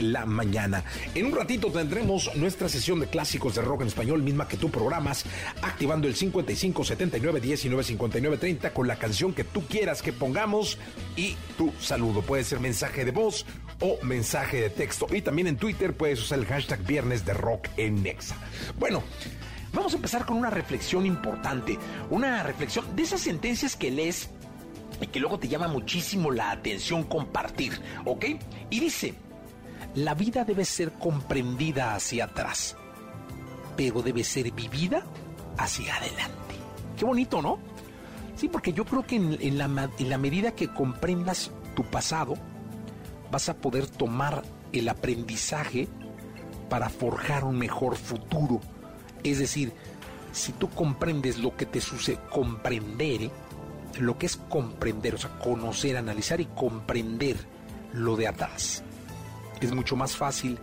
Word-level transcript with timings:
la 0.00 0.26
mañana. 0.26 0.84
En 1.14 1.26
un 1.26 1.32
ratito 1.32 1.70
tendremos 1.70 2.34
nuestra 2.36 2.68
sesión 2.68 3.00
de 3.00 3.06
clásicos 3.06 3.54
de 3.54 3.62
rock 3.62 3.82
en 3.82 3.88
español, 3.88 4.22
misma 4.22 4.48
que 4.48 4.56
tú 4.56 4.70
programas, 4.70 5.24
activando 5.62 6.08
el 6.08 6.14
55 6.14 6.84
79 6.84 7.40
19 7.40 7.84
59 7.84 8.36
30 8.38 8.72
con 8.72 8.88
la 8.88 8.96
canción 8.96 9.32
que 9.32 9.44
tú 9.44 9.66
quieras 9.66 10.02
que 10.02 10.12
pongamos 10.12 10.78
y 11.16 11.36
tu 11.56 11.72
saludo. 11.80 12.22
Puede 12.22 12.44
ser 12.44 12.60
mensaje 12.60 13.04
de 13.04 13.10
voz 13.10 13.46
o 13.80 13.98
mensaje 14.02 14.60
de 14.60 14.70
texto. 14.70 15.06
Y 15.10 15.22
también 15.22 15.48
en 15.48 15.56
Twitter 15.56 15.94
puedes 15.94 16.20
usar 16.20 16.38
el 16.38 16.46
hashtag 16.46 16.84
Viernes 16.84 17.24
de 17.24 17.34
Rock 17.34 17.68
en 17.76 18.02
Nexa. 18.02 18.36
Bueno. 18.78 19.02
Vamos 19.70 19.92
a 19.92 19.96
empezar 19.96 20.24
con 20.24 20.38
una 20.38 20.48
reflexión 20.48 21.04
importante, 21.04 21.78
una 22.08 22.42
reflexión 22.42 22.96
de 22.96 23.02
esas 23.02 23.20
sentencias 23.20 23.76
que 23.76 23.90
lees 23.90 24.30
y 25.00 25.06
que 25.06 25.20
luego 25.20 25.38
te 25.38 25.48
llama 25.48 25.68
muchísimo 25.68 26.30
la 26.30 26.50
atención 26.50 27.04
compartir, 27.04 27.80
¿ok? 28.04 28.24
Y 28.70 28.80
dice, 28.80 29.14
la 29.94 30.14
vida 30.14 30.44
debe 30.44 30.64
ser 30.64 30.92
comprendida 30.92 31.94
hacia 31.94 32.26
atrás, 32.26 32.76
pero 33.76 34.02
debe 34.02 34.24
ser 34.24 34.50
vivida 34.52 35.02
hacia 35.56 35.96
adelante. 35.96 36.54
Qué 36.96 37.04
bonito, 37.04 37.42
¿no? 37.42 37.58
Sí, 38.38 38.48
porque 38.48 38.72
yo 38.72 38.84
creo 38.84 39.04
que 39.04 39.16
en, 39.16 39.58
la, 39.58 40.18
medida 40.18 40.52
que 40.52 40.68
comprendas 40.68 41.50
tu 41.74 41.82
pasado, 41.84 42.34
vas 43.32 43.48
a 43.48 43.56
poder 43.56 43.88
tomar 43.88 44.44
el 44.72 44.88
aprendizaje 44.88 45.88
para 46.68 46.88
forjar 46.88 47.44
un 47.44 47.58
mejor 47.58 47.96
futuro. 47.96 48.60
Es 49.24 49.40
decir, 49.40 49.72
si 50.30 50.52
tú 50.52 50.70
comprendes 50.70 51.38
lo 51.38 51.56
que 51.56 51.66
te 51.66 51.80
sucede, 51.80 52.20
comprender, 52.30 53.22
¿eh? 53.22 53.30
lo 53.98 54.18
que 54.18 54.26
es 54.26 54.36
comprender, 54.36 55.16
o 55.16 55.18
sea, 55.18 55.36
conocer, 55.40 55.96
analizar 55.96 56.40
y 56.40 56.46
comprender 56.46 57.36
lo 57.92 58.16
de 58.16 58.28
atrás. 58.28 58.84
Es 59.60 59.72
mucho 59.72 59.96
más 59.96 60.16
fácil 60.16 60.58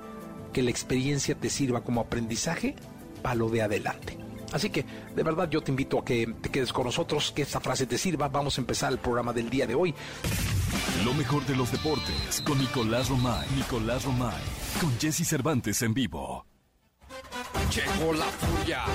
que 0.53 0.61
la 0.61 0.69
experiencia 0.69 1.35
te 1.35 1.49
sirva 1.49 1.83
como 1.83 2.01
aprendizaje 2.01 2.75
para 3.21 3.35
lo 3.35 3.49
de 3.49 3.61
adelante. 3.61 4.17
Así 4.53 4.69
que, 4.69 4.85
de 5.15 5.23
verdad, 5.23 5.49
yo 5.49 5.61
te 5.61 5.71
invito 5.71 5.99
a 5.99 6.05
que 6.05 6.27
te 6.41 6.49
quedes 6.49 6.71
con 6.71 6.85
nosotros, 6.85 7.33
que 7.35 7.41
esta 7.41 7.59
frase 7.59 7.85
te 7.85 7.97
sirva. 7.97 8.29
Vamos 8.29 8.57
a 8.57 8.61
empezar 8.61 8.91
el 8.91 8.99
programa 8.99 9.33
del 9.33 9.49
día 9.49 9.67
de 9.67 9.75
hoy. 9.75 9.93
Lo 11.03 11.13
mejor 11.13 11.45
de 11.45 11.55
los 11.55 11.71
deportes 11.71 12.41
con 12.45 12.57
Nicolás 12.57 13.09
Romay. 13.09 13.47
Nicolás 13.55 14.05
Romay. 14.05 14.41
Con 14.79 14.97
Jesse 14.97 15.27
Cervantes 15.27 15.81
en 15.81 15.93
vivo. 15.93 16.45
Llegó 17.73 18.13
la 18.13 18.25
furia. 18.25 18.85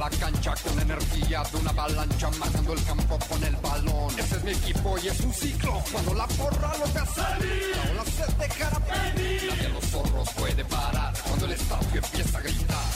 La 0.00 0.08
cancha 0.08 0.54
con 0.64 0.80
energía 0.80 1.42
de 1.52 1.58
una 1.58 1.70
avalancha 1.72 2.30
marcando 2.38 2.72
el 2.72 2.82
campo 2.84 3.18
con 3.28 3.44
el 3.44 3.54
balón. 3.56 4.18
Ese 4.18 4.36
es 4.36 4.44
mi 4.44 4.52
equipo 4.52 4.96
y 4.96 5.08
es 5.08 5.20
un 5.20 5.34
ciclo. 5.34 5.82
Cuando 5.92 6.14
la 6.14 6.26
porra 6.26 6.72
lo 6.78 6.86
te 6.86 7.00
hace 7.00 7.20
la 7.20 7.90
ola 7.90 8.04
se 8.04 8.24
dejará 8.38 8.78
venir. 8.78 9.42
Nadie 9.50 9.68
los 9.68 9.84
zorros 9.84 10.30
puede 10.32 10.64
parar 10.64 11.12
cuando 11.22 11.44
el 11.44 11.52
estadio 11.52 12.00
empieza 12.02 12.38
a 12.38 12.40
gritar. 12.40 12.88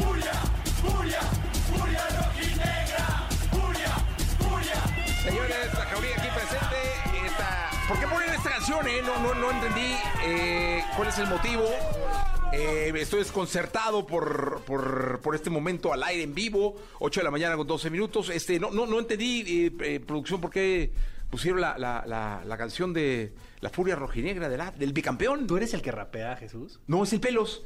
Furia, 0.00 0.32
furia, 0.82 1.20
furia 1.70 2.02
rojinegra. 2.18 3.28
Furia, 3.52 3.92
furia. 4.40 5.22
Señores, 5.22 5.74
la 5.74 5.84
jauría 5.86 6.16
aquí 6.16 6.28
presente. 6.34 7.24
Esta... 7.24 7.70
¿Por 7.86 8.00
qué 8.00 8.06
ponen 8.08 8.34
esta 8.34 8.50
canción? 8.50 8.88
Eh? 8.88 9.00
No, 9.04 9.16
no, 9.20 9.34
no 9.34 9.50
entendí 9.52 9.94
eh, 10.24 10.84
cuál 10.96 11.06
es 11.06 11.18
el 11.18 11.28
motivo. 11.28 11.62
Eh, 12.52 12.92
estoy 12.96 13.20
desconcertado 13.20 14.06
por, 14.06 14.62
por, 14.66 15.20
por 15.20 15.34
este 15.34 15.48
momento 15.48 15.92
al 15.92 16.02
aire 16.02 16.22
en 16.22 16.34
vivo, 16.34 16.76
8 16.98 17.20
de 17.20 17.24
la 17.24 17.30
mañana 17.30 17.56
con 17.56 17.66
12 17.66 17.88
minutos. 17.88 18.28
Este, 18.28 18.60
no, 18.60 18.70
no, 18.70 18.86
no 18.86 18.98
entendí, 18.98 19.40
eh, 19.66 19.72
eh, 19.80 20.00
producción, 20.00 20.40
por 20.40 20.50
qué 20.50 20.92
pusieron 21.30 21.62
la, 21.62 21.78
la, 21.78 22.04
la, 22.06 22.44
la 22.46 22.58
canción 22.58 22.92
de 22.92 23.34
La 23.60 23.70
Furia 23.70 23.96
Rojinegra 23.96 24.50
de 24.50 24.58
la, 24.58 24.70
del 24.70 24.92
bicampeón. 24.92 25.46
¿Tú 25.46 25.56
eres 25.56 25.72
el 25.72 25.80
que 25.80 25.92
rapea, 25.92 26.36
Jesús? 26.36 26.78
No, 26.86 27.02
es 27.04 27.12
el 27.14 27.20
Pelos. 27.20 27.64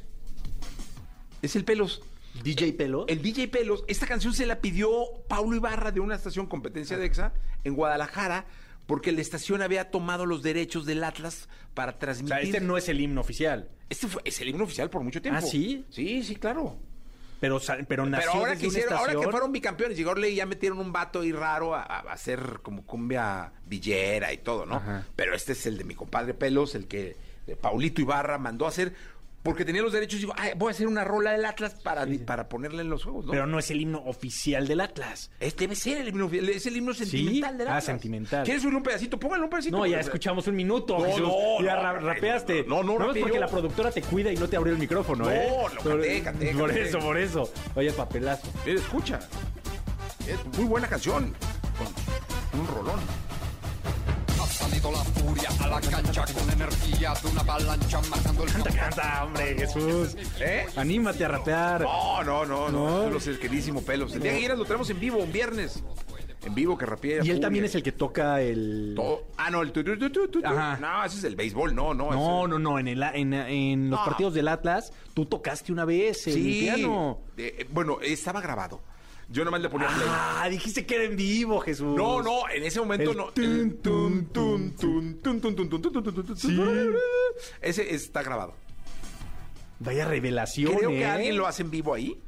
Es 1.41 1.57
el 1.57 1.65
Pelos. 1.65 2.01
DJ 2.43 2.73
Pelo. 2.73 3.05
El 3.07 3.21
DJ 3.21 3.49
Pelos, 3.49 3.83
esta 3.87 4.07
canción 4.07 4.33
se 4.33 4.45
la 4.45 4.61
pidió 4.61 4.89
Paulo 5.27 5.55
Ibarra 5.55 5.91
de 5.91 5.99
una 5.99 6.15
estación 6.15 6.45
competencia 6.45 6.97
de 6.97 7.05
EXA 7.05 7.33
en 7.63 7.75
Guadalajara, 7.75 8.45
porque 8.87 9.11
la 9.11 9.21
estación 9.21 9.61
había 9.61 9.91
tomado 9.91 10.25
los 10.25 10.41
derechos 10.41 10.85
del 10.87 11.03
Atlas 11.03 11.47
para 11.75 11.91
O 11.91 11.95
transmitir. 11.95 12.35
sea, 12.37 12.39
este 12.43 12.59
no 12.61 12.75
es 12.77 12.89
el 12.89 12.99
himno 12.99 13.21
oficial. 13.21 13.69
Este 13.89 14.07
fue- 14.07 14.21
es 14.25 14.41
el 14.41 14.49
himno 14.49 14.63
oficial 14.63 14.89
por 14.89 15.03
mucho 15.03 15.21
tiempo. 15.21 15.37
¿Ah, 15.39 15.41
sí? 15.47 15.85
Sí, 15.91 16.23
sí, 16.23 16.35
claro. 16.37 16.77
Pero, 17.39 17.61
pero 17.87 18.05
nació 18.07 18.31
Pero 18.31 18.39
ahora 18.39 18.55
que, 18.55 18.65
hicieron- 18.65 18.93
ahora 18.97 19.13
que 19.13 19.27
fueron 19.29 19.51
bicampeones, 19.51 19.95
llegó 19.95 20.17
y 20.25 20.33
ya 20.33 20.47
metieron 20.47 20.79
un 20.79 20.91
vato 20.91 21.19
ahí 21.21 21.31
raro 21.31 21.75
a, 21.75 21.83
a 21.83 21.99
hacer 22.11 22.61
como 22.63 22.83
cumbia 22.83 23.51
villera 23.67 24.33
y 24.33 24.39
todo, 24.39 24.65
¿no? 24.65 24.77
Ajá. 24.77 25.05
Pero 25.15 25.35
este 25.35 25.51
es 25.51 25.67
el 25.67 25.77
de 25.77 25.83
mi 25.83 25.93
compadre 25.93 26.33
Pelos, 26.33 26.73
el 26.73 26.87
que 26.87 27.15
de 27.45 27.55
Paulito 27.55 28.01
Ibarra 28.01 28.39
mandó 28.39 28.65
a 28.65 28.69
hacer, 28.69 28.93
porque 29.47 29.63
tenía 29.65 29.81
los 29.81 29.93
derechos 29.93 30.17
y 30.17 30.21
digo, 30.23 30.33
"Ay, 30.37 30.51
voy 30.57 30.67
a 30.67 30.71
hacer 30.71 30.87
una 30.87 31.03
rola 31.03 31.31
del 31.31 31.45
Atlas 31.45 31.73
para, 31.83 32.05
para 32.25 32.49
ponerla 32.49 32.81
en 32.81 32.89
los 32.89 33.03
juegos, 33.03 33.25
¿no? 33.25 33.31
Pero 33.31 33.47
no 33.47 33.57
es 33.59 33.71
el 33.71 33.79
himno 33.81 33.99
oficial 34.05 34.67
del 34.67 34.81
Atlas. 34.81 35.31
Este 35.39 35.63
debe 35.63 35.75
ser 35.75 35.99
el 35.99 36.09
himno, 36.09 36.29
es 36.31 36.65
el 36.65 36.75
himno 36.77 36.93
sentimental 36.93 37.57
del 37.57 37.67
Ah, 37.67 37.71
Atlas. 37.71 37.85
sentimental. 37.85 38.43
¿Quieres 38.43 38.61
subir 38.61 38.75
un 38.75 38.83
pedacito? 38.83 39.17
Póngale 39.19 39.43
un 39.45 39.49
pedacito. 39.49 39.77
No, 39.77 39.85
ya 39.85 39.99
escuchamos 40.01 40.45
un 40.47 40.55
minuto. 40.55 40.97
No, 40.99 41.05
Jesús. 41.05 41.21
no, 41.21 41.63
ya 41.65 41.75
no, 41.75 41.81
ra- 41.81 41.99
no, 42.01 42.07
rapeaste. 42.07 42.65
no, 42.67 42.83
no, 42.83 43.11
es 43.13 43.19
porque 43.21 43.39
la 43.39 43.47
productora 43.47 43.91
te 43.91 44.01
cuida 44.01 44.31
y 44.31 44.35
no 44.35 44.47
te 44.49 44.57
abrió 44.57 44.73
el 44.73 44.79
micrófono, 44.79 45.23
No, 45.25 45.31
¿eh? 45.31 45.47
lo 45.75 45.81
canté, 45.83 46.21
canté, 46.21 46.53
Por 46.53 46.67
canté. 46.67 46.81
eso, 46.83 46.99
por 46.99 47.17
eso. 47.17 47.49
Oye, 47.75 47.91
papelazo. 47.93 48.47
Mira, 48.65 48.79
escucha. 48.79 49.19
Es 50.27 50.57
muy 50.57 50.65
buena 50.65 50.87
canción. 50.87 51.33
Con 52.51 52.59
un 52.59 52.67
rolón. 52.67 52.99
La 54.91 55.03
furia 55.03 55.49
a 55.59 55.67
la 55.67 55.81
cancha 55.81 56.25
con 56.33 56.49
energía 56.49 57.13
de 57.21 57.27
una 57.29 57.41
avalancha 57.41 58.01
marcando 58.09 58.43
el 58.43 58.51
Canta, 58.53 58.71
canta, 58.71 59.23
hombre, 59.25 59.55
Jesús. 59.57 60.15
¿Eh? 60.39 60.65
Anímate 60.75 61.25
a 61.25 61.27
rapear. 61.27 61.81
No, 61.81 62.23
no, 62.23 62.45
no, 62.45 62.69
no. 62.69 63.09
No. 63.09 63.17
El 63.17 63.39
queridísimo 63.39 63.81
pelos. 63.81 64.13
El 64.13 64.21
día 64.21 64.31
que 64.33 64.39
quieras 64.39 64.57
lo 64.57 64.65
tenemos 64.65 64.89
en 64.89 64.99
vivo, 64.99 65.17
un 65.17 65.31
viernes. 65.31 65.83
En 66.45 66.55
vivo 66.55 66.77
que 66.77 66.85
rapea. 66.85 67.23
Y 67.25 67.29
él 67.31 67.39
también 67.41 67.65
es 67.65 67.75
el 67.75 67.83
que 67.83 67.91
toca 67.91 68.41
el... 68.41 68.93
Todo- 68.95 69.25
Ah, 69.37 69.49
no, 69.51 69.61
el 69.63 69.71
tu, 69.73 69.83
tu, 69.83 69.97
tu, 69.97 70.09
tu, 70.09 70.27
tu, 70.29 70.41
tu. 70.41 70.47
Ajá. 70.47 70.77
No, 70.79 71.03
ese 71.03 71.17
es 71.17 71.23
el 71.25 71.35
béisbol, 71.35 71.75
no, 71.75 71.93
no. 71.93 72.11
No, 72.11 72.47
no, 72.47 72.57
no, 72.57 72.79
en, 72.79 72.87
el, 72.87 73.03
en, 73.03 73.33
en 73.33 73.89
los 73.89 73.99
partidos 73.99 74.33
del 74.33 74.47
Atlas, 74.47 74.93
tú 75.13 75.25
tocaste 75.25 75.73
una 75.73 75.83
vez 75.83 76.25
el 76.27 76.33
Sí. 76.33 76.59
piano. 76.61 77.19
Eh, 77.35 77.67
bueno, 77.71 77.97
estaba 78.01 78.39
grabado. 78.39 78.79
Yo 79.29 79.43
nomás 79.43 79.61
le 79.61 79.69
ponía 79.69 79.87
play. 79.87 80.07
Ah, 80.09 80.47
dijiste 80.49 80.85
que 80.85 80.95
era 80.95 81.03
en 81.03 81.15
vivo, 81.15 81.59
Jesús. 81.59 81.95
No, 81.95 82.21
no, 82.21 82.49
en 82.49 82.63
ese 82.63 82.79
momento 82.79 83.13
no. 83.13 83.31
Ese 87.61 87.93
está 87.93 88.23
grabado. 88.23 88.55
Vaya 89.79 90.05
revelación. 90.05 90.75
Creo 90.75 90.89
que 90.89 91.05
alguien 91.05 91.37
lo 91.37 91.45
hace 91.45 91.63
en 91.63 91.71
vivo 91.71 91.93
ahí. 91.93 92.19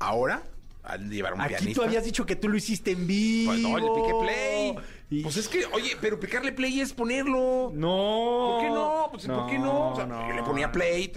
Ahora, 0.00 0.42
al 0.82 1.10
llevar 1.10 1.34
un 1.34 1.40
Aquí 1.40 1.72
tú 1.72 1.82
habías 1.82 2.04
dicho 2.04 2.26
que 2.26 2.36
tú 2.36 2.48
lo 2.48 2.56
hiciste 2.56 2.90
en 2.90 3.06
vivo. 3.06 3.52
Pues 3.52 3.60
no, 3.60 3.78
le 3.78 4.02
piqué 4.02 4.14
play. 4.20 5.22
Pues 5.22 5.36
es 5.36 5.48
que, 5.48 5.64
oye, 5.66 5.96
pero 6.00 6.20
picarle 6.20 6.52
play 6.52 6.80
es 6.80 6.92
ponerlo. 6.92 7.70
No. 7.72 8.56
¿Por 8.56 8.60
qué 8.62 8.70
no? 8.70 9.08
Pues 9.10 9.26
¿por 9.26 9.46
qué 9.46 9.58
no? 9.58 9.94
Le 10.34 10.42
ponía 10.42 10.72
play, 10.72 11.12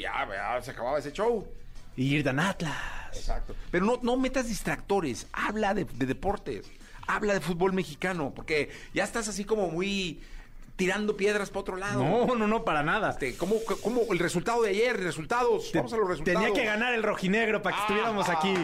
ya, 0.00 0.60
se 0.62 0.70
acababa 0.70 0.98
ese 0.98 1.12
show. 1.12 1.46
Irdan 1.96 2.40
Atlas. 2.40 2.74
Exacto. 3.12 3.54
Pero 3.70 3.84
no, 3.84 4.00
no 4.02 4.16
metas 4.16 4.48
distractores. 4.48 5.26
Habla 5.32 5.74
de, 5.74 5.84
de 5.84 6.06
deportes. 6.06 6.70
Habla 7.06 7.34
de 7.34 7.40
fútbol 7.40 7.72
mexicano. 7.72 8.32
Porque 8.34 8.70
ya 8.94 9.04
estás 9.04 9.28
así 9.28 9.44
como 9.44 9.68
muy 9.70 10.20
tirando 10.76 11.16
piedras 11.16 11.50
para 11.50 11.60
otro 11.60 11.76
lado. 11.76 12.02
No, 12.02 12.34
no, 12.34 12.46
no, 12.46 12.64
para 12.64 12.82
nada. 12.82 13.10
Este, 13.10 13.36
¿cómo, 13.36 13.56
cómo 13.82 14.02
el 14.10 14.18
resultado 14.18 14.62
de 14.62 14.70
ayer? 14.70 14.98
Resultados. 14.98 15.70
Vamos 15.74 15.92
a 15.92 15.96
los 15.96 16.08
resultados. 16.08 16.40
Tenía 16.42 16.54
que 16.58 16.64
ganar 16.66 16.94
el 16.94 17.02
rojinegro 17.02 17.62
para 17.62 17.76
que 17.76 17.80
Ah. 17.82 17.84
estuviéramos 17.86 18.28
aquí. 18.28 18.54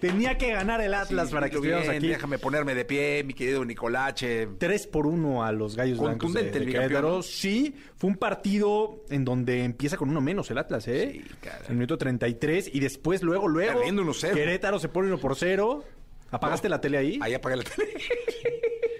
Tenía 0.00 0.38
que 0.38 0.50
ganar 0.52 0.80
el 0.80 0.94
Atlas 0.94 1.28
Sí, 1.28 1.34
para 1.34 1.48
que 1.48 1.54
estuviéramos 1.56 1.86
bien, 1.88 1.98
aquí. 1.98 2.08
Déjame 2.08 2.38
ponerme 2.38 2.74
de 2.74 2.84
pie, 2.84 3.22
mi 3.24 3.34
querido 3.34 3.64
Nicolache. 3.64 4.48
3 4.58 4.86
por 4.88 5.06
1 5.06 5.44
a 5.44 5.52
los 5.52 5.76
Gallos 5.76 5.98
Blancos 5.98 6.32
de, 6.32 6.50
de 6.50 6.66
Querétaro. 6.66 7.22
Sí, 7.22 7.74
fue 7.96 8.10
un 8.10 8.16
partido 8.16 9.04
en 9.10 9.24
donde 9.24 9.62
empieza 9.64 9.96
con 9.96 10.08
uno 10.10 10.20
menos 10.20 10.50
el 10.50 10.58
Atlas, 10.58 10.88
¿eh? 10.88 11.10
Sí, 11.12 11.24
caray. 11.40 11.60
En 11.66 11.70
el 11.70 11.74
minuto 11.76 11.98
33 11.98 12.70
y 12.72 12.80
después, 12.80 13.22
luego, 13.22 13.46
luego. 13.46 13.74
Perdiendo 13.74 14.02
1-0. 14.02 14.32
Querétaro 14.34 14.78
se 14.78 14.88
pone 14.88 15.08
1 15.08 15.18
por 15.18 15.36
0. 15.36 15.84
¿Apagaste 16.30 16.68
la 16.68 16.80
tele 16.80 16.98
ahí? 16.98 17.18
Ahí 17.22 17.34
apagué 17.34 17.56
la 17.56 17.64
tele. 17.64 17.94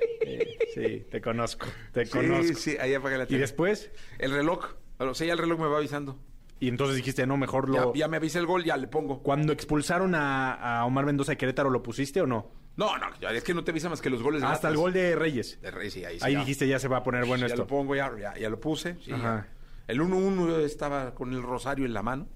Sí, 0.86 1.06
te 1.10 1.20
conozco, 1.20 1.66
te 1.92 2.06
Sí, 2.06 2.12
conozco. 2.12 2.54
sí, 2.58 2.76
ahí 2.80 2.94
apagué 2.94 3.18
la 3.18 3.24
Y 3.24 3.28
tele. 3.28 3.40
después, 3.40 3.90
El 4.18 4.30
reloj. 4.32 4.74
O 4.98 5.14
sea, 5.14 5.26
ya 5.26 5.32
el 5.34 5.38
reloj 5.38 5.60
me 5.60 5.66
va 5.68 5.78
avisando. 5.78 6.18
y 6.60 6.68
entonces 6.68 6.96
dijiste, 6.96 7.26
no, 7.26 7.36
mejor 7.36 7.72
Ya, 7.72 7.80
lo... 7.82 7.94
ya 7.94 8.08
me 8.08 8.16
avisa 8.16 8.38
el 8.40 8.46
gol, 8.46 8.64
ya 8.64 8.76
le 8.76 8.88
pongo. 8.88 9.22
Cuando 9.22 9.52
expulsaron 9.52 10.14
a, 10.14 10.80
a 10.80 10.84
Omar 10.86 11.06
Mendoza 11.06 11.32
de 11.32 11.36
Querétaro, 11.36 11.70
¿lo 11.70 11.82
pusiste 11.82 12.20
o 12.20 12.26
no? 12.26 12.50
No, 12.76 12.96
no, 12.98 13.06
ya, 13.20 13.30
es 13.30 13.42
que 13.44 13.54
no 13.54 13.64
te 13.64 13.70
avisa 13.72 13.88
más 13.88 14.00
que 14.00 14.08
los 14.10 14.22
goles. 14.22 14.40
de 14.40 14.46
Hasta 14.48 14.68
el 14.68 14.76
gol 14.76 14.92
de 14.92 15.14
Reyes. 15.16 15.60
De 15.60 15.70
Rey, 15.70 15.90
sí, 15.90 16.04
ahí 16.04 16.18
sí. 16.18 16.24
Ahí 16.24 16.32
ya. 16.34 16.40
dijiste, 16.40 16.66
ya 16.68 16.78
se 16.78 16.88
va 16.88 16.98
a 16.98 17.02
poner 17.02 17.24
bueno 17.26 17.40
ya 17.42 17.46
esto. 17.54 17.62
lo 17.62 17.66
pongo, 17.66 17.94
ya, 17.96 18.10
ya, 18.18 18.36
ya 18.38 18.48
lo 18.50 18.58
puse. 18.60 18.96
sí, 19.04 19.12
Ajá. 19.12 19.46
ya. 19.48 19.54
El 19.88 20.00
1-1 20.00 20.60
estaba 20.60 21.14
con 21.14 21.32
el 21.32 21.42
rosario 21.42 21.86
en 21.86 21.94
la 21.94 22.02
mano. 22.02 22.28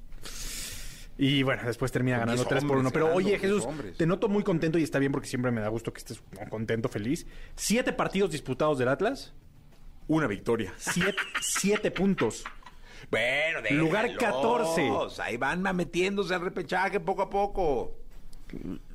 Y 1.25 1.45
bueno, 1.45 1.63
después 1.65 1.93
termina 1.93 2.19
ganando 2.19 2.43
10 2.43 2.49
3 2.49 2.65
por 2.65 2.79
1. 2.79 2.89
hombres 2.89 2.93
Pero 2.93 3.15
oye, 3.15 3.29
10 3.29 3.41
Jesús, 3.43 3.65
hombres. 3.65 3.97
te 3.97 4.07
noto 4.07 4.29
muy 4.29 4.43
contento 4.43 4.77
y 4.77 4.83
está 4.83 4.99
bien 4.99 5.13
porque 5.13 5.29
siempre 5.29 5.53
me 5.53 5.61
da 5.61 5.69
gusto 5.69 5.93
que 5.93 5.99
estés 5.99 6.21
contento, 6.51 6.89
feliz. 6.89 7.29
Siete 7.55 7.93
partidos 7.93 8.33
disputados 8.33 8.77
del 8.79 8.89
Atlas, 8.89 9.33
Una 10.09 10.27
victoria. 10.27 10.75
siete, 10.79 11.17
siete 11.41 11.93
puntos. 11.93 12.43
Bueno, 13.09 13.61
Lugar 13.71 14.09
déjalos. 14.11 15.15
14. 15.15 15.23
Ahí 15.23 15.37
van 15.37 15.63
metiéndose 15.77 16.35
al 16.35 16.41
repechaje 16.41 16.99
poco 16.99 17.23
a 17.23 17.31
poco. 17.31 17.97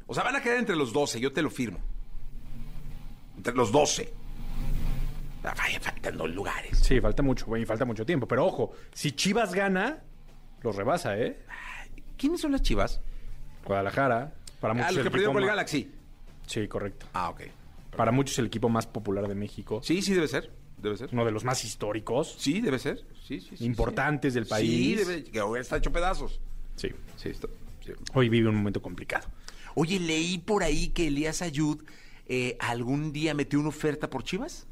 O 0.05 0.13
sea, 0.13 0.23
van 0.23 0.35
a 0.35 0.41
quedar 0.41 0.57
entre 0.57 0.75
los 0.75 0.91
12, 0.91 1.21
yo 1.21 1.31
te 1.31 1.41
lo 1.41 1.49
firmo. 1.49 1.79
Entre 3.37 3.53
los 3.53 3.71
12. 3.71 4.13
Ah, 5.45 5.53
Vaya, 5.57 5.79
faltan 5.79 6.17
dos 6.17 6.29
lugares. 6.29 6.77
Sí, 6.79 6.99
falta 6.99 7.23
mucho, 7.23 7.45
güey, 7.45 7.63
falta 7.65 7.85
mucho 7.85 8.05
tiempo. 8.05 8.27
Pero 8.27 8.45
ojo, 8.45 8.71
si 8.93 9.13
Chivas 9.13 9.53
gana, 9.53 10.03
los 10.61 10.75
rebasa, 10.75 11.17
¿eh? 11.17 11.39
¿Quiénes 12.17 12.41
son 12.41 12.51
las 12.51 12.61
chivas? 12.61 12.99
Guadalajara, 13.65 14.33
para 14.59 14.73
muchos 14.73 14.87
Ah, 14.87 14.91
los 14.91 14.97
el 14.99 15.03
que 15.05 15.11
perdieron 15.11 15.33
con 15.33 15.43
el 15.43 15.49
Galaxy. 15.49 15.91
Sí, 16.45 16.67
correcto. 16.67 17.05
Ah, 17.13 17.29
ok. 17.29 17.41
Para 17.95 18.11
muchos 18.11 18.37
el 18.39 18.45
equipo 18.47 18.69
más 18.69 18.85
popular 18.87 19.27
de 19.27 19.35
México. 19.35 19.81
Sí, 19.83 20.01
sí, 20.01 20.13
debe 20.13 20.27
ser. 20.27 20.51
Debe 20.77 20.95
ser. 20.97 21.09
Uno 21.11 21.25
de 21.25 21.31
los 21.31 21.43
más 21.43 21.63
históricos, 21.63 22.35
Sí, 22.37 22.61
debe 22.61 22.79
ser. 22.79 23.03
Sí, 23.27 23.41
sí, 23.41 23.57
sí, 23.57 23.65
importantes 23.65 24.33
sí. 24.33 24.39
del 24.39 24.47
país. 24.47 24.69
Sí, 24.69 24.95
debe, 24.95 25.23
que 25.23 25.39
ahora 25.39 25.61
está 25.61 25.77
hecho 25.77 25.91
pedazos. 25.91 26.39
Sí. 26.75 26.89
Sí, 27.17 27.29
está- 27.29 27.47
sí. 27.83 27.91
Hoy 28.13 28.29
vive 28.29 28.47
un 28.49 28.55
momento 28.55 28.81
complicado. 28.81 29.27
Oye, 29.75 29.99
leí 29.99 30.37
por 30.37 30.63
ahí 30.63 30.89
que 30.89 31.07
Elías 31.07 31.41
Ayud 31.41 31.83
eh, 32.27 32.57
algún 32.59 33.11
día 33.13 33.33
metió 33.33 33.59
una 33.59 33.69
oferta 33.69 34.09
por 34.09 34.23
Chivas. 34.23 34.67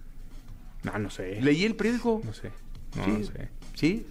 No, 0.83 0.97
no 0.99 1.09
sé. 1.09 1.41
Leí 1.41 1.63
el 1.65 1.75
periódico. 1.75 2.21
No 2.23 2.33
sé. 2.33 2.51
No, 2.95 3.07
no 3.07 3.23
sé. 3.25 3.49
Sí. 3.73 4.05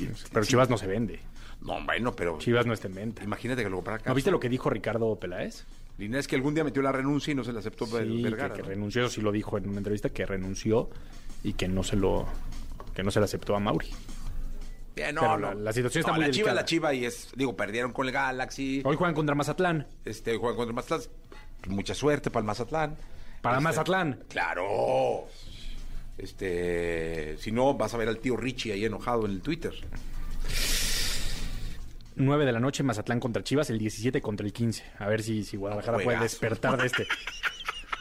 No 0.00 0.16
sé. 0.16 0.26
Pero 0.32 0.46
Chivas 0.46 0.70
no 0.70 0.78
se 0.78 0.86
vende. 0.86 1.20
No, 1.62 1.84
bueno, 1.84 2.14
pero 2.16 2.38
Chivas 2.38 2.64
no 2.66 2.72
está 2.72 2.88
en 2.88 2.94
venta. 2.94 3.22
imagínate 3.22 3.62
que 3.62 3.68
lo 3.70 3.82
para 3.82 3.96
acá. 3.98 4.08
¿No 4.10 4.14
viste 4.14 4.30
lo 4.30 4.40
que 4.40 4.48
dijo 4.48 4.70
Ricardo 4.70 5.14
Peláez? 5.16 5.66
Lina 5.98 6.18
es 6.18 6.26
que 6.26 6.34
algún 6.36 6.54
día 6.54 6.64
metió 6.64 6.80
la 6.80 6.92
renuncia 6.92 7.32
y 7.32 7.34
no 7.34 7.44
se 7.44 7.52
la 7.52 7.58
aceptó 7.60 7.84
Sí, 7.86 8.22
Vergara. 8.22 8.54
que, 8.54 8.60
que 8.60 8.62
¿no? 8.62 8.68
renunció, 8.70 9.02
eso 9.02 9.10
sí 9.10 9.20
lo 9.20 9.30
dijo 9.32 9.58
en 9.58 9.68
una 9.68 9.78
entrevista, 9.78 10.08
que 10.08 10.24
renunció 10.24 10.88
y 11.44 11.52
que 11.52 11.68
no 11.68 11.82
se 11.82 11.96
lo 11.96 12.26
que 12.94 13.02
no 13.02 13.10
se 13.10 13.20
le 13.20 13.24
aceptó 13.24 13.54
a 13.54 13.60
Mauri. 13.60 13.88
Bien, 14.96 15.14
no, 15.14 15.20
Pero 15.20 15.38
no. 15.38 15.48
la- 15.48 15.54
la 15.54 15.72
situación 15.72 16.00
está 16.00 16.12
No, 16.12 16.16
muy 16.18 16.26
la 16.26 16.32
Chiva, 16.32 16.52
la 16.54 16.64
Chiva 16.64 16.94
y 16.94 17.04
es, 17.04 17.28
digo, 17.36 17.54
perdieron 17.54 17.92
con 17.92 18.06
el 18.06 18.12
Galaxy. 18.12 18.82
Hoy 18.84 18.96
juegan 18.96 19.14
contra 19.14 19.34
Mazatlán. 19.34 19.86
Este, 20.04 20.36
juegan 20.36 20.56
contra 20.56 20.70
el 20.70 20.74
Mazatlán. 20.74 21.02
Pues 21.60 21.70
mucha 21.70 21.94
suerte 21.94 22.30
para 22.30 22.40
el 22.40 22.46
Mazatlán. 22.46 22.96
Para 23.42 23.56
Este, 23.58 23.64
Mazatlán. 23.64 24.24
Claro. 24.28 25.26
Este, 26.18 27.36
si 27.38 27.52
no, 27.52 27.74
vas 27.74 27.94
a 27.94 27.96
ver 27.98 28.08
al 28.08 28.18
tío 28.18 28.36
Richie 28.36 28.72
ahí 28.72 28.84
enojado 28.84 29.26
en 29.26 29.32
el 29.32 29.40
Twitter. 29.42 29.72
9 32.20 32.44
de 32.46 32.52
la 32.52 32.60
noche, 32.60 32.82
Mazatlán 32.82 33.20
contra 33.20 33.42
Chivas, 33.42 33.70
el 33.70 33.78
17 33.78 34.20
contra 34.20 34.46
el 34.46 34.52
15. 34.52 34.84
A 34.98 35.08
ver 35.08 35.22
si, 35.22 35.44
si 35.44 35.56
Guadalajara 35.56 35.98
puede 35.98 36.18
despertar 36.20 36.80
de 36.80 36.86
este. 36.86 37.06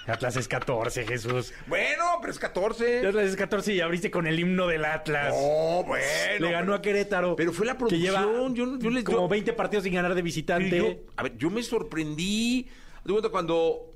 Atlas 0.07 0.35
es 0.37 0.47
14, 0.47 1.05
Jesús. 1.05 1.53
Bueno, 1.67 2.03
pero 2.19 2.31
es 2.33 2.39
14. 2.39 3.05
Atlas 3.07 3.25
es 3.25 3.35
14 3.35 3.73
y 3.75 3.81
abriste 3.81 4.09
con 4.09 4.25
el 4.25 4.39
himno 4.39 4.65
del 4.67 4.85
Atlas. 4.85 5.33
Oh, 5.37 5.83
bueno. 5.85 6.05
Le 6.39 6.51
ganó 6.51 6.73
a 6.73 6.81
Querétaro. 6.81 7.35
Pero 7.35 7.53
fue 7.53 7.65
la 7.67 7.77
Que 7.77 7.99
lleva 7.99 8.21
producción. 8.23 8.55
Yo, 8.55 8.79
yo 8.79 8.89
les 8.89 9.03
como 9.03 9.19
yo- 9.19 9.27
20 9.27 9.53
partidos 9.53 9.83
sin 9.83 9.93
ganar 9.93 10.11
de 10.11 10.15
pero 10.15 10.23
visitante. 10.25 10.77
yo- 10.77 10.95
a 11.15 11.23
ver, 11.23 11.37
yo 11.37 11.49
me 11.51 11.61
sorprendí. 11.61 12.67
De 13.05 13.29
cuando 13.29 13.88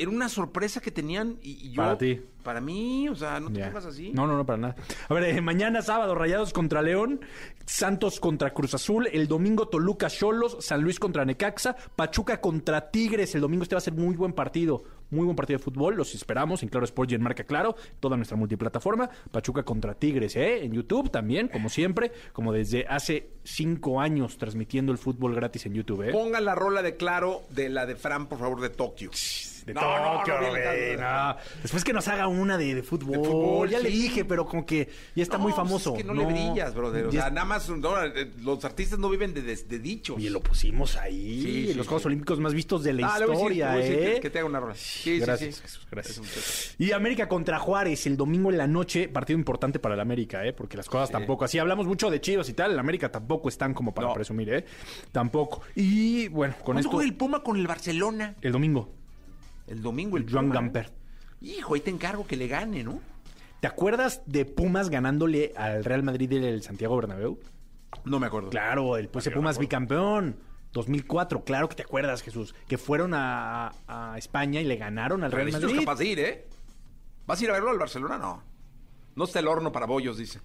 era 0.00 0.10
una 0.10 0.28
sorpresa 0.30 0.80
que 0.80 0.90
tenían 0.90 1.36
y, 1.42 1.66
y 1.66 1.70
yo. 1.72 1.82
Para 1.82 1.98
ti. 1.98 2.20
Para 2.42 2.62
mí, 2.62 3.06
o 3.10 3.14
sea, 3.14 3.38
no 3.38 3.52
te 3.52 3.62
pongas 3.62 3.84
así. 3.84 4.12
No, 4.14 4.26
no, 4.26 4.34
no, 4.34 4.46
para 4.46 4.56
nada. 4.56 4.76
A 5.10 5.12
ver, 5.12 5.24
eh, 5.24 5.40
mañana 5.42 5.82
sábado, 5.82 6.14
Rayados 6.14 6.54
contra 6.54 6.80
León, 6.80 7.20
Santos 7.66 8.18
contra 8.18 8.54
Cruz 8.54 8.72
Azul, 8.72 9.08
el 9.12 9.28
domingo 9.28 9.68
Toluca 9.68 10.08
Cholos, 10.08 10.56
San 10.60 10.80
Luis 10.80 10.98
contra 10.98 11.26
Necaxa, 11.26 11.76
Pachuca 11.96 12.40
contra 12.40 12.90
Tigres. 12.90 13.34
El 13.34 13.42
domingo 13.42 13.64
este 13.64 13.74
va 13.74 13.78
a 13.80 13.82
ser 13.82 13.92
muy 13.92 14.16
buen 14.16 14.32
partido, 14.32 14.82
muy 15.10 15.26
buen 15.26 15.36
partido 15.36 15.58
de 15.58 15.64
fútbol. 15.64 15.96
Los 15.96 16.14
esperamos 16.14 16.62
en 16.62 16.70
Claro 16.70 16.86
Sport 16.86 17.12
y 17.12 17.14
en 17.16 17.22
Marca 17.22 17.44
Claro, 17.44 17.76
toda 18.00 18.16
nuestra 18.16 18.38
multiplataforma. 18.38 19.10
Pachuca 19.30 19.62
contra 19.62 19.92
Tigres, 19.92 20.34
¿eh? 20.36 20.64
En 20.64 20.72
YouTube 20.72 21.10
también, 21.10 21.48
como 21.48 21.68
siempre, 21.68 22.10
como 22.32 22.54
desde 22.54 22.86
hace 22.86 23.32
cinco 23.44 24.00
años 24.00 24.38
transmitiendo 24.38 24.92
el 24.92 24.98
fútbol 24.98 25.34
gratis 25.34 25.66
en 25.66 25.74
YouTube, 25.74 26.08
¿eh? 26.08 26.12
Pongan 26.12 26.46
la 26.46 26.54
rola 26.54 26.80
de 26.80 26.96
claro 26.96 27.42
de 27.50 27.68
la 27.68 27.84
de 27.84 27.96
Fran, 27.96 28.28
por 28.28 28.38
favor, 28.38 28.62
de 28.62 28.70
Tokio. 28.70 29.10
De 29.66 29.74
No, 29.74 29.80
no, 29.80 30.18
Tokio, 30.20 30.40
no, 30.40 30.48
güey, 30.50 30.96
no. 30.96 31.36
Después 31.62 31.84
que 31.84 31.92
nos 31.92 32.08
haga 32.08 32.28
una 32.28 32.56
de, 32.56 32.74
de 32.74 32.82
fútbol. 32.82 33.12
De 33.12 33.18
fútbol, 33.28 33.68
ya 33.70 33.78
le 33.78 33.90
dije, 33.90 34.24
pero 34.24 34.46
como 34.46 34.64
que 34.64 34.88
ya 35.14 35.22
está 35.22 35.38
muy 35.38 35.52
pues 35.52 35.56
famoso. 35.56 35.92
Es 35.92 35.98
que 35.98 36.04
no, 36.04 36.14
le 36.14 36.24
brillas, 36.24 36.74
brother. 36.74 37.06
O 37.06 37.12
sea, 37.12 37.26
es- 37.28 37.32
nada 37.32 37.44
más 37.46 37.68
eh, 37.68 38.30
los 38.40 38.64
artistas 38.64 38.98
no 38.98 39.08
viven 39.10 39.34
de, 39.34 39.42
de- 39.42 39.78
dichos. 39.78 40.16
Oye, 40.16 40.30
lo 40.30 40.40
pusimos 40.40 40.96
ahí. 40.96 41.42
Sí, 41.42 41.66
sí, 41.68 41.74
los 41.74 41.86
Juegos. 41.86 42.06
Olímpicos 42.06 42.40
más 42.40 42.54
vistos 42.54 42.82
de 42.84 42.92
la 42.94 43.06
Ah, 43.14 43.18
historia, 43.20 43.70
decir 43.72 43.98
¿eh? 43.98 44.14
que, 44.14 44.20
que 44.20 44.30
te 44.30 44.38
haga 44.38 44.48
una 44.48 44.60
rola. 44.60 44.74
Sí, 44.74 45.18
gracias, 45.18 45.56
sí. 45.56 45.62
Jesús, 45.62 45.86
gracias. 45.90 46.74
Y 46.78 46.92
América 46.92 47.28
contra 47.28 47.58
Juárez 47.58 48.06
el 48.06 48.16
domingo 48.16 48.50
en 48.50 48.58
la 48.58 48.66
noche, 48.66 49.08
partido 49.08 49.38
importante 49.38 49.78
para 49.78 49.94
el 49.94 50.00
América, 50.00 50.44
¿eh? 50.46 50.52
Porque 50.52 50.76
las 50.76 50.88
cosas 50.88 51.10
tampoco, 51.10 51.44
así 51.44 51.58
hablamos 51.58 51.86
mucho 51.86 52.10
de 52.10 52.20
Chivas 52.20 52.48
y 52.48 52.54
tal, 52.54 52.72
el 52.72 52.78
América 52.78 53.10
tampoco 53.10 53.48
están 53.48 53.74
como 53.74 53.92
para 53.92 54.12
presumir, 54.12 54.52
¿eh? 54.54 54.64
Tampoco. 55.12 55.62
Y 55.74 56.28
bueno, 56.28 56.54
con 56.56 56.74
¿Cuándo 56.74 56.80
esto 56.80 57.00
el 57.00 57.14
Puma 57.14 57.42
con 57.42 57.56
el 57.56 57.66
Barcelona? 57.66 58.34
el 58.40 58.52
domingo, 58.52 58.92
El 59.70 59.82
domingo 59.82 60.16
el 60.16 60.30
Joan 60.30 60.46
Puma, 60.48 60.54
¿eh? 60.54 60.62
Gamper. 60.62 60.90
Hijo, 61.40 61.74
ahí 61.74 61.80
te 61.80 61.90
encargo 61.90 62.26
que 62.26 62.36
le 62.36 62.48
gane, 62.48 62.84
¿no? 62.84 63.00
¿Te 63.60 63.66
acuerdas 63.66 64.22
de 64.26 64.44
Pumas 64.44 64.90
ganándole 64.90 65.52
al 65.56 65.84
Real 65.84 66.02
Madrid 66.02 66.32
el 66.32 66.62
Santiago 66.62 66.96
Bernabéu? 66.96 67.38
No 68.04 68.18
me 68.20 68.26
acuerdo. 68.26 68.50
Claro, 68.50 68.96
el 68.96 69.08
ese 69.14 69.30
Pumas 69.30 69.58
bicampeón. 69.58 70.36
2004, 70.72 71.42
claro 71.44 71.68
que 71.68 71.74
te 71.76 71.82
acuerdas, 71.82 72.22
Jesús. 72.22 72.54
Que 72.68 72.78
fueron 72.78 73.12
a, 73.14 73.72
a 73.88 74.16
España 74.18 74.60
y 74.60 74.64
le 74.64 74.76
ganaron 74.76 75.24
al 75.24 75.30
Pero 75.30 75.38
Real 75.44 75.46
necesito 75.48 75.68
Madrid. 75.72 75.84
capaz 75.84 75.98
de 75.98 76.04
ir, 76.06 76.18
¿eh? 76.20 76.46
¿Vas 77.26 77.40
a 77.40 77.44
ir 77.44 77.50
a 77.50 77.54
verlo 77.54 77.70
al 77.70 77.78
Barcelona? 77.78 78.18
No. 78.18 78.42
No 79.16 79.24
está 79.24 79.40
el 79.40 79.48
horno 79.48 79.72
para 79.72 79.86
bollos, 79.86 80.16
dice. 80.18 80.40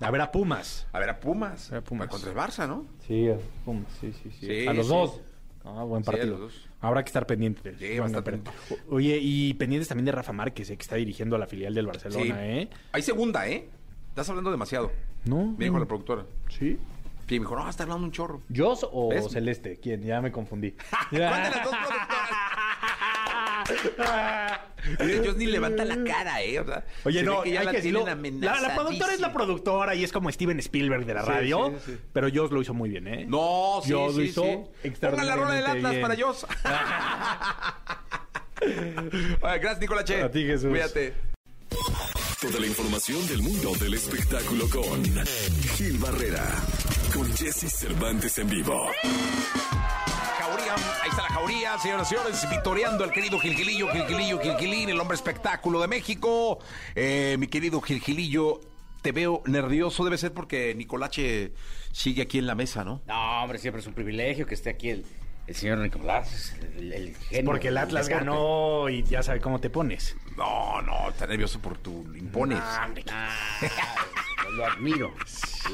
A 0.00 0.10
ver 0.10 0.20
a 0.20 0.30
Pumas. 0.32 0.86
A 0.92 0.98
ver, 0.98 1.10
a 1.10 1.20
Pumas. 1.20 1.68
A 1.68 1.74
ver 1.74 1.82
a 1.82 1.84
Pumas. 1.84 2.08
Contra 2.08 2.30
el 2.30 2.36
Barça, 2.36 2.66
¿no? 2.68 2.86
Sí, 3.06 3.28
a 3.28 3.36
Pumas, 3.64 3.86
sí, 4.00 4.12
sí, 4.22 4.30
Sí, 4.40 4.66
a 4.66 4.72
los 4.72 4.86
sí. 4.86 4.92
dos. 4.94 5.20
Ah, 5.64 5.84
buen 5.84 6.02
Sí, 6.04 6.10
partido. 6.10 6.48
Habrá 6.80 7.02
que 7.02 7.08
estar 7.08 7.26
pendiente. 7.26 7.72
del 7.72 7.78
Sí, 7.78 7.98
bastante. 7.98 8.40
Oye, 8.88 9.18
y 9.20 9.54
pendientes 9.54 9.88
también 9.88 10.06
de 10.06 10.12
Rafa 10.12 10.32
Márquez, 10.32 10.70
eh, 10.70 10.76
que 10.76 10.82
está 10.82 10.96
dirigiendo 10.96 11.36
a 11.36 11.38
la 11.38 11.46
filial 11.46 11.74
del 11.74 11.86
Barcelona, 11.86 12.24
Sí. 12.24 12.32
¿eh? 12.34 12.70
Hay 12.92 13.02
segunda, 13.02 13.46
¿eh? 13.48 13.68
Estás 14.08 14.28
hablando 14.30 14.50
demasiado. 14.50 14.90
No. 15.26 15.54
Me 15.58 15.64
dijo 15.66 15.74
no. 15.74 15.80
la 15.80 15.86
productora. 15.86 16.24
¿Sí? 16.48 16.78
Y 17.28 17.34
me 17.34 17.40
dijo, 17.44 17.54
no, 17.54 17.68
está 17.68 17.84
hablando 17.84 18.04
un 18.06 18.10
chorro. 18.12 18.40
¿Jos 18.54 18.84
o 18.90 19.10
¿Ves? 19.10 19.30
Celeste? 19.30 19.78
¿Quién? 19.80 20.02
Ya 20.02 20.20
me 20.20 20.32
confundí. 20.32 20.72
¿Cuál 21.10 21.12
de 21.12 21.18
las 21.20 21.62
dos 21.64 21.74
productoras? 21.76 22.69
Ellos 24.98 25.36
ni 25.36 25.46
levantan 25.46 25.88
la 25.88 26.02
cara, 26.04 26.42
¿eh? 26.42 26.58
O 26.60 26.64
sea, 26.64 26.84
Oye, 27.04 27.22
no, 27.22 27.42
que 27.42 27.50
ya 27.52 27.60
hay 27.60 27.66
la 27.66 27.70
que 27.72 27.76
decirlo. 27.78 28.06
La, 28.06 28.60
la 28.60 28.74
productora 28.74 29.12
es 29.14 29.20
la 29.20 29.32
productora 29.32 29.94
y 29.94 30.04
es 30.04 30.12
como 30.12 30.30
Steven 30.32 30.58
Spielberg 30.60 31.04
de 31.04 31.14
la 31.14 31.22
Sí, 31.24 31.28
radio. 31.28 31.74
sí, 31.84 31.92
sí. 31.92 31.98
Pero 32.12 32.28
Joss 32.32 32.50
lo 32.50 32.62
hizo 32.62 32.72
muy 32.74 32.88
bien, 32.90 33.06
¿eh? 33.08 33.24
No, 33.28 33.80
sí, 33.84 33.92
Joss 33.92 34.14
lo 34.14 34.22
sí, 34.22 34.28
hizo. 34.28 34.42
Pongan 35.00 35.26
la 35.26 35.36
rola 35.36 35.54
del 35.54 35.66
Atlas 35.66 35.90
bien. 35.92 36.02
para 36.02 36.16
Joss. 36.16 36.46
Oye, 38.62 39.36
Gracias, 39.40 39.80
Nicolache. 39.80 40.22
A 40.22 40.30
ti, 40.30 40.44
Jesús. 40.44 40.68
Cuídate. 40.70 41.14
Toda 42.40 42.58
la 42.58 42.66
información 42.66 43.26
del 43.28 43.42
mundo 43.42 43.72
del 43.78 43.94
espectáculo 43.94 44.66
con 44.70 45.04
Gil 45.76 45.98
Barrera, 45.98 46.46
con 47.14 47.30
Jesse 47.36 47.70
Cervantes 47.70 48.38
en 48.38 48.48
vivo. 48.48 48.86
Jauría, 50.70 51.02
ahí 51.02 51.08
está 51.10 51.22
la 51.22 51.28
jauría, 51.28 51.78
señoras 51.78 52.06
y 52.06 52.14
señores, 52.14 52.50
victoriando 52.50 53.04
al 53.04 53.12
querido 53.12 53.38
Gilgilillo, 53.40 53.88
Gilgilillo, 53.88 54.38
Gilgilín, 54.40 54.88
el 54.88 55.00
hombre 55.00 55.16
espectáculo 55.16 55.80
de 55.80 55.88
México. 55.88 56.58
Eh, 56.94 57.36
mi 57.38 57.48
querido 57.48 57.80
Gilgilillo, 57.80 58.60
te 59.02 59.12
veo 59.12 59.42
nervioso, 59.46 60.04
debe 60.04 60.18
ser 60.18 60.32
porque 60.32 60.74
Nicolache 60.74 61.52
sigue 61.92 62.22
aquí 62.22 62.38
en 62.38 62.46
la 62.46 62.54
mesa, 62.54 62.84
¿no? 62.84 63.02
No, 63.06 63.42
hombre, 63.42 63.58
siempre 63.58 63.80
es 63.80 63.86
un 63.86 63.94
privilegio 63.94 64.46
que 64.46 64.54
esté 64.54 64.70
aquí 64.70 64.90
el, 64.90 65.04
el 65.46 65.54
señor 65.56 65.78
Nicolás, 65.78 66.54
el, 66.76 66.92
el 66.92 67.16
genio 67.16 67.50
Porque 67.50 67.68
el 67.68 67.78
Atlas 67.78 68.08
ganó 68.08 68.88
y 68.88 69.02
ya 69.02 69.22
sabe 69.22 69.40
cómo 69.40 69.60
te 69.60 69.70
pones. 69.70 70.16
No, 70.36 70.80
no, 70.82 71.10
está 71.10 71.26
nervioso 71.26 71.58
por 71.58 71.78
tu 71.78 72.02
impones. 72.14 72.60
Ah, 72.62 72.88
lo 74.56 74.66
admiro, 74.66 75.14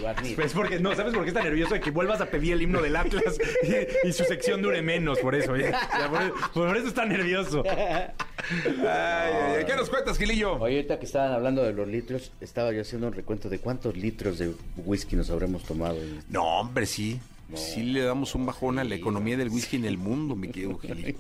lo 0.01 0.09
admiro. 0.09 0.43
Es 0.45 0.53
porque, 0.53 0.79
no, 0.79 0.95
¿sabes 0.95 1.13
por 1.15 1.23
qué 1.25 1.29
está 1.31 1.43
nervioso? 1.43 1.75
De 1.75 1.81
que 1.81 1.91
vuelvas 1.91 2.21
a 2.21 2.27
pedir 2.27 2.53
el 2.55 2.63
himno 2.63 2.81
del 2.83 2.97
Atlas 2.97 3.39
y, 3.63 4.09
y 4.09 4.13
su 4.13 4.25
sección 4.25 4.63
dure 4.63 4.83
menos, 4.83 5.19
por 5.21 5.35
eso. 5.35 5.55
¿eh? 5.57 5.73
Por, 6.11 6.51
por 6.69 6.77
eso 6.77 6.89
está 6.89 7.05
nervioso. 7.05 7.63
Ay, 7.69 9.65
¿Qué 9.67 9.75
nos 9.77 9.89
cuentas, 9.91 10.19
Gilillo? 10.19 10.55
Oye, 10.55 10.77
ahorita 10.77 10.99
que 10.99 11.07
estaban 11.07 11.33
hablando 11.33 11.63
de 11.63 11.73
los 11.73 11.89
litros, 11.89 12.33
estaba 12.41 12.73
yo 12.73 12.83
haciendo 12.83 13.07
un 13.09 13.13
recuento 13.15 13.49
de 13.49 13.59
cuántos 13.59 13.97
litros 13.97 14.39
de 14.39 14.53
whisky 14.77 15.17
nos 15.17 15.31
habremos 15.31 15.63
tomado. 15.65 15.97
en- 15.97 16.23
No, 16.29 16.61
hombre, 16.61 16.87
sí. 16.87 17.21
Sí 17.55 17.83
le 17.85 18.01
damos 18.01 18.35
un 18.35 18.45
bajón 18.45 18.79
a 18.81 18.85
la 18.85 18.97
economía 18.97 19.37
del 19.37 19.51
whisky 19.51 19.77
en 19.77 19.85
el 19.85 19.99
mundo, 19.99 20.35
mi 20.35 20.49
querido 20.49 20.79
Gilillo. 20.81 21.17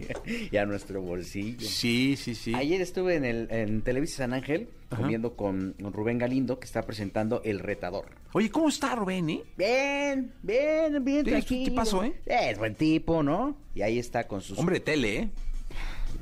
y 0.50 0.56
a 0.56 0.66
nuestro 0.66 1.00
bolsillo. 1.00 1.66
Sí, 1.66 2.16
sí, 2.16 2.34
sí. 2.34 2.52
Ayer 2.54 2.80
estuve 2.80 3.14
en, 3.14 3.24
el, 3.24 3.46
en 3.50 3.82
Televisa 3.82 4.16
San 4.18 4.32
Ángel 4.32 4.68
comiendo 4.88 5.36
con 5.36 5.74
Rubén 5.78 6.18
Galindo, 6.18 6.58
que 6.58 6.64
está 6.64 6.82
presentando 6.82 7.42
El 7.44 7.60
Retador. 7.60 8.06
Oye, 8.32 8.50
¿cómo 8.50 8.68
está 8.68 8.94
Rubén, 8.96 9.30
eh? 9.30 9.42
Bien, 9.56 10.32
bien, 10.42 11.04
bien, 11.04 11.24
tranquilo. 11.24 11.70
tipazo, 11.70 12.02
¿eh? 12.04 12.14
Es 12.26 12.58
buen 12.58 12.74
tipo, 12.74 13.22
¿no? 13.22 13.56
Y 13.74 13.82
ahí 13.82 13.98
está 13.98 14.26
con 14.26 14.40
sus... 14.42 14.58
Hombre 14.58 14.74
de 14.76 14.80
tele, 14.80 15.16
¿eh? 15.18 15.28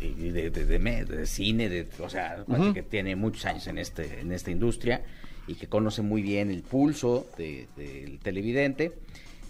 de, 0.01 0.51
de, 0.51 0.51
de- 0.51 1.05
de 1.05 1.27
cine, 1.27 1.69
de, 1.71 1.87
o 2.01 2.09
sea, 2.11 2.45
cuate 2.47 2.75
que 2.75 2.83
tiene 2.83 3.17
muchos 3.17 3.47
años 3.47 3.67
en 3.69 3.79
este 3.79 4.21
en 4.21 4.33
esta 4.33 4.51
industria 4.51 5.03
y 5.47 5.55
que 5.55 5.67
conoce 5.67 6.03
muy 6.03 6.21
bien 6.21 6.51
el 6.51 6.63
pulso 6.63 7.27
de- 7.39 7.69
del 7.77 8.19
televidente. 8.19 8.93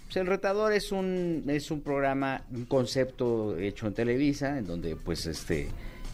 Pues 0.05 0.17
el 0.17 0.27
retador 0.27 0.71
es 0.73 0.91
un 0.91 1.43
es 1.47 1.71
un 1.71 1.81
programa, 1.81 2.43
un 2.51 2.65
concepto 2.65 3.57
hecho 3.57 3.87
en 3.87 3.93
Televisa, 3.93 4.57
en 4.57 4.65
donde 4.67 4.95
pues 4.95 5.25
este 5.25 5.63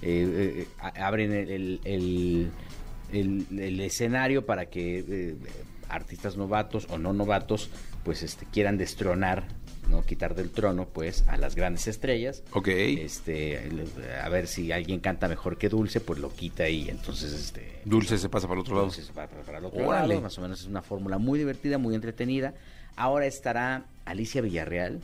eh, 0.01 0.65
eh, 0.65 0.67
abren 0.99 1.31
el, 1.33 1.79
el- 1.83 2.51
el- 3.11 3.79
escenario 3.81 4.45
para 4.45 4.67
que 4.67 4.99
eh, 5.07 5.35
artistas 5.89 6.37
novatos 6.37 6.87
o 6.89 6.97
no 6.97 7.11
novatos 7.13 7.69
pues 8.03 8.23
este 8.23 8.45
quieran 8.45 8.77
destronar 8.77 9.43
no 9.89 10.03
quitar 10.05 10.33
del 10.35 10.49
trono 10.51 10.87
pues 10.87 11.25
a 11.27 11.35
las 11.37 11.53
grandes 11.55 11.85
estrellas 11.87 12.43
Ok. 12.53 12.69
este 12.69 13.59
a 14.23 14.29
ver 14.29 14.47
si 14.47 14.71
alguien 14.71 15.01
canta 15.01 15.27
mejor 15.27 15.57
que 15.57 15.67
Dulce 15.67 15.99
pues 15.99 16.17
lo 16.19 16.33
quita 16.33 16.69
y 16.69 16.87
entonces 16.89 17.33
este 17.33 17.81
Dulce 17.83 18.17
se 18.17 18.29
pasa 18.29 18.47
para 18.47 18.55
el 18.55 18.61
otro 18.61 18.75
lado. 18.75 18.85
Dulce 18.87 19.03
se 19.03 19.11
va 19.11 19.27
para, 19.27 19.41
para 19.43 19.57
el 19.57 19.65
otro 19.65 19.85
Órale. 19.85 20.07
lado 20.07 20.21
más 20.21 20.37
o 20.37 20.41
menos 20.41 20.61
es 20.61 20.67
una 20.67 20.81
fórmula 20.81 21.17
muy 21.17 21.37
divertida 21.37 21.77
muy 21.77 21.93
entretenida 21.93 22.53
ahora 22.95 23.25
estará 23.25 23.85
Alicia 24.05 24.41
Villarreal 24.41 24.99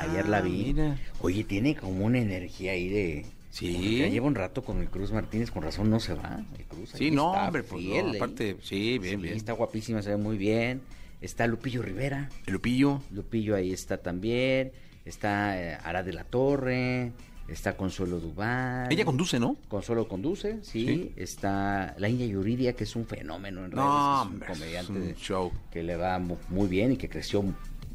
ayer 0.00 0.28
la 0.28 0.40
vi 0.40 0.72
mira. 0.74 0.96
oye 1.20 1.44
tiene 1.44 1.74
como 1.74 2.04
una 2.04 2.18
energía 2.18 2.72
ahí 2.72 2.88
de 2.88 3.26
Sí. 3.50 3.98
ya 3.98 4.08
lleva 4.08 4.26
un 4.26 4.34
rato 4.34 4.62
con 4.64 4.80
el 4.80 4.88
Cruz 4.88 5.12
Martínez 5.12 5.50
con 5.52 5.62
razón 5.62 5.88
no 5.88 6.00
se 6.00 6.14
va 6.14 6.42
el 6.58 6.64
Cruz 6.64 6.90
Sí, 6.90 7.10
no, 7.12 7.30
hombre, 7.32 7.62
pues 7.62 7.84
no, 7.84 7.94
¿eh? 7.94 8.16
aparte, 8.16 8.56
sí, 8.62 8.98
bien, 8.98 9.20
bien. 9.22 9.36
está 9.36 9.52
guapísima 9.52 10.02
se 10.02 10.10
ve 10.10 10.16
muy 10.16 10.36
bien 10.36 10.80
está 11.20 11.46
Lupillo 11.46 11.80
Rivera 11.82 12.28
El 12.46 12.54
Lupillo. 12.54 13.00
Lupillo 13.12 13.54
ahí 13.54 13.72
está 13.72 13.98
también, 13.98 14.72
está 15.04 15.56
eh, 15.60 15.78
Ara 15.84 16.02
de 16.02 16.12
la 16.12 16.24
Torre, 16.24 17.12
está 17.48 17.76
Consuelo 17.76 18.20
Duval. 18.20 18.90
Ella 18.90 19.04
conduce, 19.04 19.38
¿no? 19.38 19.56
Consuelo 19.68 20.08
conduce, 20.08 20.58
sí. 20.62 20.86
Sí. 20.86 21.12
Está 21.16 21.94
la 21.98 22.08
India 22.08 22.26
Yuridia, 22.26 22.72
que 22.74 22.84
es 22.84 22.96
un 22.96 23.06
fenómeno 23.06 23.64
en 23.64 23.70
redes, 23.72 23.84
No, 23.84 24.14
es 24.22 24.26
hombre, 24.26 24.48
un 24.48 24.54
comediante 24.54 24.92
es 24.92 25.06
un 25.08 25.14
show. 25.14 25.52
que 25.70 25.82
le 25.82 25.96
va 25.96 26.18
mu- 26.18 26.36
muy 26.48 26.68
bien 26.68 26.92
y 26.92 26.96
que 26.96 27.08
creció 27.08 27.44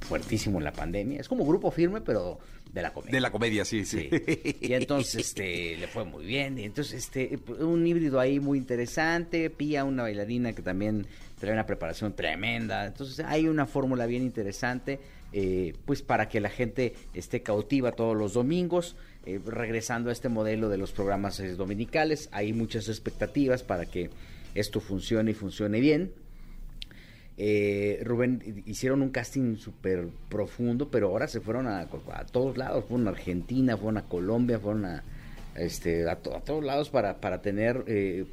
fuertísimo 0.02 0.60
en 0.60 0.64
la 0.64 0.72
pandemia. 0.74 1.20
Es 1.20 1.28
como 1.28 1.46
grupo 1.46 1.72
firme, 1.72 2.00
pero 2.02 2.40
de 2.72 2.82
la 2.82 2.94
comedia. 2.94 3.12
De 3.14 3.20
la 3.22 3.32
comedia, 3.32 3.66
sí, 3.66 3.84
sí. 3.86 4.10
Sí. 4.12 4.56
Y 4.62 4.74
entonces 4.74 5.16
este, 5.28 5.76
le 5.78 5.88
fue 5.88 6.06
muy 6.06 6.26
bien. 6.26 6.58
Y 6.60 6.64
entonces, 6.64 6.94
este, 6.94 7.38
un 7.60 7.86
híbrido 7.86 8.20
ahí 8.20 8.40
muy 8.40 8.58
interesante. 8.60 9.50
Pía, 9.50 9.84
una 9.84 10.04
bailarina 10.04 10.54
que 10.54 10.62
también 10.62 11.06
trae 11.40 11.52
una 11.54 11.66
preparación 11.66 12.14
tremenda. 12.16 12.86
Entonces, 12.86 13.26
hay 13.26 13.48
una 13.48 13.66
fórmula 13.66 14.06
bien 14.06 14.24
interesante, 14.24 15.00
eh, 15.34 15.74
pues 15.86 16.02
para 16.02 16.30
que 16.30 16.40
la 16.40 16.50
gente 16.50 16.94
esté 17.14 17.42
cautiva 17.44 17.92
todos 17.92 18.16
los 18.16 18.34
domingos. 18.34 18.96
Eh, 19.26 19.40
regresando 19.46 20.10
a 20.10 20.14
este 20.14 20.30
modelo 20.30 20.70
de 20.70 20.78
los 20.78 20.92
programas 20.92 21.40
eh, 21.40 21.56
dominicales, 21.56 22.30
hay 22.32 22.54
muchas 22.54 22.88
expectativas 22.90 23.64
para 23.64 23.86
que 23.86 24.10
esto 24.56 24.80
funcione 24.80 25.32
y 25.32 25.34
funcione 25.34 25.80
bien. 25.80 26.12
Eh, 27.42 28.02
Rubén, 28.04 28.64
hicieron 28.66 29.02
un 29.02 29.12
casting 29.12 29.56
súper 29.56 30.10
profundo, 30.28 30.90
pero 30.92 31.08
ahora 31.08 31.26
se 31.30 31.40
fueron 31.40 31.68
a, 31.68 31.88
todos 32.32 32.58
lados, 32.58 32.84
fueron 32.84 33.08
a 33.08 33.12
Argentina, 33.12 33.78
fueron 33.78 33.98
a 33.98 34.02
Colombia, 34.04 34.60
fueron 34.60 34.84
a, 34.84 35.04
este, 35.56 36.06
a, 36.10 36.12
a 36.12 36.16
todos 36.18 36.64
lados 36.64 36.90
para, 36.90 37.22
para 37.22 37.42
tener 37.42 37.86
eh, 37.88 38.26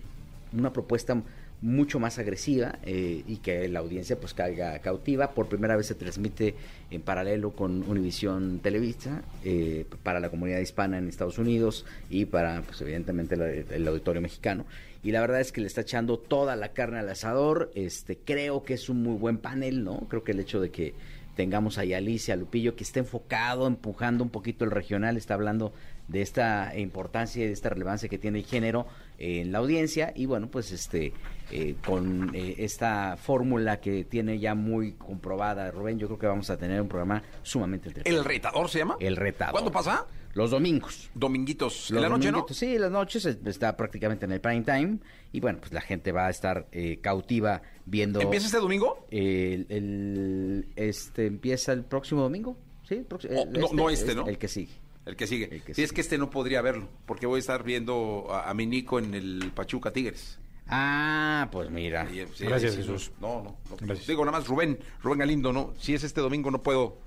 una 0.52 0.72
propuesta 0.72 1.22
mucho 1.62 1.98
más 1.98 2.18
agresiva 2.18 2.78
eh, 2.82 3.22
y 3.26 3.38
que 3.38 3.68
la 3.68 3.80
audiencia 3.80 4.18
pues 4.18 4.34
caiga 4.34 4.78
cautiva. 4.80 5.32
Por 5.32 5.48
primera 5.48 5.76
vez 5.76 5.86
se 5.86 5.94
transmite 5.94 6.54
en 6.90 7.02
paralelo 7.02 7.52
con 7.52 7.82
Univisión 7.88 8.60
Televisa 8.60 9.22
eh, 9.44 9.86
para 10.02 10.20
la 10.20 10.30
comunidad 10.30 10.60
hispana 10.60 10.98
en 10.98 11.08
Estados 11.08 11.38
Unidos 11.38 11.86
y 12.10 12.26
para 12.26 12.62
pues 12.62 12.80
evidentemente 12.82 13.34
el 13.70 13.88
auditorio 13.88 14.20
mexicano. 14.20 14.66
Y 15.02 15.12
la 15.12 15.20
verdad 15.20 15.40
es 15.40 15.52
que 15.52 15.60
le 15.60 15.68
está 15.68 15.82
echando 15.82 16.18
toda 16.18 16.56
la 16.56 16.72
carne 16.72 16.98
al 16.98 17.08
asador. 17.08 17.70
Este, 17.74 18.16
creo 18.16 18.64
que 18.64 18.74
es 18.74 18.88
un 18.88 19.02
muy 19.02 19.16
buen 19.16 19.38
panel, 19.38 19.84
¿no? 19.84 20.00
Creo 20.08 20.24
que 20.24 20.32
el 20.32 20.40
hecho 20.40 20.60
de 20.60 20.70
que 20.70 20.94
tengamos 21.36 21.78
ahí 21.78 21.94
a 21.94 21.98
Alicia 21.98 22.34
Lupillo 22.34 22.74
que 22.74 22.82
está 22.82 22.98
enfocado, 22.98 23.66
empujando 23.66 24.24
un 24.24 24.30
poquito 24.30 24.64
el 24.64 24.72
regional, 24.72 25.16
está 25.16 25.34
hablando 25.34 25.72
de 26.08 26.22
esta 26.22 26.72
importancia 26.78 27.42
y 27.44 27.46
de 27.48 27.52
esta 27.52 27.68
relevancia 27.68 28.08
que 28.08 28.18
tiene 28.18 28.38
el 28.40 28.44
género 28.44 28.86
en 29.18 29.50
la 29.50 29.58
audiencia 29.58 30.12
y 30.14 30.26
bueno 30.26 30.48
pues 30.50 30.70
este 30.72 31.12
eh, 31.50 31.74
con 31.84 32.30
eh, 32.34 32.54
esta 32.58 33.16
fórmula 33.16 33.80
que 33.80 34.04
tiene 34.04 34.38
ya 34.38 34.54
muy 34.54 34.92
comprobada 34.92 35.70
Rubén 35.70 35.98
yo 35.98 36.06
creo 36.06 36.18
que 36.18 36.26
vamos 36.26 36.48
a 36.50 36.56
tener 36.56 36.80
un 36.80 36.88
programa 36.88 37.22
sumamente 37.42 37.88
entretenido 37.88 38.20
¿El 38.20 38.24
retador 38.28 38.68
se 38.68 38.78
llama? 38.78 38.96
el 39.00 39.16
retador 39.16 39.52
¿Cuándo 39.52 39.72
pasa? 39.72 40.06
los 40.34 40.50
domingos 40.50 41.08
Dominguitos. 41.14 41.88
En 41.90 41.94
los 41.96 42.02
la 42.02 42.08
noche, 42.10 42.26
¿no? 42.26 42.32
dominguitos, 42.38 42.56
Sí, 42.58 42.78
las 42.78 42.90
noches 42.90 43.24
está 43.24 43.74
prácticamente 43.76 44.26
en 44.26 44.32
el 44.32 44.40
prime 44.40 44.62
time 44.62 44.98
y 45.32 45.40
bueno, 45.40 45.58
pues 45.60 45.72
la 45.72 45.80
gente 45.80 46.12
va 46.12 46.26
a 46.26 46.30
estar 46.30 46.66
eh, 46.72 46.98
cautiva 47.00 47.62
viendo. 47.86 48.20
¿Empieza 48.20 48.46
este 48.46 48.58
domingo? 48.58 49.06
El, 49.10 49.66
el- 49.70 50.68
este 50.76 51.26
empieza 51.26 51.72
el 51.72 51.84
próximo 51.84 52.20
domingo, 52.22 52.56
sí, 52.86 52.94
el 52.96 53.04
próximo- 53.06 53.34
Oh, 53.42 53.46
no, 53.46 53.68
no 53.72 53.90
este, 53.90 54.14
¿no? 54.14 54.26
El 54.28 54.36
que 54.38 54.48
sigue. 54.48 54.72
El 55.06 55.16
que 55.16 55.26
sigue. 55.26 55.48
El 55.50 55.62
que 55.62 55.72
sí, 55.72 55.82
es 55.82 55.92
que 55.92 56.00
este 56.02 56.18
no 56.18 56.28
podría 56.30 56.60
verlo, 56.62 56.88
porque 57.06 57.26
voy 57.26 57.36
a 57.36 57.40
estar 57.40 57.62
viendo 57.62 58.26
a, 58.30 58.50
a 58.50 58.54
mi 58.54 58.66
Nico 58.66 58.98
en 58.98 59.14
el 59.14 59.52
Pachuca 59.54 59.92
Tigres. 59.92 60.38
Ah, 60.68 61.48
pues 61.52 61.70
mira. 61.70 62.06
Sí, 62.34 62.44
Gracias, 62.44 62.72
sí, 62.74 62.78
Jesús. 62.80 63.12
No, 63.20 63.42
no, 63.42 63.56
no. 63.70 63.76
Gracias. 63.80 64.06
Digo, 64.08 64.24
nada 64.24 64.38
más 64.38 64.48
Rubén, 64.48 64.78
Rubén 65.02 65.20
Galindo, 65.20 65.52
no. 65.52 65.72
Si 65.78 65.94
es 65.94 66.02
este 66.02 66.20
domingo, 66.20 66.50
no 66.50 66.60
puedo. 66.62 66.98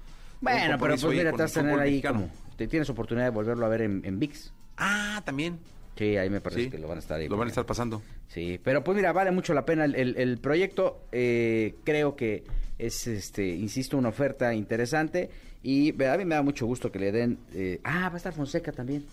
Bueno, 0.41 0.77
pero 0.79 0.95
pues 0.95 1.03
mira, 1.05 1.31
te 1.33 1.41
vas 1.41 1.57
a 1.57 1.59
tener 1.61 1.77
ahí 1.79 1.89
mexicano. 1.91 2.21
como. 2.21 2.31
Te 2.55 2.67
tienes 2.67 2.89
oportunidad 2.89 3.25
de 3.25 3.31
volverlo 3.31 3.65
a 3.65 3.69
ver 3.69 3.81
en, 3.81 4.01
en 4.05 4.17
VIX. 4.17 4.53
Ah, 4.77 5.21
también. 5.25 5.59
Sí, 5.97 6.15
ahí 6.15 6.29
me 6.29 6.39
parece 6.39 6.63
Sí. 6.63 6.69
que 6.69 6.77
lo 6.77 6.87
van 6.87 6.97
a 6.97 7.01
estar 7.01 7.19
ahí. 7.19 7.27
Lo 7.27 7.35
van 7.35 7.47
a 7.47 7.49
estar 7.49 7.65
pasando. 7.65 8.01
Sí, 8.29 8.57
pero 8.63 8.81
pues 8.81 8.95
mira, 8.95 9.11
vale 9.11 9.31
mucho 9.31 9.53
la 9.53 9.65
pena 9.65 9.83
el, 9.83 9.95
el- 9.95 10.15
el 10.17 10.37
proyecto. 10.37 11.01
eh, 11.11 11.75
creo 11.83 12.15
que 12.15 12.45
es, 12.77 13.07
este, 13.07 13.45
insisto, 13.49 13.97
una 13.97 14.07
oferta 14.07 14.53
interesante. 14.53 15.29
Y 15.61 15.89
a 16.03 16.17
mí 16.17 16.25
me 16.25 16.35
da 16.35 16.41
mucho 16.41 16.65
gusto 16.65 16.91
que 16.91 16.99
le 16.99 17.11
den. 17.11 17.37
eh, 17.53 17.81
ah, 17.83 18.07
va 18.09 18.13
a 18.15 18.17
estar 18.17 18.33
Fonseca 18.33 18.71
también. 18.71 19.05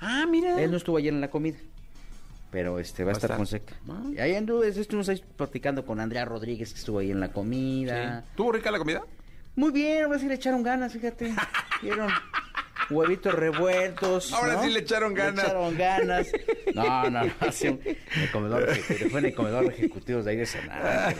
Ah, 0.00 0.26
mira. 0.28 0.60
Él 0.62 0.70
no 0.70 0.76
estuvo 0.76 0.96
ayer 0.96 1.12
en 1.12 1.20
la 1.20 1.28
comida. 1.30 1.58
Pero 2.50 2.78
este 2.78 3.02
va, 3.04 3.08
Va 3.12 3.12
a 3.12 3.20
estar. 3.20 3.36
Fonseca. 3.36 3.74
Ah. 3.88 4.02
Y 4.12 4.18
ahí 4.18 4.34
anduve, 4.34 4.68
estuvimos 4.68 5.08
ahí 5.08 5.22
platicando 5.36 5.84
con 5.84 6.00
Andrea 6.00 6.24
Rodríguez, 6.24 6.72
que 6.72 6.78
estuvo 6.78 6.98
ahí 7.00 7.10
en 7.10 7.20
la 7.20 7.32
comida. 7.32 8.20
Sí. 8.20 8.26
¿Tuvo 8.36 8.52
rica 8.52 8.70
la 8.70 8.78
comida? 8.78 9.02
Muy 9.56 9.72
bien, 9.72 10.04
ahora 10.04 10.18
sí 10.18 10.26
le 10.26 10.34
echaron 10.34 10.62
ganas, 10.62 10.92
fíjate. 10.92 11.34
¿Vieron? 11.82 12.08
Huevitos 12.90 13.34
revueltos. 13.34 14.32
Ahora 14.32 14.54
¿no? 14.54 14.64
sí 14.64 14.70
le 14.70 14.80
echaron 14.80 15.14
ganas. 15.14 15.36
Le 15.36 15.42
echaron 15.50 15.76
ganas. 15.76 16.28
No, 16.74 17.08
no, 17.08 17.24
no. 17.24 17.30
sí, 17.52 17.68
un- 17.68 17.80
en 17.84 18.22
el 18.22 18.30
comedor 18.32 18.68
ejecutivo. 18.68 19.10
Fue 19.10 19.20
en 19.20 19.26
el 19.26 19.34
comedor 19.34 19.64
ejecutivo 19.66 20.22
de 20.24 20.30
ahí 20.32 20.36
de 20.38 20.46
Senado. 20.46 21.14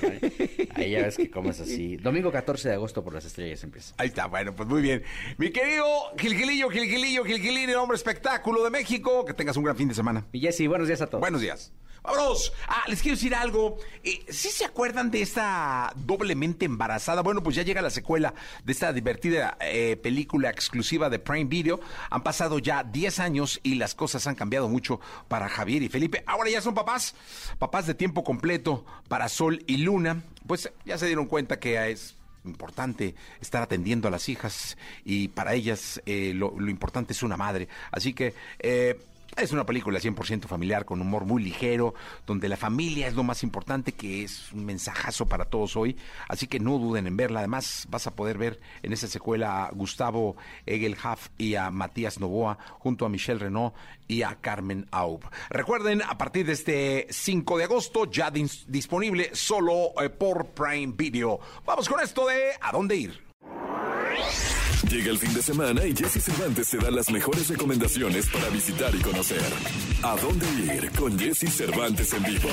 Ahí 0.74 0.90
ya 0.90 1.02
ves 1.02 1.16
que 1.16 1.30
comes 1.30 1.60
así. 1.60 1.96
Domingo 1.96 2.32
14 2.32 2.68
de 2.70 2.74
agosto 2.74 3.04
por 3.04 3.14
las 3.14 3.24
estrellas 3.24 3.62
empieza. 3.62 3.94
Ahí 3.98 4.08
está, 4.08 4.26
bueno, 4.26 4.52
pues 4.56 4.68
muy 4.68 4.82
bien. 4.82 5.04
Mi 5.38 5.50
querido 5.50 5.86
Gilgilillo, 6.18 6.70
Gilgilillo, 6.70 7.24
Gilgilillo, 7.24 7.80
hombre 7.82 7.96
espectáculo 7.96 8.64
de 8.64 8.70
México, 8.70 9.24
que 9.24 9.32
tengas 9.34 9.56
un 9.56 9.62
gran 9.64 9.76
fin 9.76 9.86
de 9.88 9.94
semana. 9.94 10.26
Y 10.32 10.40
Jessy, 10.40 10.66
buenos 10.66 10.88
días 10.88 11.00
a 11.02 11.06
todos. 11.06 11.20
Buenos 11.20 11.40
días. 11.40 11.72
Vámonos. 12.04 12.52
Ah, 12.68 12.82
les 12.86 13.00
quiero 13.00 13.16
decir 13.16 13.34
algo. 13.34 13.78
Eh, 14.02 14.26
¿Sí 14.28 14.50
se 14.50 14.66
acuerdan 14.66 15.10
de 15.10 15.22
esta 15.22 15.90
doblemente 15.96 16.66
embarazada? 16.66 17.22
Bueno, 17.22 17.42
pues 17.42 17.56
ya 17.56 17.62
llega 17.62 17.80
la 17.80 17.88
secuela 17.88 18.34
de 18.62 18.72
esta 18.72 18.92
divertida 18.92 19.56
eh, 19.58 19.96
película 19.96 20.50
exclusiva 20.50 21.08
de 21.08 21.18
Prime 21.18 21.46
Video. 21.46 21.80
Han 22.10 22.22
pasado 22.22 22.58
ya 22.58 22.84
10 22.84 23.20
años 23.20 23.58
y 23.62 23.76
las 23.76 23.94
cosas 23.94 24.26
han 24.26 24.34
cambiado 24.34 24.68
mucho 24.68 25.00
para 25.28 25.48
Javier 25.48 25.82
y 25.82 25.88
Felipe. 25.88 26.22
Ahora 26.26 26.50
ya 26.50 26.60
son 26.60 26.74
papás, 26.74 27.14
papás 27.58 27.86
de 27.86 27.94
tiempo 27.94 28.22
completo 28.22 28.84
para 29.08 29.30
Sol 29.30 29.64
y 29.66 29.78
Luna. 29.78 30.22
Pues 30.46 30.70
ya 30.84 30.98
se 30.98 31.06
dieron 31.06 31.24
cuenta 31.24 31.58
que 31.58 31.90
es 31.90 32.16
importante 32.44 33.14
estar 33.40 33.62
atendiendo 33.62 34.08
a 34.08 34.10
las 34.10 34.28
hijas 34.28 34.76
y 35.06 35.28
para 35.28 35.54
ellas 35.54 36.02
eh, 36.04 36.32
lo, 36.34 36.52
importante 36.68 37.14
es 37.14 37.22
una 37.22 37.38
madre. 37.38 37.66
Así 37.90 38.12
que... 38.12 38.34
eh, 38.58 39.00
es 39.36 39.52
una 39.52 39.66
película 39.66 39.98
100% 39.98 40.46
familiar 40.46 40.84
con 40.84 41.00
humor 41.00 41.24
muy 41.24 41.42
ligero, 41.42 41.94
donde 42.26 42.48
la 42.48 42.56
familia 42.56 43.08
es 43.08 43.14
lo 43.14 43.22
más 43.24 43.42
importante, 43.42 43.92
que 43.92 44.22
es 44.24 44.52
un 44.52 44.64
mensajazo 44.64 45.26
para 45.26 45.44
todos 45.46 45.76
hoy. 45.76 45.96
Así 46.28 46.46
que 46.46 46.60
no 46.60 46.78
duden 46.78 47.06
en 47.06 47.16
verla. 47.16 47.40
Además, 47.40 47.86
vas 47.90 48.06
a 48.06 48.14
poder 48.14 48.38
ver 48.38 48.60
en 48.82 48.92
esa 48.92 49.08
secuela 49.08 49.64
a 49.66 49.70
Gustavo 49.72 50.36
Egelhaf 50.66 51.28
y 51.36 51.56
a 51.56 51.70
Matías 51.70 52.20
Novoa, 52.20 52.58
junto 52.78 53.04
a 53.06 53.08
Michelle 53.08 53.40
Renault 53.40 53.74
y 54.06 54.22
a 54.22 54.36
Carmen 54.40 54.86
Aub. 54.92 55.20
Recuerden, 55.50 56.02
a 56.02 56.16
partir 56.18 56.46
de 56.46 56.52
este 56.52 57.06
5 57.10 57.58
de 57.58 57.64
agosto, 57.64 58.10
ya 58.10 58.30
dis- 58.30 58.64
disponible 58.66 59.30
solo 59.34 60.00
eh, 60.02 60.10
por 60.10 60.46
Prime 60.48 60.92
Video. 60.96 61.40
Vamos 61.66 61.88
con 61.88 62.00
esto 62.00 62.26
de 62.26 62.52
¿A 62.60 62.70
dónde 62.70 62.96
ir? 62.96 63.24
Llega 64.88 65.10
el 65.10 65.18
fin 65.18 65.32
de 65.32 65.42
semana 65.42 65.86
y 65.86 65.94
Jesse 65.94 66.22
Cervantes 66.22 66.68
te 66.68 66.78
da 66.78 66.90
las 66.90 67.10
mejores 67.10 67.48
recomendaciones 67.48 68.26
para 68.26 68.48
visitar 68.50 68.94
y 68.94 68.98
conocer. 68.98 69.42
¿A 70.02 70.16
dónde 70.16 70.46
ir 70.74 70.90
con 70.92 71.18
Jesse 71.18 71.50
Cervantes 71.50 72.12
en 72.12 72.22
vivo? 72.22 72.48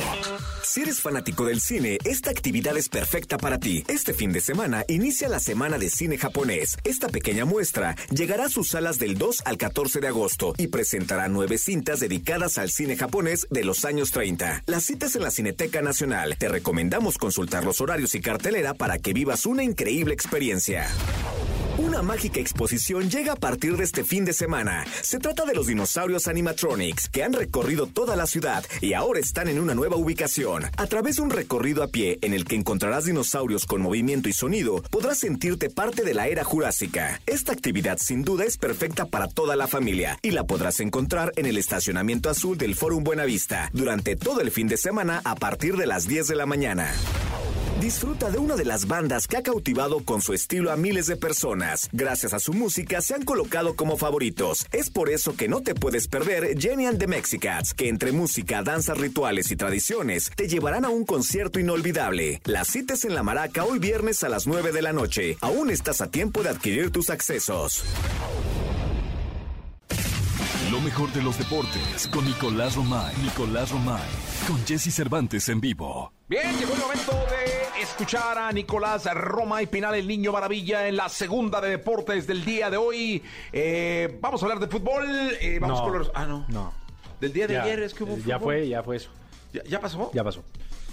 Si 0.64 0.82
eres 0.82 1.02
fanático 1.02 1.46
del 1.46 1.60
cine, 1.60 1.98
esta 2.06 2.30
actividad 2.30 2.78
es 2.78 2.88
perfecta 2.88 3.38
para 3.38 3.60
ti. 3.60 3.84
Este 3.88 4.14
fin 4.14 4.32
de 4.32 4.40
semana 4.40 4.86
inicia 4.88 5.28
la 5.28 5.40
Semana 5.40 5.78
de 5.78 5.90
Cine 5.90 6.18
Japonés. 6.18 6.78
Esta 6.84 7.10
pequeña 7.10 7.46
muestra 7.46 7.96
llegará 8.10 8.46
a 8.46 8.50
sus 8.50 8.70
salas 8.70 8.98
del 9.00 9.18
2 9.18 9.42
al 9.46 9.58
14 9.58 10.00
de 10.00 10.08
agosto 10.08 10.54
y 10.58 10.68
presentará 10.68 11.28
nueve 11.28 11.58
cintas 11.58 12.00
dedicadas 12.00 12.58
al 12.58 12.72
cine 12.72 12.96
japonés 12.96 13.48
de 13.50 13.66
los 13.66 13.84
años 13.84 14.12
30. 14.12 14.64
Las 14.66 14.84
citas 14.84 15.16
en 15.16 15.24
la 15.24 15.32
Cineteca 15.32 15.82
Nacional. 15.82 16.38
Te 16.38 16.48
recomendamos 16.50 17.18
consultar 17.18 17.66
los 17.66 17.82
horarios 17.82 18.16
y 18.16 18.22
cartelera 18.22 18.74
para 18.74 19.00
que 19.00 19.14
vivas 19.14 19.46
una 19.46 19.64
increíble 19.64 20.14
experiencia. 20.14 20.88
Una 21.78 22.02
mágica 22.12 22.42
exposición 22.42 23.10
llega 23.10 23.32
a 23.32 23.36
partir 23.38 23.78
de 23.78 23.86
este 23.86 24.04
fin 24.04 24.26
de 24.26 24.34
semana. 24.34 24.84
Se 25.02 25.18
trata 25.18 25.46
de 25.46 25.54
los 25.54 25.68
dinosaurios 25.68 26.28
animatronics 26.28 27.08
que 27.08 27.24
han 27.24 27.32
recorrido 27.32 27.88
toda 27.88 28.18
la 28.18 28.28
ciudad 28.28 28.66
y 28.82 28.92
ahora 28.92 29.22
están 29.22 29.48
en 29.48 29.62
una 29.62 29.76
nueva 29.76 29.96
ubicación. 29.96 30.66
A 30.76 30.88
través 30.88 31.16
de 31.16 31.22
un 31.22 31.30
recorrido 31.30 31.84
a 31.84 31.88
pie 31.88 32.20
en 32.22 32.34
el 32.34 32.44
que 32.44 32.58
encontrarás 32.58 33.06
dinosaurios 33.06 33.66
con 33.66 33.82
movimiento 33.82 34.28
y 34.28 34.34
sonido, 34.34 34.82
podrás 34.92 35.20
sentirte 35.20 35.70
parte 35.70 36.04
de 36.04 36.14
la 36.14 36.28
era 36.28 36.44
jurásica. 36.44 37.22
Esta 37.28 37.54
actividad 37.54 37.98
sin 37.98 38.24
duda 38.24 38.44
es 38.44 38.58
perfecta 38.58 39.06
para 39.06 39.30
toda 39.30 39.56
la 39.56 39.68
familia 39.68 40.20
y 40.22 40.32
la 40.32 40.44
podrás 40.44 40.82
encontrar 40.82 41.32
en 41.38 41.46
el 41.46 41.58
estacionamiento 41.58 42.30
azul 42.30 42.58
del 42.58 42.76
Forum 42.76 43.06
Buenavista 43.06 43.70
durante 43.72 44.18
todo 44.18 44.42
el 44.42 44.52
fin 44.52 44.68
de 44.68 44.76
semana 44.76 45.22
a 45.24 45.36
partir 45.36 45.78
de 45.78 45.88
las 45.88 46.10
10 46.10 46.28
de 46.28 46.36
la 46.36 46.46
mañana. 46.46 46.92
Disfruta 47.82 48.30
de 48.30 48.38
una 48.38 48.56
de 48.56 48.64
las 48.64 48.86
bandas 48.86 49.28
que 49.28 49.38
ha 49.38 49.42
cautivado 49.42 50.06
con 50.06 50.22
su 50.22 50.34
estilo 50.34 50.72
a 50.72 50.76
miles 50.76 51.08
de 51.08 51.16
personas. 51.18 51.90
Gracias 51.92 52.32
a 52.32 52.40
su 52.40 52.54
música 52.54 53.02
se 53.02 53.16
han 53.16 53.26
colocado 53.26 53.76
como 53.76 53.98
favoritos. 53.98 54.68
Es 54.72 54.92
por 54.92 55.10
eso 55.10 55.36
que 55.36 55.48
no 55.48 55.62
te 55.62 55.74
puedes 55.74 56.08
perder 56.08 56.56
Jenny 56.60 56.86
and 56.86 57.00
the 57.00 57.08
Mexicats, 57.08 57.74
que 57.74 57.90
entre 57.90 58.12
música, 58.12 58.62
danzas 58.62 59.00
rituales 59.00 59.50
y 59.50 59.56
tradiciones 59.56 60.30
te 60.36 60.48
llevarán 60.48 60.86
a 60.86 60.90
un 60.90 61.08
concierto 61.08 61.60
inolvidable. 61.60 62.40
Las 62.46 62.68
citas 62.68 63.04
en 63.04 63.16
la 63.16 63.24
Maraca 63.24 63.66
hoy 63.66 63.80
viernes 63.80 64.24
a 64.24 64.30
las 64.30 64.46
9 64.46 64.72
de 64.72 64.82
la 64.84 64.94
noche. 64.94 65.38
Aún 65.42 65.72
estás 65.72 66.02
a 66.02 66.12
tiempo 66.12 66.44
de 66.44 66.50
adquirir 66.50 66.92
tus 66.92 67.10
accesos. 67.10 67.84
Lo 70.70 70.80
mejor 70.82 71.12
de 71.14 71.24
los 71.24 71.36
deportes 71.38 72.08
con 72.14 72.26
Nicolás 72.26 72.76
Romay. 72.76 73.16
Nicolás 73.24 73.72
Romay. 73.72 74.08
Con 74.48 74.64
Jesse 74.68 74.94
Cervantes 74.94 75.50
en 75.50 75.60
vivo. 75.60 76.14
Bien, 76.30 76.58
llegó 76.58 76.74
el 76.74 76.80
momento 76.80 77.12
de 77.12 77.61
escuchar 77.82 78.38
a 78.38 78.52
Nicolás 78.52 79.06
Roma 79.14 79.62
y 79.62 79.68
Pinal, 79.68 79.96
el 79.96 80.08
niño 80.08 80.32
maravilla, 80.32 80.88
en 80.88 80.96
la 80.96 81.10
segunda 81.10 81.60
de 81.62 81.70
deportes 81.70 82.28
del 82.28 82.44
día 82.46 82.70
de 82.70 82.78
hoy. 82.78 83.22
Eh, 83.52 84.18
vamos 84.22 84.42
a 84.42 84.46
hablar 84.46 84.60
de 84.60 84.68
fútbol. 84.68 85.06
eh, 85.40 85.58
vamos 85.60 85.80
No. 85.80 85.86
con 85.86 85.98
los. 86.00 86.12
Ah, 86.14 86.26
no. 86.26 86.46
No. 86.50 86.74
Del 87.20 87.34
día 87.34 87.48
de 87.48 87.54
Ya, 87.56 87.64
ayer 87.64 87.84
es 87.84 87.94
que 87.94 88.04
hubo 88.04 88.18
ya 88.18 88.38
fútbol. 88.40 88.40
fue, 88.56 88.68
ya 88.68 88.84
fue 88.84 88.96
eso. 88.98 89.10
¿Ya, 89.54 89.64
ya 89.64 89.80
pasó? 89.80 90.12
Ya 90.14 90.24
pasó. 90.24 90.44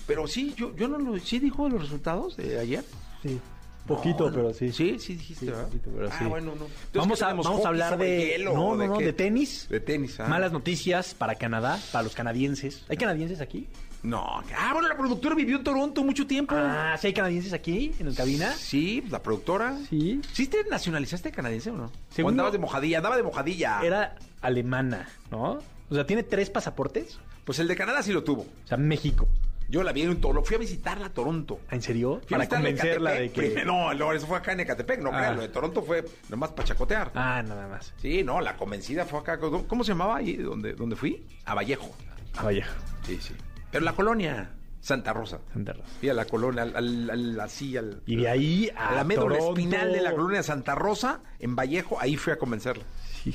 Pero 0.07 0.27
sí, 0.27 0.55
yo, 0.57 0.75
yo 0.75 0.89
no 0.89 0.99
lo. 0.99 1.19
¿Sí 1.19 1.39
dijo 1.39 1.69
los 1.69 1.81
resultados 1.81 2.37
de 2.37 2.59
ayer? 2.59 2.85
Sí. 3.23 3.39
Poquito, 3.87 4.29
No, 4.29 4.37
pero 4.37 4.53
sí. 4.53 4.71
Sí, 4.71 4.99
sí 4.99 5.15
dijiste, 5.15 5.47
Sí, 5.47 5.53
poquito, 5.53 5.91
pero 5.95 6.09
ah, 6.11 6.17
sí. 6.19 6.25
bueno, 6.27 6.47
no. 6.49 6.67
Entonces, 6.67 6.93
Vamos 6.93 7.19
¿qué 7.19 7.25
a, 7.25 7.29
vamos 7.35 7.65
a 7.65 7.69
hablar 7.69 7.97
de. 7.97 8.27
hielo 8.37 8.53
no, 8.53 8.75
no, 8.77 8.87
no, 8.87 8.99
de 8.99 9.13
tenis. 9.15 9.67
De 9.71 9.81
tenis, 9.81 10.21
ah. 10.21 10.29
Malas 10.29 10.53
noticias 10.53 11.15
para 11.15 11.37
Canadá, 11.37 11.79
para 11.91 12.03
los 12.05 12.15
canadienses. 12.15 12.85
¿Hay 12.91 12.99
canadienses 12.99 13.41
aquí? 13.41 13.67
No. 14.03 14.43
Ah, 14.57 14.71
bueno, 14.73 14.89
la 14.89 14.97
productora 14.97 15.35
vivió 15.35 15.57
en 15.57 15.65
Toronto 15.65 16.05
mucho 16.05 16.27
tiempo. 16.27 16.55
Ah, 16.57 16.97
¿sí 17.01 17.09
hay 17.09 17.13
canadienses 17.13 17.53
aquí 17.53 17.93
en 17.99 18.07
el 18.07 18.15
cabina? 18.15 18.53
Sí, 18.53 19.03
la 19.11 19.23
productora. 19.23 19.77
Sí. 19.89 20.21
¿Sí 20.33 20.47
te 20.47 20.65
nacionalizaste 20.65 21.31
canadiense 21.33 21.71
o 21.71 21.77
no? 21.77 21.91
Según 22.11 22.29
¿O 22.29 22.33
andabas 22.33 22.53
de 22.53 22.59
mojadilla? 22.59 22.99
Andaba 22.99 23.17
de 23.17 23.23
mojadilla. 23.23 23.81
Era 23.83 24.15
alemana, 24.41 25.09
¿no? 25.31 25.59
O 25.91 25.95
sea, 25.95 26.07
tiene 26.07 26.23
tres 26.23 26.51
pasaportes. 26.51 27.19
Pues 27.45 27.59
el 27.59 27.67
de 27.69 27.77
Canadá 27.77 28.03
sí 28.03 28.13
lo 28.13 28.23
tuvo. 28.23 28.43
O 28.43 28.67
sea, 28.67 28.77
México. 28.77 29.27
Yo 29.71 29.83
la 29.83 29.93
vi 29.93 30.03
en 30.03 30.19
Toronto. 30.19 30.47
Fui 30.47 30.57
a 30.57 30.59
visitarla 30.59 31.07
a 31.07 31.11
Toronto. 31.11 31.61
¿En 31.71 31.83
serio? 31.83 32.23
Fui 32.27 32.35
a 32.37 32.39
Para 32.39 32.49
convencerla 32.49 33.11
de 33.13 33.31
que. 33.31 33.65
No, 33.67 33.93
no, 33.93 34.13
eso 34.13 34.27
fue 34.27 34.39
acá 34.39 34.53
en 34.53 34.61
Ecatepec, 34.61 35.01
no 35.01 35.11
Ah. 35.13 35.19
creas, 35.19 35.37
Lo 35.37 35.43
de 35.43 35.49
Toronto 35.49 35.83
fue 35.83 36.05
nomás 36.31 36.51
para 36.53 36.69
chacotear. 36.69 37.11
Ah, 37.15 37.43
nada 37.47 37.69
más. 37.69 37.93
Sí, 38.01 38.23
no, 38.23 38.41
la 38.41 38.57
convencida 38.57 39.05
fue 39.05 39.21
acá. 39.21 39.39
¿Cómo, 39.39 39.85
se 39.85 39.91
llamaba 39.91 40.17
ahí 40.17 40.37
donde, 40.37 40.73
donde 40.75 40.97
fui? 40.97 41.23
A 41.45 41.55
Vallejo. 41.55 41.95
Ah, 42.37 42.45
vaya. 42.45 42.67
Sí, 43.03 43.19
sí. 43.21 43.35
Pero 43.71 43.85
la 43.85 43.93
colonia, 43.93 44.51
Santa 44.81 45.13
Rosa. 45.13 45.41
Santa 45.53 45.73
Rosa. 45.73 45.89
Fui 46.01 46.09
a 46.09 46.15
la 46.15 46.25
colonia, 46.25 46.63
al, 46.63 46.77
al- 46.77 47.11
al- 47.11 47.41
así, 47.41 47.77
al... 47.77 48.03
Y 48.07 48.17
de 48.17 48.29
ahí 48.29 48.71
a 48.77 48.91
a 48.91 48.95
la 48.97 49.05
médula 49.05 49.39
Toronto. 49.39 49.61
espinal 49.61 49.93
de 49.93 50.01
la 50.03 50.13
colonia 50.13 50.43
Santa 50.43 50.75
Rosa, 50.75 51.21
en 51.39 51.55
Vallejo, 51.57 51.99
ahí 52.01 52.17
fui 52.17 52.33
a 52.33 52.39
convencerla. 52.39 52.85
Sí. 53.23 53.35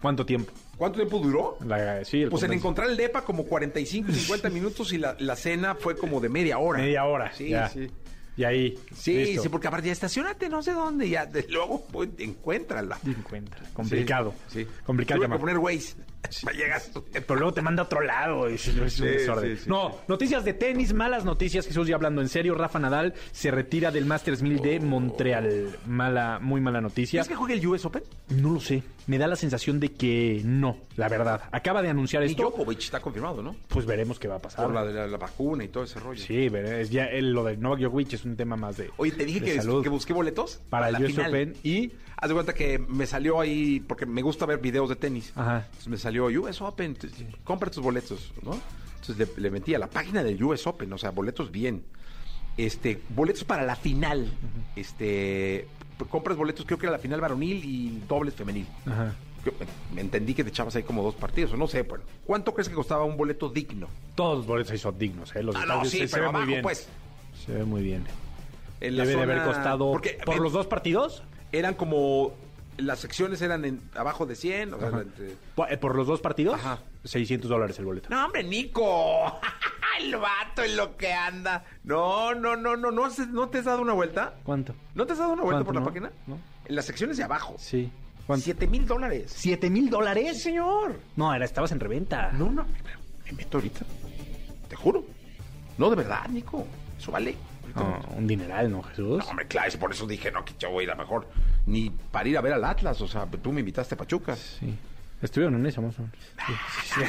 ¿Cuánto 0.00 0.24
tiempo? 0.26 0.52
¿Cuánto 0.76 0.96
tiempo 0.96 1.18
duró? 1.18 1.58
La- 1.64 2.04
sí, 2.04 2.22
el 2.22 2.30
Pues 2.30 2.42
en 2.44 2.52
encontrar 2.54 2.88
el 2.88 2.96
DEPA 2.96 3.22
como 3.22 3.44
45, 3.44 4.10
50 4.12 4.50
minutos 4.50 4.92
y 4.92 4.98
la, 4.98 5.16
la 5.20 5.36
cena 5.36 5.74
fue 5.74 5.96
como 5.96 6.20
de 6.20 6.28
media 6.28 6.58
hora. 6.58 6.78
Media 6.80 7.04
hora. 7.04 7.32
Sí, 7.32 7.50
ya. 7.50 7.68
sí. 7.68 7.88
Y 8.36 8.44
ahí. 8.44 8.78
Sí, 8.96 9.14
listo. 9.14 9.42
sí, 9.42 9.48
porque 9.50 9.68
aparte 9.68 9.88
ya 9.88 9.92
estacionate 9.92 10.48
no 10.48 10.62
sé 10.62 10.72
dónde, 10.72 11.08
ya 11.08 11.26
de- 11.26 11.46
luego 11.50 11.84
pues, 11.92 12.08
encuéntrala. 12.18 12.98
Y 13.04 13.10
encuentra. 13.10 13.60
Complicado. 13.74 14.32
Sí. 14.48 14.66
Complicado 14.86 15.20
Tuve 15.20 15.28
que 15.30 15.38
poner 15.38 15.58
Waze. 15.58 15.94
llegar 16.54 16.80
a 16.80 16.92
tu- 16.92 17.04
Pero 17.04 17.36
luego 17.36 17.52
te 17.52 17.62
manda 17.62 17.82
a 17.82 17.86
otro 17.86 18.00
lado. 18.00 18.46
Es, 18.46 18.66
es 18.68 18.76
un 18.78 18.88
Sí, 18.90 19.04
desorden. 19.04 19.56
sí, 19.56 19.64
sí, 19.64 19.68
no, 19.70 19.96
noticias 20.08 20.44
de 20.44 20.54
tenis, 20.54 20.92
malas 20.92 21.24
noticias. 21.24 21.66
Jesús, 21.66 21.86
ya 21.88 21.94
hablando 21.96 22.20
en 22.20 22.28
serio. 22.28 22.54
Rafa 22.54 22.78
Nadal 22.78 23.14
se 23.32 23.50
retira 23.50 23.90
del 23.90 24.06
Masters 24.06 24.42
1000 24.42 24.60
de 24.62 24.80
Montreal. 24.80 25.76
Mala, 25.86 26.38
muy 26.40 26.60
mala 26.60 26.80
noticia. 26.80 27.20
¿Crees 27.20 27.28
que 27.28 27.34
juegue 27.36 27.54
el 27.54 27.66
US 27.66 27.84
Open? 27.84 28.02
No 28.30 28.50
lo 28.52 28.60
sé. 28.60 28.82
Me 29.06 29.18
da 29.18 29.26
la 29.26 29.36
sensación 29.36 29.80
de 29.80 29.90
que 29.92 30.42
no, 30.44 30.76
la 30.96 31.08
verdad. 31.08 31.42
Acaba 31.50 31.82
de 31.82 31.88
anunciar 31.88 32.22
Y 32.22 32.26
esto. 32.26 32.42
Djokovic 32.42 32.78
está 32.78 33.00
confirmado, 33.00 33.42
¿no? 33.42 33.56
Pues 33.68 33.84
veremos 33.84 34.18
qué 34.18 34.28
va 34.28 34.36
a 34.36 34.38
pasar. 34.38 34.64
Por 34.66 34.74
la 34.74 34.84
de 34.84 34.92
la, 34.92 35.06
la 35.08 35.18
vacuna 35.18 35.64
y 35.64 35.68
todo 35.68 35.84
ese 35.84 35.98
rollo. 35.98 36.22
Sí, 36.22 36.48
ya 36.90 37.06
el- 37.06 37.32
lo 37.32 37.42
de 37.44 37.56
Novak 37.56 37.80
Djokovic 37.80 38.12
es 38.12 38.24
un 38.24 38.36
tema 38.36 38.56
más 38.56 38.76
de. 38.76 38.90
Oye, 38.96 39.12
te 39.12 39.24
dije 39.24 39.40
que, 39.40 39.88
busqué 39.88 40.12
boletos 40.12 40.60
para 40.70 40.88
el 40.88 41.04
US. 41.04 41.18
Open 41.18 41.54
y. 41.64 41.92
Haz 42.16 42.28
de 42.28 42.34
cuenta 42.34 42.54
que 42.54 42.78
me 42.78 43.04
salió 43.06 43.40
ahí, 43.40 43.80
porque 43.80 44.06
me 44.06 44.22
gusta 44.22 44.46
ver 44.46 44.58
videos 44.58 44.88
de 44.88 44.94
tenis. 44.94 45.32
Ajá. 45.34 45.64
Entonces 45.66 45.88
me 45.88 45.96
salió 45.96 46.26
US 46.26 46.60
Open, 46.60 46.96
compra 47.42 47.68
tus 47.68 47.82
boletos, 47.82 48.32
¿no? 48.42 48.56
Entonces 49.00 49.18
le, 49.36 49.42
le 49.42 49.50
metí 49.50 49.74
a 49.74 49.80
la 49.80 49.88
página 49.90 50.22
del 50.22 50.40
US 50.44 50.64
Open, 50.68 50.92
o 50.92 50.98
sea, 50.98 51.10
boletos 51.10 51.50
bien. 51.50 51.82
Este, 52.56 53.00
boletos 53.08 53.42
para 53.42 53.64
la 53.64 53.74
final. 53.74 54.30
Este, 54.76 55.66
p- 55.78 55.81
compras 56.10 56.36
boletos, 56.36 56.64
creo 56.66 56.78
que 56.78 56.86
era 56.86 56.92
la 56.92 56.98
final 56.98 57.20
varonil 57.20 57.64
y 57.64 58.02
dobles 58.08 58.34
femenil. 58.34 58.66
Ajá. 58.86 59.14
Yo, 59.44 59.52
me 59.92 60.00
entendí 60.00 60.34
que 60.34 60.44
te 60.44 60.50
echabas 60.50 60.76
ahí 60.76 60.82
como 60.84 61.02
dos 61.02 61.14
partidos, 61.16 61.52
o 61.52 61.56
no 61.56 61.66
sé, 61.66 61.82
bueno. 61.82 62.04
¿Cuánto 62.24 62.54
crees 62.54 62.68
que 62.68 62.74
costaba 62.74 63.04
un 63.04 63.16
boleto 63.16 63.48
digno? 63.48 63.88
Todos 64.14 64.38
los 64.38 64.46
boletos 64.46 64.72
ahí 64.72 64.78
son 64.78 64.96
dignos, 64.98 65.34
¿eh? 65.34 65.42
Los 65.42 65.56
Ah, 65.56 65.60
no, 65.60 65.64
estadios 65.82 65.90
sí, 65.90 65.98
se, 65.98 66.08
se 66.08 66.16
pero 66.16 66.32
ve 66.32 66.38
muy 66.38 66.46
bien. 66.46 66.62
pues. 66.62 66.88
Se 67.44 67.52
ve 67.52 67.64
muy 67.64 67.82
bien. 67.82 68.04
En 68.80 68.96
Debe 68.96 69.16
de 69.16 69.22
haber 69.22 69.42
costado. 69.44 69.90
Porque, 69.92 70.18
¿Por 70.24 70.36
eh, 70.36 70.40
los 70.40 70.52
dos 70.52 70.66
partidos? 70.66 71.22
Eran 71.52 71.74
como 71.74 72.32
las 72.78 73.00
secciones 73.00 73.42
eran 73.42 73.64
en, 73.64 73.80
abajo 73.94 74.26
de 74.26 74.34
100. 74.36 74.74
o 74.74 74.78
sea, 74.78 74.88
entre- 74.88 75.36
¿Por, 75.54 75.72
eh, 75.72 75.76
por 75.76 75.94
los 75.96 76.06
dos 76.06 76.20
partidos? 76.20 76.54
Ajá. 76.54 76.78
600 77.04 77.48
dólares 77.50 77.78
el 77.80 77.84
boleto. 77.84 78.08
No, 78.10 78.24
hombre, 78.26 78.44
Nico. 78.44 79.40
el 79.98 80.16
vato 80.16 80.62
en 80.62 80.76
lo 80.76 80.96
que 80.96 81.12
anda. 81.12 81.64
No, 81.84 82.34
no, 82.34 82.56
no, 82.56 82.76
no. 82.76 82.90
¿No, 82.90 83.48
te 83.48 83.58
has 83.58 83.64
dado 83.64 83.80
una 83.82 83.92
vuelta? 83.92 84.34
¿Cuánto? 84.44 84.74
¿No 84.94 85.06
te 85.06 85.12
has 85.12 85.18
dado 85.18 85.32
una 85.32 85.42
vuelta 85.42 85.64
¿Cuánto, 85.64 85.66
por 85.66 85.74
la 85.74 85.80
no? 85.80 85.86
página? 85.86 86.12
No. 86.26 86.38
En 86.66 86.74
las 86.76 86.84
secciones 86.84 87.16
de 87.16 87.24
abajo. 87.24 87.56
Sí. 87.58 87.90
¿Cuánto? 88.26 88.44
Siete 88.44 88.66
mil 88.66 88.86
dólares. 88.86 89.32
¿Siete 89.34 89.68
mil 89.70 89.90
dólares? 89.90 90.42
señor. 90.42 91.00
No, 91.16 91.34
era, 91.34 91.44
estabas 91.44 91.72
en 91.72 91.80
reventa. 91.80 92.32
No, 92.32 92.50
no. 92.50 92.64
Me 93.24 93.32
meto 93.32 93.58
ahorita. 93.58 93.84
Te 94.68 94.76
juro. 94.76 95.04
No, 95.78 95.90
de 95.90 95.96
verdad, 95.96 96.28
Nico. 96.28 96.66
Eso 96.98 97.10
vale. 97.10 97.36
No, 97.74 98.00
un 98.16 98.26
dineral, 98.26 98.70
¿no, 98.70 98.82
Jesús? 98.82 99.18
No, 99.18 99.24
hombre, 99.24 99.46
claro, 99.46 99.68
es 99.68 99.76
por 99.78 99.90
eso 99.92 100.06
dije, 100.06 100.30
no, 100.30 100.44
que 100.44 100.52
yo 100.58 100.70
voy 100.70 100.82
a 100.82 100.84
ir 100.84 100.90
a 100.90 100.94
mejor. 100.94 101.26
Ni 101.64 101.88
para 101.88 102.28
ir 102.28 102.36
a 102.36 102.42
ver 102.42 102.52
al 102.52 102.64
Atlas, 102.64 103.00
o 103.00 103.08
sea, 103.08 103.26
tú 103.26 103.50
me 103.50 103.60
invitaste 103.60 103.94
a 103.94 103.98
Pachuca. 103.98 104.36
Sí. 104.36 104.76
Estuvieron 105.22 105.54
en 105.54 105.64
esa 105.66 105.80
más 105.80 105.98
o 105.98 106.02
menos. 106.02 106.16
Sí. 106.94 107.00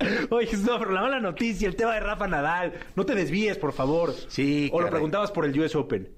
Oye, 0.30 0.48
no, 0.64 0.78
pero 0.78 0.92
la 0.92 1.02
mala 1.02 1.20
noticia, 1.20 1.68
el 1.68 1.76
tema 1.76 1.94
de 1.94 2.00
Rafa 2.00 2.26
Nadal. 2.26 2.72
No 2.96 3.04
te 3.04 3.14
desvíes, 3.14 3.58
por 3.58 3.72
favor. 3.72 4.14
Sí, 4.28 4.68
O 4.72 4.78
lo 4.78 4.86
caray. 4.86 4.92
preguntabas 4.92 5.30
por 5.30 5.44
el 5.44 5.58
US 5.60 5.74
Open. 5.76 6.08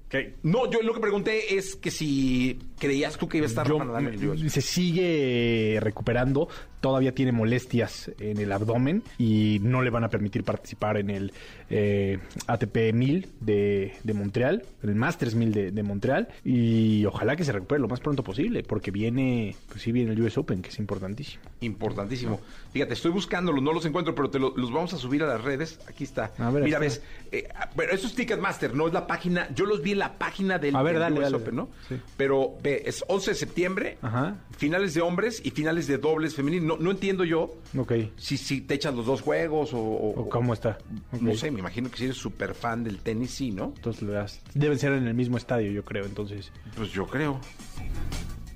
No, 0.43 0.69
yo 0.69 0.81
lo 0.83 0.93
que 0.93 0.99
pregunté 0.99 1.55
es 1.57 1.75
que 1.75 1.89
si 1.89 2.59
creías 2.79 3.17
tú 3.17 3.27
que 3.27 3.37
iba 3.37 3.45
a 3.45 3.49
estar 3.49 3.67
yo- 3.67 3.79
Rafa 3.79 3.85
Nadal 3.85 4.07
en 4.09 4.13
el 4.13 4.29
US. 4.29 4.51
se 4.53 4.61
sigue 4.61 5.79
recuperando. 5.81 6.47
Todavía 6.81 7.15
tiene 7.15 7.31
molestias 7.31 8.11
en 8.19 8.37
el 8.39 8.51
abdomen 8.51 9.03
y 9.17 9.59
no 9.61 9.81
le 9.81 9.89
van 9.89 10.03
a 10.03 10.09
permitir 10.09 10.43
participar 10.43 10.97
en 10.97 11.09
el 11.09 11.31
eh, 11.69 12.19
ATP 12.45 12.91
1000 12.93 13.29
de, 13.39 13.93
de 14.03 14.13
Montreal, 14.13 14.63
en 14.83 14.89
el 14.89 14.95
Masters 14.95 15.33
1000 15.33 15.53
de, 15.53 15.71
de 15.71 15.83
Montreal. 15.83 16.27
Y 16.43 17.05
ojalá 17.05 17.37
que 17.37 17.45
se 17.45 17.53
recupere 17.53 17.79
lo 17.79 17.87
más 17.87 18.01
pronto 18.01 18.21
posible, 18.23 18.63
porque 18.63 18.91
viene, 18.91 19.55
pues 19.69 19.81
sí, 19.81 19.93
viene 19.93 20.11
el 20.11 20.21
US 20.21 20.37
Open, 20.37 20.61
que 20.61 20.69
es 20.69 20.77
importantísimo. 20.79 21.41
Importantísimo. 21.61 22.39
Fíjate, 22.73 22.93
estoy 22.93 23.11
buscándolos, 23.11 23.63
no 23.63 23.72
los 23.73 23.85
encuentro, 23.85 24.13
pero 24.15 24.29
te 24.29 24.39
lo- 24.39 24.53
los 24.55 24.71
vamos 24.71 24.93
a 24.93 24.97
subir 24.97 25.23
a 25.23 25.27
las 25.27 25.43
redes. 25.43 25.79
Aquí 25.87 26.03
está. 26.03 26.31
A 26.37 26.49
ver, 26.51 26.63
Mira, 26.63 26.79
ves. 26.79 27.01
eh, 27.31 27.47
pero 27.75 27.91
eso 27.93 28.07
es 28.07 28.15
Ticketmaster, 28.15 28.73
no 28.75 28.87
es 28.87 28.93
la 28.93 29.07
página. 29.07 29.49
Yo 29.53 29.65
los 29.65 29.81
vi 29.81 29.91
en 29.93 29.99
la 29.99 30.17
página 30.17 30.59
del, 30.59 30.75
A 30.75 30.81
ver, 30.83 30.93
del 30.93 31.01
dale, 31.01 31.15
US 31.19 31.23
dale. 31.31 31.37
Open, 31.37 31.55
¿no? 31.55 31.69
Sí. 31.89 31.95
Pero 32.17 32.55
ve, 32.61 32.83
es 32.85 33.03
11 33.07 33.31
de 33.31 33.35
septiembre, 33.35 33.97
Ajá. 34.01 34.37
finales 34.57 34.93
de 34.93 35.01
hombres 35.01 35.41
y 35.43 35.51
finales 35.51 35.87
de 35.87 35.97
dobles 35.97 36.35
femeninos. 36.35 36.77
No, 36.77 36.83
no 36.83 36.91
entiendo 36.91 37.23
yo 37.23 37.55
Ok. 37.77 37.93
si, 38.17 38.37
si 38.37 38.61
te 38.61 38.73
echas 38.75 38.93
los 38.93 39.05
dos 39.05 39.21
juegos 39.21 39.73
o... 39.73 39.79
o- 39.79 40.21
¿O 40.21 40.29
cómo 40.29 40.53
está? 40.53 40.77
No 41.19 41.33
sé, 41.35 41.49
me 41.51 41.59
imagino 41.59 41.89
que 41.89 41.97
si 41.97 42.03
eres 42.05 42.17
súper 42.17 42.53
fan 42.53 42.83
del 42.83 42.99
tenis, 42.99 43.31
sí, 43.31 43.51
¿no? 43.51 43.73
Entonces 43.75 44.03
le 44.03 44.13
das. 44.13 44.41
Deben 44.53 44.77
ser 44.79 44.93
en 44.93 45.07
el 45.07 45.13
mismo 45.13 45.37
estadio, 45.37 45.71
yo 45.71 45.83
creo, 45.83 46.05
entonces. 46.05 46.51
Pues 46.75 46.91
yo 46.91 47.05
creo. 47.07 47.39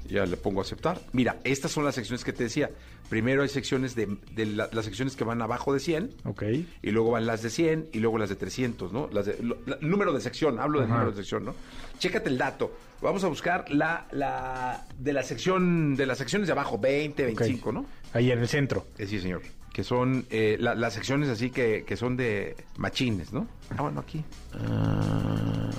Ya 0.08 0.26
le 0.26 0.38
pongo 0.38 0.60
a 0.62 0.64
aceptar. 0.64 1.02
Mira, 1.14 1.38
estas 1.44 1.72
son 1.72 1.84
las 1.86 1.96
secciones 1.96 2.24
que 2.24 2.34
te 2.34 2.44
decía. 2.44 2.70
Primero 3.10 3.42
hay 3.44 3.50
secciones 3.50 3.96
de, 3.96 4.18
de 4.34 4.46
la- 4.46 4.70
las 4.74 4.84
secciones 4.86 5.16
que 5.16 5.24
van 5.24 5.42
abajo 5.42 5.74
de 5.74 5.80
100. 5.80 6.12
Ok. 6.26 6.44
Y 6.82 6.92
luego 6.92 7.12
van 7.12 7.26
las 7.26 7.42
de 7.42 7.50
100 7.50 7.90
y 7.94 8.00
luego 8.00 8.18
las 8.18 8.30
de 8.30 8.36
300, 8.36 8.92
¿no? 8.92 9.10
Las 9.14 9.26
de, 9.28 9.38
lo- 9.42 9.58
la- 9.66 9.78
número 9.82 10.12
de 10.14 10.20
sección, 10.22 10.60
hablo 10.60 10.80
del 10.82 10.90
número 10.90 11.12
de 11.12 11.18
sección, 11.18 11.46
¿no? 11.46 11.56
Chécate 12.00 12.30
el 12.30 12.38
dato. 12.38 12.72
Vamos 13.02 13.24
a 13.24 13.28
buscar 13.28 13.70
la, 13.72 14.08
la 14.12 14.86
de 14.98 15.14
la 15.14 15.24
sección, 15.24 15.96
de 15.96 16.06
las 16.06 16.18
secciones 16.18 16.48
de 16.48 16.52
abajo, 16.54 16.78
20, 16.80 17.24
25, 17.26 17.70
ok. 17.70 17.76
¿no? 17.76 17.86
Ahí 18.14 18.32
en 18.32 18.40
el 18.40 18.48
centro. 18.48 18.88
Eh, 18.98 19.06
sí, 19.08 19.20
señor. 19.20 19.42
Que 19.72 19.84
son 19.84 20.26
eh, 20.32 20.58
la- 20.60 20.74
las 20.76 20.94
secciones 20.96 21.30
así 21.30 21.50
que, 21.52 21.84
que 21.88 21.96
son 21.96 22.18
de 22.18 22.56
machines, 22.78 23.32
¿no? 23.32 23.48
Ah, 23.78 23.84
bueno, 23.84 24.00
aquí. 24.02 24.24
Ah, 24.54 25.70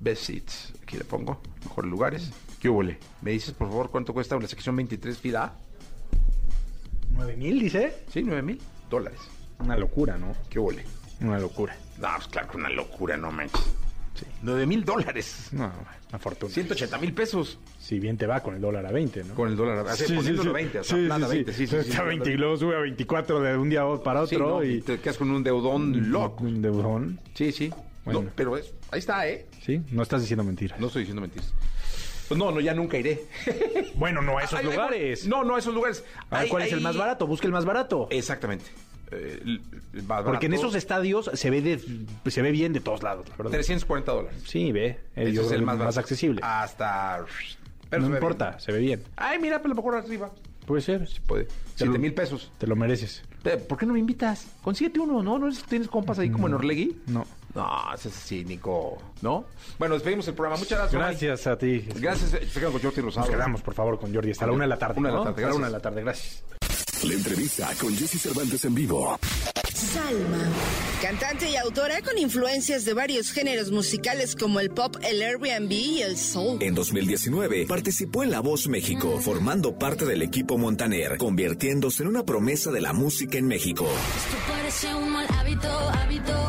best 0.00 0.22
seats. 0.24 0.72
Aquí 0.82 0.96
le 0.96 1.04
pongo. 1.04 1.40
Mejores 1.64 1.90
lugares. 1.90 2.30
¿Qué 2.60 2.68
hubo? 2.68 2.82
¿Me 3.22 3.30
dices, 3.30 3.52
por 3.54 3.68
favor, 3.68 3.90
cuánto 3.90 4.12
cuesta 4.12 4.36
una 4.36 4.48
sección 4.48 4.74
23 4.76 5.18
fila 5.18 5.44
A? 5.44 5.52
¿Nueve 7.12 7.36
mil, 7.36 7.58
dice? 7.58 8.04
Sí, 8.12 8.22
9 8.22 8.42
mil 8.42 8.60
dólares. 8.90 9.18
Una 9.58 9.76
locura, 9.76 10.16
¿no? 10.18 10.32
¿Qué 10.48 10.58
hubo? 10.58 10.70
Una 11.20 11.38
locura. 11.38 11.76
No, 11.98 12.08
pues 12.16 12.28
claro 12.28 12.48
que 12.50 12.56
una 12.56 12.70
locura, 12.70 13.16
no 13.16 13.30
manches. 13.32 13.60
Sí. 14.14 14.24
9 14.42 14.66
mil 14.66 14.84
dólares. 14.84 15.48
No, 15.52 15.70
una 16.10 16.18
fortuna. 16.18 16.52
180 16.52 16.98
mil 16.98 17.12
pesos 17.12 17.58
Si 17.78 18.00
bien 18.00 18.16
te 18.16 18.26
va 18.26 18.40
con 18.40 18.54
el 18.56 18.60
dólar 18.60 18.84
a 18.86 18.90
20, 18.92 19.22
¿no? 19.24 19.34
con 19.34 19.48
el 19.48 19.56
dólar. 19.56 19.86
Así, 19.88 20.02
Sí, 20.04 20.08
sí, 20.08 20.14
poniéndolo 20.16 20.50
sí. 20.50 20.54
20, 20.54 20.78
o 20.80 20.84
sea, 20.84 20.96
Sí, 20.96 21.06
plata 21.06 21.26
sí, 21.28 21.34
20. 21.34 21.52
Sí, 21.52 21.66
sí, 21.66 21.76
sí. 21.82 21.90
Está 21.90 22.02
20 22.02 22.30
y 22.32 22.36
luego 22.36 22.56
sube 22.56 22.76
a 22.76 22.80
24 22.80 23.40
de 23.40 23.56
un 23.56 23.68
día 23.70 23.82
para 24.02 24.26
Sí, 24.26 24.34
otro 24.34 24.48
no, 24.48 24.64
y... 24.64 24.74
y 24.74 24.80
te 24.82 24.98
quedas 25.00 25.18
con 25.18 25.30
un 25.30 25.42
deudón 25.44 26.10
loco. 26.10 26.42
Un 26.44 26.60
deudón. 26.62 27.20
Sí, 27.34 27.52
sí. 27.52 27.72
Bueno. 28.04 28.22
No, 28.22 28.30
pero 28.34 28.56
es, 28.56 28.72
ahí 28.90 28.98
está, 29.00 29.28
¿eh? 29.28 29.46
Sí, 29.64 29.80
no 29.92 30.02
estás 30.02 30.20
diciendo 30.22 30.42
mentiras. 30.42 30.80
No 30.80 30.86
estoy 30.88 31.02
diciendo 31.02 31.20
mentiras. 31.22 31.52
Pues 32.28 32.38
no, 32.38 32.50
no, 32.52 32.60
ya 32.60 32.74
nunca 32.74 32.96
iré. 32.98 33.22
Bueno, 33.94 34.22
no 34.22 34.38
a 34.38 34.42
esos 34.44 34.58
Ay, 34.60 34.64
lugares. 34.66 35.26
No, 35.26 35.42
no 35.44 35.56
a 35.56 35.58
esos 35.58 35.74
lugares. 35.74 36.04
A 36.30 36.36
ver, 36.36 36.44
Hay- 36.44 36.48
¿Cuál 36.48 36.62
es 36.64 36.72
el 36.72 36.78
hay- 36.78 36.84
más 36.84 36.96
barato? 36.96 37.26
Busca 37.26 37.46
el 37.46 37.52
más 37.52 37.64
barato. 37.64 38.06
Exactamente. 38.10 38.66
Eh, 39.10 39.58
más 40.06 40.22
Porque 40.22 40.46
en 40.46 40.52
barato, 40.52 40.66
esos 40.68 40.74
estadios 40.74 41.30
se 41.32 41.50
ve 41.50 41.62
de, 41.62 41.80
se 42.30 42.42
ve 42.42 42.50
bien 42.52 42.72
de 42.74 42.80
todos 42.80 43.02
lados, 43.02 43.26
la 43.28 43.36
verdad. 43.36 43.52
340 43.52 44.12
dólares. 44.12 44.42
Sí, 44.46 44.70
ve. 44.70 45.00
Ese 45.16 45.32
yo 45.32 45.40
es 45.42 45.46
creo 45.48 45.58
el 45.60 45.64
más, 45.66 45.74
más, 45.76 45.78
barato. 45.86 46.00
accesible. 46.00 46.40
Hasta... 46.44 47.24
Pero 47.90 48.02
no 48.02 48.08
ve 48.10 48.16
importa, 48.16 48.50
bien. 48.50 48.60
se 48.60 48.72
ve 48.72 48.78
bien. 48.80 49.02
Ay, 49.16 49.38
mira, 49.38 49.56
pero 49.62 49.72
a 49.72 49.76
lo 49.76 49.82
mejor 49.82 49.94
arriba. 49.96 50.30
Puede 50.66 50.82
ser. 50.82 51.08
Puede. 51.26 51.44
Te 51.46 51.52
7 51.76 51.92
lo- 51.94 51.98
mil 51.98 52.12
pesos. 52.12 52.52
Te 52.58 52.66
lo 52.66 52.76
mereces. 52.76 53.22
Eh, 53.44 53.56
¿Por 53.56 53.78
qué 53.78 53.86
no 53.86 53.94
me 53.94 53.98
invitas? 53.98 54.46
Consíguete 54.62 55.00
uno, 55.00 55.22
¿no? 55.22 55.38
¿No 55.38 55.48
tienes 55.66 55.88
compas 55.88 56.18
ahí 56.18 56.28
como 56.30 56.46
en 56.46 56.54
Orlegui? 56.54 56.98
No. 57.06 57.24
No, 57.54 57.66
ese 57.94 58.08
es 58.08 58.14
cínico, 58.14 58.98
¿no? 59.22 59.44
Bueno, 59.78 59.94
despedimos 59.94 60.28
el 60.28 60.34
programa. 60.34 60.58
Muchas 60.58 60.78
gracias. 60.78 61.00
Gracias 61.00 61.46
a 61.46 61.56
ti. 61.58 61.84
Gracias. 61.96 62.34
eh, 62.34 62.48
Se 62.52 62.60
quedan 62.60 62.72
con 62.72 62.82
Jordi 62.82 63.00
Rosado. 63.00 63.26
Nos 63.26 63.34
quedamos, 63.34 63.62
por 63.62 63.74
favor, 63.74 63.98
con 63.98 64.14
Jordi 64.14 64.30
hasta 64.30 64.46
la 64.46 64.52
una 64.52 64.64
de 64.64 64.68
la 64.68 64.78
tarde. 64.78 64.98
Una 65.00 65.08
de 65.08 65.14
la 65.14 65.18
¿no? 65.20 65.24
tarde, 65.24 65.44
Hasta 65.44 65.48
la 65.48 65.48
gracias. 65.48 65.56
una 65.58 65.66
de 65.66 65.72
la 65.72 65.80
tarde, 65.80 66.02
gracias. 66.02 66.44
La 67.04 67.14
entrevista 67.14 67.70
con 67.80 67.96
Jesse 67.96 68.20
Cervantes 68.20 68.64
en 68.64 68.74
vivo. 68.74 69.18
Salma. 69.72 70.38
Cantante 71.00 71.48
y 71.48 71.54
autora 71.56 72.02
con 72.02 72.18
influencias 72.18 72.84
de 72.84 72.92
varios 72.94 73.30
géneros 73.30 73.70
musicales 73.70 74.34
como 74.34 74.58
el 74.58 74.70
pop, 74.70 74.96
el 75.04 75.22
Airbnb 75.22 75.70
y 75.70 76.02
el 76.02 76.16
soul. 76.18 76.60
En 76.60 76.74
2019 76.74 77.66
participó 77.68 78.24
en 78.24 78.32
La 78.32 78.40
Voz 78.40 78.66
México, 78.66 79.20
formando 79.20 79.78
parte 79.78 80.04
del 80.04 80.22
equipo 80.22 80.58
Montaner, 80.58 81.16
convirtiéndose 81.18 82.02
en 82.02 82.08
una 82.08 82.24
promesa 82.24 82.72
de 82.72 82.80
la 82.80 82.92
música 82.92 83.38
en 83.38 83.46
México. 83.46 83.84
Esto 83.86 84.36
parece 84.52 84.92
un 84.96 85.12
mal 85.12 85.26
hábito, 85.38 85.68
hábito, 85.68 86.48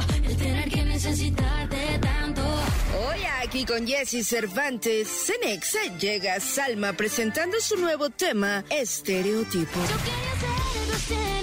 Aquí 3.60 3.66
con 3.66 3.86
Jesse 3.86 4.24
Cervantes, 4.24 5.10
Cenexa 5.10 5.98
llega 6.00 6.40
Salma 6.40 6.94
presentando 6.94 7.60
su 7.60 7.76
nuevo 7.76 8.10
tema, 8.10 8.64
Estereotipo. 8.70 9.80
Yo 11.10 11.39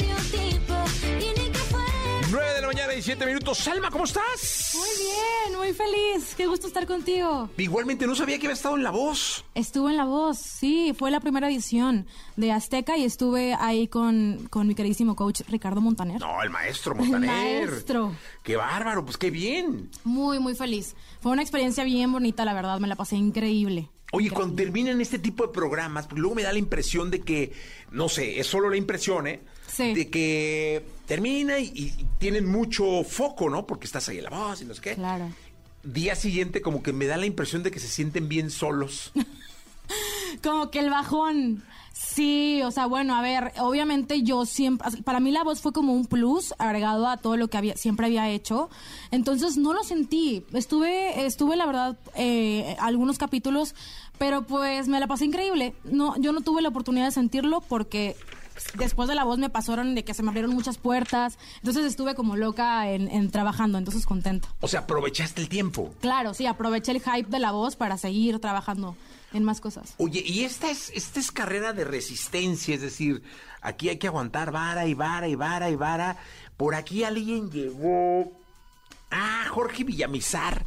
mañana 2.76 2.94
y 2.94 3.00
7 3.00 3.24
minutos. 3.24 3.56
Salma, 3.56 3.90
¿cómo 3.90 4.04
estás? 4.04 4.74
Muy 4.74 4.88
bien, 4.98 5.58
muy 5.58 5.72
feliz. 5.72 6.34
Qué 6.36 6.46
gusto 6.46 6.66
estar 6.66 6.86
contigo. 6.86 7.48
Igualmente, 7.56 8.06
no 8.06 8.14
sabía 8.14 8.38
que 8.38 8.46
había 8.48 8.54
estado 8.54 8.76
en 8.76 8.82
La 8.82 8.90
Voz. 8.90 9.46
Estuve 9.54 9.92
en 9.92 9.96
La 9.96 10.04
Voz, 10.04 10.36
sí, 10.36 10.94
fue 10.96 11.10
la 11.10 11.20
primera 11.20 11.48
edición 11.48 12.06
de 12.36 12.52
Azteca 12.52 12.98
y 12.98 13.04
estuve 13.04 13.54
ahí 13.54 13.88
con, 13.88 14.46
con 14.50 14.68
mi 14.68 14.74
queridísimo 14.74 15.16
coach 15.16 15.40
Ricardo 15.48 15.80
Montaner. 15.80 16.20
No, 16.20 16.42
el 16.42 16.50
maestro 16.50 16.94
Montaner. 16.94 17.30
maestro. 17.30 18.12
Qué 18.42 18.56
bárbaro, 18.56 19.06
pues 19.06 19.16
qué 19.16 19.30
bien. 19.30 19.90
Muy, 20.04 20.38
muy 20.38 20.54
feliz. 20.54 20.96
Fue 21.22 21.32
una 21.32 21.40
experiencia 21.40 21.82
bien 21.82 22.12
bonita, 22.12 22.44
la 22.44 22.52
verdad, 22.52 22.78
me 22.78 22.88
la 22.88 22.96
pasé 22.96 23.16
increíble. 23.16 23.88
Oye, 24.12 24.30
cuando 24.30 24.54
terminan 24.54 25.00
este 25.00 25.18
tipo 25.18 25.46
de 25.46 25.52
programas, 25.52 26.06
pues 26.08 26.20
luego 26.20 26.34
me 26.36 26.42
da 26.42 26.52
la 26.52 26.58
impresión 26.58 27.10
de 27.10 27.22
que, 27.22 27.54
no 27.90 28.10
sé, 28.10 28.38
es 28.38 28.46
solo 28.46 28.68
la 28.68 28.76
impresión, 28.76 29.26
¿eh? 29.26 29.40
Sí. 29.66 29.94
De 29.94 30.08
que 30.08 30.84
termina 31.06 31.58
y, 31.58 31.72
y 31.74 32.06
tienen 32.18 32.46
mucho 32.46 33.04
foco, 33.04 33.50
¿no? 33.50 33.66
Porque 33.66 33.86
estás 33.86 34.08
ahí 34.08 34.18
en 34.18 34.24
la 34.24 34.30
voz 34.30 34.62
y 34.62 34.64
no 34.64 34.74
sé 34.74 34.80
qué. 34.80 34.94
Claro. 34.94 35.30
Día 35.82 36.14
siguiente 36.16 36.62
como 36.62 36.82
que 36.82 36.92
me 36.92 37.06
da 37.06 37.16
la 37.16 37.26
impresión 37.26 37.62
de 37.62 37.70
que 37.70 37.78
se 37.78 37.88
sienten 37.88 38.28
bien 38.28 38.50
solos. 38.50 39.12
Como 40.42 40.70
que 40.70 40.80
el 40.80 40.90
bajón. 40.90 41.62
Sí, 41.92 42.60
o 42.62 42.70
sea, 42.70 42.86
bueno, 42.86 43.16
a 43.16 43.22
ver, 43.22 43.52
obviamente 43.58 44.22
yo 44.22 44.44
siempre, 44.44 45.02
para 45.02 45.18
mí 45.18 45.30
la 45.30 45.42
voz 45.42 45.62
fue 45.62 45.72
como 45.72 45.94
un 45.94 46.04
plus 46.04 46.52
agregado 46.58 47.08
a 47.08 47.16
todo 47.16 47.38
lo 47.38 47.48
que 47.48 47.56
había, 47.56 47.74
siempre 47.76 48.04
había 48.06 48.28
hecho. 48.28 48.68
Entonces 49.10 49.56
no 49.56 49.72
lo 49.72 49.82
sentí. 49.82 50.44
Estuve, 50.52 51.24
estuve 51.24 51.56
la 51.56 51.64
verdad, 51.64 51.96
eh, 52.14 52.76
algunos 52.80 53.16
capítulos, 53.16 53.74
pero 54.18 54.42
pues 54.42 54.88
me 54.88 55.00
la 55.00 55.06
pasé 55.06 55.24
increíble. 55.24 55.74
No, 55.84 56.14
yo 56.18 56.32
no 56.32 56.42
tuve 56.42 56.60
la 56.60 56.68
oportunidad 56.68 57.06
de 57.06 57.12
sentirlo 57.12 57.62
porque 57.62 58.14
después 58.74 59.08
de 59.08 59.14
la 59.14 59.24
voz 59.24 59.38
me 59.38 59.50
pasaron 59.50 59.94
de 59.94 60.04
que 60.04 60.14
se 60.14 60.22
me 60.22 60.28
abrieron 60.28 60.54
muchas 60.54 60.78
puertas. 60.78 61.38
Entonces 61.58 61.84
estuve 61.84 62.14
como 62.14 62.36
loca 62.36 62.90
en, 62.90 63.08
en 63.08 63.30
trabajando, 63.30 63.78
entonces 63.78 64.06
contenta. 64.06 64.48
O 64.60 64.68
sea, 64.68 64.80
aprovechaste 64.80 65.40
el 65.40 65.48
tiempo. 65.48 65.94
Claro, 66.00 66.34
sí, 66.34 66.46
aproveché 66.46 66.92
el 66.92 67.00
hype 67.00 67.30
de 67.30 67.38
la 67.38 67.52
voz 67.52 67.76
para 67.76 67.96
seguir 67.98 68.38
trabajando 68.38 68.96
en 69.32 69.44
más 69.44 69.60
cosas. 69.60 69.94
Oye, 69.98 70.22
y 70.24 70.44
esta 70.44 70.70
es, 70.70 70.90
esta 70.94 71.20
es 71.20 71.30
carrera 71.32 71.72
de 71.72 71.84
resistencia, 71.84 72.74
es 72.74 72.80
decir, 72.80 73.22
aquí 73.60 73.88
hay 73.88 73.98
que 73.98 74.06
aguantar 74.06 74.50
vara 74.52 74.86
y 74.86 74.94
vara 74.94 75.28
y 75.28 75.34
vara 75.34 75.70
y 75.70 75.76
vara. 75.76 76.16
Por 76.56 76.74
aquí 76.74 77.04
alguien 77.04 77.50
llegó. 77.50 78.32
Ah, 79.10 79.44
Jorge 79.50 79.84
Villamizar. 79.84 80.64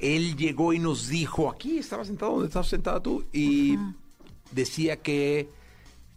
él 0.00 0.36
llegó 0.36 0.72
y 0.72 0.78
nos 0.78 1.08
dijo, 1.08 1.48
aquí 1.50 1.78
estaba 1.78 2.04
sentado 2.04 2.32
donde 2.32 2.48
estabas 2.48 2.68
sentada 2.68 3.00
tú, 3.00 3.24
y 3.32 3.78
decía 4.50 4.96
que 4.96 5.48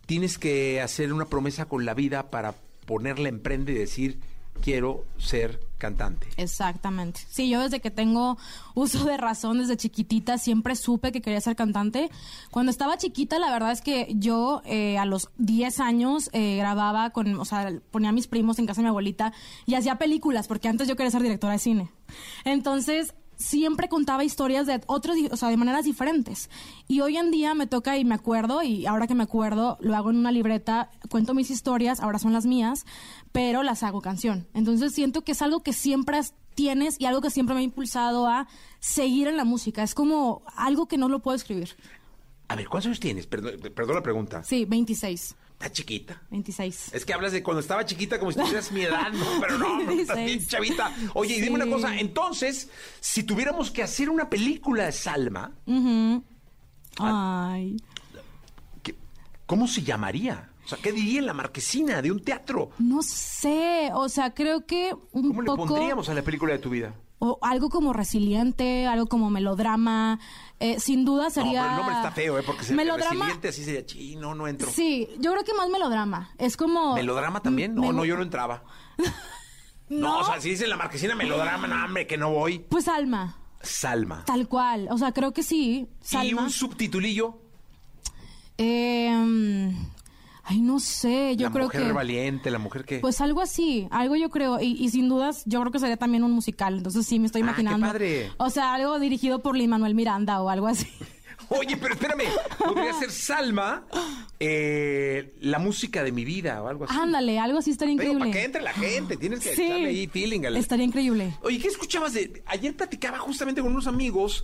tienes 0.07 0.39
que 0.39 0.81
hacer 0.81 1.13
una 1.13 1.25
promesa 1.25 1.65
con 1.65 1.85
la 1.85 1.93
vida 1.93 2.31
para 2.31 2.55
ponerla 2.85 3.29
en 3.29 3.41
prenda 3.41 3.71
y 3.71 3.75
decir, 3.75 4.19
quiero 4.61 5.05
ser 5.17 5.59
cantante. 5.77 6.27
Exactamente. 6.37 7.21
Sí, 7.29 7.49
yo 7.49 7.61
desde 7.61 7.79
que 7.81 7.91
tengo 7.91 8.37
uso 8.73 9.03
de 9.03 9.17
razón, 9.17 9.59
desde 9.59 9.77
chiquitita, 9.77 10.37
siempre 10.37 10.75
supe 10.75 11.11
que 11.11 11.21
quería 11.21 11.41
ser 11.41 11.55
cantante. 11.55 12.09
Cuando 12.49 12.71
estaba 12.71 12.97
chiquita, 12.97 13.37
la 13.37 13.51
verdad 13.51 13.71
es 13.73 13.81
que 13.81 14.07
yo 14.15 14.61
eh, 14.65 14.97
a 14.97 15.05
los 15.05 15.29
10 15.37 15.79
años 15.81 16.29
eh, 16.33 16.55
grababa 16.57 17.11
con, 17.11 17.39
o 17.39 17.45
sea, 17.45 17.71
ponía 17.91 18.09
a 18.09 18.13
mis 18.13 18.27
primos 18.27 18.57
en 18.57 18.65
casa 18.65 18.81
de 18.81 18.85
mi 18.85 18.89
abuelita 18.89 19.33
y 19.65 19.75
hacía 19.75 19.97
películas, 19.97 20.47
porque 20.47 20.67
antes 20.69 20.87
yo 20.87 20.95
quería 20.95 21.11
ser 21.11 21.21
directora 21.21 21.53
de 21.53 21.59
cine. 21.59 21.91
Entonces, 22.45 23.13
siempre 23.37 23.87
contaba 23.87 24.23
historias 24.23 24.67
de 24.67 24.81
otros, 24.87 25.15
di- 25.15 25.29
o 25.31 25.37
sea, 25.37 25.49
de 25.49 25.57
maneras 25.57 25.85
diferentes. 25.85 26.49
Y 26.87 27.01
hoy 27.01 27.17
en 27.17 27.31
día 27.31 27.53
me 27.53 27.67
toca 27.67 27.97
y 27.97 28.03
me 28.05 28.15
acuerdo, 28.15 28.63
y 28.63 28.85
ahora 28.85 29.07
que 29.07 29.15
me 29.15 29.23
acuerdo, 29.23 29.77
lo 29.79 29.95
hago 29.95 30.09
en 30.09 30.17
una 30.17 30.31
libreta, 30.31 30.89
cuento 31.09 31.33
mis 31.33 31.49
historias, 31.51 31.99
ahora 31.99 32.19
son 32.19 32.33
las 32.33 32.45
mías, 32.45 32.85
pero 33.31 33.63
las 33.63 33.83
hago 33.83 34.01
canción. 34.01 34.47
Entonces 34.53 34.93
siento 34.93 35.23
que 35.23 35.31
es 35.33 35.41
algo 35.41 35.63
que 35.63 35.73
siempre 35.73 36.19
tienes 36.55 36.99
y 36.99 37.05
algo 37.05 37.21
que 37.21 37.29
siempre 37.29 37.53
me 37.53 37.61
ha 37.61 37.63
impulsado 37.63 38.27
a 38.27 38.47
seguir 38.79 39.27
en 39.27 39.37
la 39.37 39.45
música. 39.45 39.83
Es 39.83 39.93
como 39.93 40.41
algo 40.55 40.87
que 40.87 40.97
no 40.97 41.07
lo 41.07 41.19
puedo 41.21 41.35
escribir. 41.35 41.69
A 42.47 42.55
ver, 42.55 42.67
¿cuántos 42.67 42.87
años 42.87 42.99
tienes? 42.99 43.27
Perdón, 43.27 43.59
perdón 43.75 43.95
la 43.95 44.01
pregunta. 44.03 44.43
Sí, 44.43 44.65
26. 44.65 45.35
Está 45.59 45.71
chiquita. 45.71 46.21
26. 46.29 46.93
Es 46.93 47.03
que 47.03 47.13
hablas 47.13 47.31
de 47.31 47.41
cuando 47.41 47.61
estaba 47.61 47.83
chiquita 47.83 48.19
como 48.19 48.31
si 48.31 48.37
tuvieras 48.39 48.71
mi 48.71 48.83
edad, 48.83 49.11
no, 49.11 49.25
pero 49.41 49.57
no, 49.57 49.83
no, 49.83 49.91
estás 49.91 50.15
bien 50.17 50.27
26. 50.39 50.47
chavita. 50.49 50.91
Oye, 51.15 51.35
y 51.37 51.41
dime 51.41 51.55
una 51.55 51.65
cosa, 51.67 51.97
entonces, 51.97 52.69
si 52.99 53.23
tuviéramos 53.23 53.71
que 53.71 53.81
hacer 53.81 54.09
una 54.11 54.29
película 54.29 54.85
de 54.85 54.91
Salma. 54.91 55.51
Ay. 56.99 57.77
¿qué- 58.83 58.95
¿cómo 59.45 59.67
se 59.67 59.81
llamaría? 59.83 60.51
O 60.65 60.67
sea, 60.67 60.77
¿qué 60.81 60.91
diría 60.91 61.19
en 61.19 61.25
la 61.25 61.33
marquesina 61.33 62.01
de 62.01 62.11
un 62.11 62.21
teatro? 62.23 62.71
No 62.77 63.01
sé, 63.01 63.89
o 63.93 64.09
sea, 64.09 64.33
creo 64.33 64.65
que 64.65 64.93
un 65.11 65.29
¿Cómo 65.29 65.41
le 65.41 65.47
pondríamos 65.55 66.09
a 66.09 66.13
la 66.13 66.21
película 66.21 66.53
de 66.53 66.59
tu 66.59 66.69
vida? 66.69 66.93
O 67.19 67.39
algo 67.41 67.69
como 67.69 67.93
resiliente, 67.93 68.85
algo 68.85 69.07
como 69.07 69.29
melodrama. 69.31 70.19
Eh, 70.59 70.79
sin 70.79 71.03
duda 71.05 71.25
No, 71.25 71.29
sería. 71.29 71.61
pero 71.61 71.71
el 71.71 71.77
nombre 71.77 71.95
está 71.95 72.11
feo, 72.11 72.37
¿eh? 72.39 72.43
Porque 72.45 72.63
se 72.63 72.73
melodrama. 72.75 73.09
resiliente 73.11 73.47
así 73.49 73.63
sería, 73.63 73.85
chino, 73.85 74.35
no 74.35 74.47
entro. 74.47 74.69
Sí, 74.71 75.07
yo 75.19 75.31
creo 75.31 75.43
que 75.43 75.53
más 75.53 75.69
melodrama. 75.69 76.31
Es 76.37 76.57
como. 76.57 76.93
¿Melodrama 76.95 77.41
también? 77.41 77.73
No, 77.75 77.81
Me- 77.81 77.93
no, 77.93 78.05
yo 78.05 78.15
no 78.17 78.23
entraba. 78.23 78.63
No, 79.89 80.19
o 80.19 80.23
sea, 80.25 80.41
si 80.41 80.49
dice 80.49 80.67
la 80.67 80.75
marquesina 80.75 81.15
melodrama, 81.15 81.65
no, 81.65 81.85
hombre, 81.85 82.05
que 82.05 82.17
no 82.17 82.29
voy. 82.29 82.59
Pues 82.59 82.89
Alma, 82.89 83.37
Salma. 83.61 84.25
tal 84.25 84.49
cual. 84.49 84.89
O 84.91 84.97
sea, 84.97 85.13
creo 85.13 85.31
que 85.31 85.43
sí. 85.43 85.87
Y 86.03 86.05
Salma. 86.05 86.41
un 86.41 86.49
subtitulillo. 86.49 87.39
Eh, 88.57 89.71
ay, 90.49 90.61
no 90.61 90.79
sé, 90.79 91.35
yo 91.35 91.47
la 91.47 91.51
creo 91.53 91.65
mujer 91.65 91.83
que. 91.83 91.91
valiente, 91.91 92.49
la 92.51 92.57
mujer 92.59 92.85
que... 92.85 92.99
Pues 92.99 93.19
algo 93.21 93.41
así, 93.41 93.87
algo 93.91 94.15
yo 94.15 94.29
creo, 94.29 94.59
y, 94.61 94.71
y 94.81 94.89
sin 94.89 95.09
dudas 95.09 95.43
yo 95.45 95.59
creo 95.59 95.71
que 95.71 95.79
sería 95.79 95.97
también 95.97 96.23
un 96.23 96.31
musical, 96.31 96.77
entonces 96.77 97.05
sí 97.05 97.19
me 97.19 97.25
estoy 97.27 97.41
Ah, 97.41 97.53
qué 97.55 97.61
imaginando. 97.61 97.87
padre. 97.87 98.31
O 98.37 98.49
sea, 98.49 98.73
algo 98.73 98.97
dirigido 98.99 99.39
por 99.41 99.55
Lin 99.57 99.69
Manuel 99.69 99.93
Miranda 99.95 100.41
o 100.41 100.49
algo 100.49 100.67
así. 100.67 100.87
Oye, 101.49 101.77
pero 101.77 101.93
espérame, 101.93 102.23
podría 102.59 102.91
ser 102.93 103.09
Salma, 103.11 103.85
eh, 104.39 105.33
la 105.41 105.59
música 105.59 106.03
de 106.03 106.11
mi 106.11 106.25
vida 106.25 106.61
o 106.61 106.67
algo 106.67 106.85
así. 106.85 106.93
Ándale, 106.97 107.39
algo 107.39 107.59
así 107.59 107.71
estaría 107.71 107.93
increíble. 107.93 108.19
para 108.19 108.31
que 108.31 108.43
entre 108.43 108.61
la 108.61 108.73
gente, 108.73 109.17
tienes 109.17 109.39
que 109.41 109.55
Sí. 109.55 109.63
echarle 109.63 109.87
ahí 109.89 110.07
feeling. 110.07 110.41
Estaría 110.55 110.85
increíble. 110.85 111.37
Oye, 111.43 111.59
¿qué 111.59 111.67
escuchabas 111.67 112.13
de...? 112.13 112.43
Ayer 112.47 112.75
platicaba 112.75 113.19
justamente 113.19 113.61
con 113.61 113.71
unos 113.71 113.87
amigos 113.87 114.43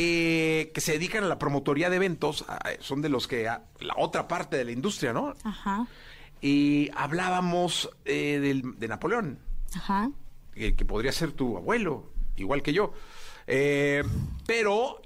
eh, 0.00 0.70
que 0.72 0.80
se 0.80 0.92
dedican 0.92 1.24
a 1.24 1.26
la 1.26 1.38
promotoría 1.40 1.90
de 1.90 1.96
eventos, 1.96 2.44
son 2.78 3.02
de 3.02 3.08
los 3.08 3.26
que... 3.26 3.48
a- 3.48 3.64
la 3.80 3.94
otra 3.98 4.28
parte 4.28 4.56
de 4.56 4.64
la 4.64 4.70
industria, 4.72 5.12
¿no? 5.12 5.34
Ajá, 5.42 5.86
Y 6.40 6.88
hablábamos 6.94 7.90
eh, 8.04 8.38
del- 8.40 8.78
de 8.78 8.86
Napoleón, 8.88 9.40
ajá. 9.74 10.10
que, 10.54 10.76
que 10.76 10.84
podría 10.84 11.10
ser 11.10 11.32
tu 11.32 11.56
abuelo, 11.56 12.12
igual 12.36 12.62
que 12.62 12.72
yo. 12.72 12.92
Eh, 13.48 14.04
pero 14.46 15.02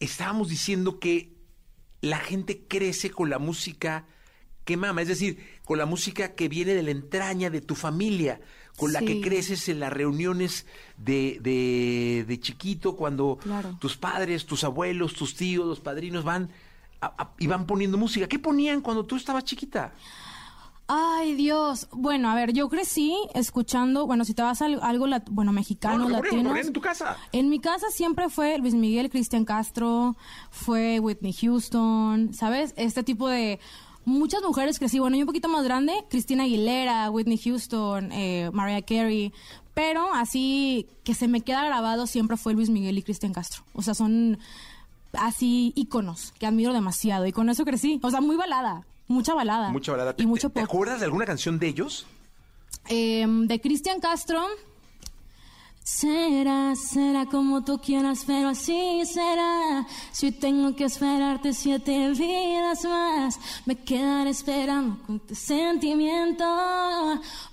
estábamos 0.00 0.48
diciendo 0.48 0.98
que 0.98 1.32
la 2.00 2.18
gente 2.18 2.62
crece 2.66 3.10
con 3.10 3.30
la 3.30 3.38
música 3.38 4.06
que 4.64 4.76
mama, 4.76 5.02
es 5.02 5.08
decir, 5.08 5.59
con 5.70 5.78
la 5.78 5.86
música 5.86 6.34
que 6.34 6.48
viene 6.48 6.74
de 6.74 6.82
la 6.82 6.90
entraña 6.90 7.48
de 7.48 7.60
tu 7.60 7.76
familia, 7.76 8.40
con 8.76 8.92
la 8.92 8.98
que 9.02 9.20
creces 9.20 9.68
en 9.68 9.78
las 9.78 9.92
reuniones 9.92 10.66
de, 10.96 11.38
de- 11.40 12.24
de 12.26 12.40
chiquito, 12.40 12.96
cuando 12.96 13.38
Claro. 13.40 13.76
tus 13.80 13.96
padres, 13.96 14.46
tus 14.46 14.64
abuelos, 14.64 15.14
tus 15.14 15.36
tíos, 15.36 15.64
los 15.68 15.78
padrinos 15.78 16.24
van 16.24 16.50
a- 17.00 17.14
a- 17.22 17.30
y 17.38 17.46
van 17.46 17.66
poniendo 17.66 17.96
música. 17.98 18.26
¿Qué 18.26 18.40
ponían 18.40 18.80
cuando 18.80 19.04
tú 19.06 19.14
estabas 19.14 19.44
chiquita? 19.44 19.92
Ay, 20.88 21.34
Dios. 21.36 21.86
Bueno, 21.92 22.28
a 22.30 22.34
ver, 22.34 22.52
yo 22.52 22.68
crecí 22.68 23.14
escuchando, 23.34 24.08
bueno, 24.08 24.24
si 24.24 24.34
te 24.34 24.42
vas 24.42 24.60
a 24.62 24.64
al- 24.66 24.80
algo, 24.82 25.06
lat- 25.06 25.28
bueno, 25.30 25.52
mexicano, 25.52 26.08
No, 26.08 26.20
latino. 26.20 26.56
en 26.56 26.72
tu 26.72 26.80
casa. 26.80 27.16
En 27.30 27.48
mi 27.48 27.60
casa 27.60 27.86
siempre 27.92 28.28
fue 28.28 28.58
Luis 28.58 28.74
Miguel, 28.74 29.08
Cristian 29.08 29.44
Castro, 29.44 30.16
fue 30.50 30.98
Whitney 30.98 31.32
Houston, 31.32 32.34
¿sabes? 32.34 32.74
Este 32.76 33.04
tipo 33.04 33.28
de 33.28 33.60
muchas 34.10 34.42
mujeres 34.42 34.78
crecí, 34.78 34.98
bueno, 34.98 35.16
yo 35.16 35.22
un 35.22 35.26
poquito 35.26 35.48
más 35.48 35.64
grande, 35.64 35.92
Cristina 36.08 36.44
Aguilera, 36.44 37.10
Whitney 37.10 37.38
Houston, 37.38 38.12
eh, 38.12 38.50
Mariah 38.52 38.82
Carey, 38.82 39.32
pero 39.74 40.12
así 40.12 40.86
que 41.04 41.14
se 41.14 41.28
me 41.28 41.40
queda 41.40 41.64
grabado 41.64 42.06
siempre 42.06 42.36
fue 42.36 42.52
Luis 42.52 42.70
Miguel 42.70 42.98
y 42.98 43.02
Cristian 43.02 43.32
Castro. 43.32 43.62
O 43.72 43.82
sea, 43.82 43.94
son 43.94 44.38
así 45.12 45.72
íconos 45.76 46.32
que 46.38 46.46
admiro 46.46 46.72
demasiado 46.72 47.26
y 47.26 47.32
con 47.32 47.48
eso 47.48 47.64
crecí. 47.64 48.00
O 48.02 48.10
sea, 48.10 48.20
muy 48.20 48.36
balada, 48.36 48.84
mucha 49.08 49.34
balada. 49.34 49.70
Mucha 49.70 49.92
balada. 49.92 50.14
Y 50.18 50.26
mucho 50.26 50.50
¿Te 50.50 50.60
acuerdas 50.60 51.00
de 51.00 51.06
alguna 51.06 51.24
canción 51.24 51.58
de 51.58 51.68
ellos? 51.68 52.06
Em, 52.88 53.46
de 53.46 53.60
Cristian 53.60 54.00
Castro. 54.00 54.44
Será, 55.82 56.74
será 56.76 57.26
como 57.26 57.64
tú 57.64 57.80
quieras, 57.80 58.24
pero 58.26 58.50
así 58.50 59.02
será. 59.06 59.86
Si 60.12 60.30
tengo 60.30 60.76
que 60.76 60.84
esperarte 60.84 61.52
siete 61.52 62.10
vidas 62.10 62.84
más, 62.84 63.40
me 63.66 63.74
quedaré 63.76 64.30
esperando 64.30 65.02
con 65.06 65.18
tu 65.20 65.34
sentimiento 65.34 66.44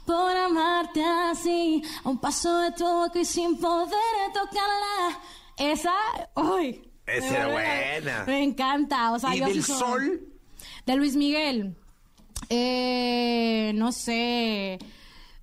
por 0.05 0.37
amarte 0.37 1.03
así, 1.03 1.81
a 2.03 2.09
un 2.09 2.17
paso 2.19 2.59
de 2.59 2.71
tu 2.73 2.85
boca 2.85 3.19
y 3.19 3.25
sin 3.25 3.57
poder 3.57 3.97
tocarla. 4.33 5.19
Esa, 5.57 5.93
uy. 6.35 6.83
Esa 7.07 7.27
era 7.37 7.47
buena. 7.47 8.23
Me 8.27 8.43
encanta, 8.43 9.13
o 9.13 9.19
sea, 9.19 9.33
¿Y 9.35 9.39
yo 9.39 9.45
del 9.45 9.53
sí 9.55 9.61
soy- 9.63 9.77
sol? 9.79 10.21
de 10.85 10.95
Luis 10.95 11.15
Miguel. 11.15 11.75
Eh, 12.49 13.71
no 13.73 13.91
sé. 13.93 14.77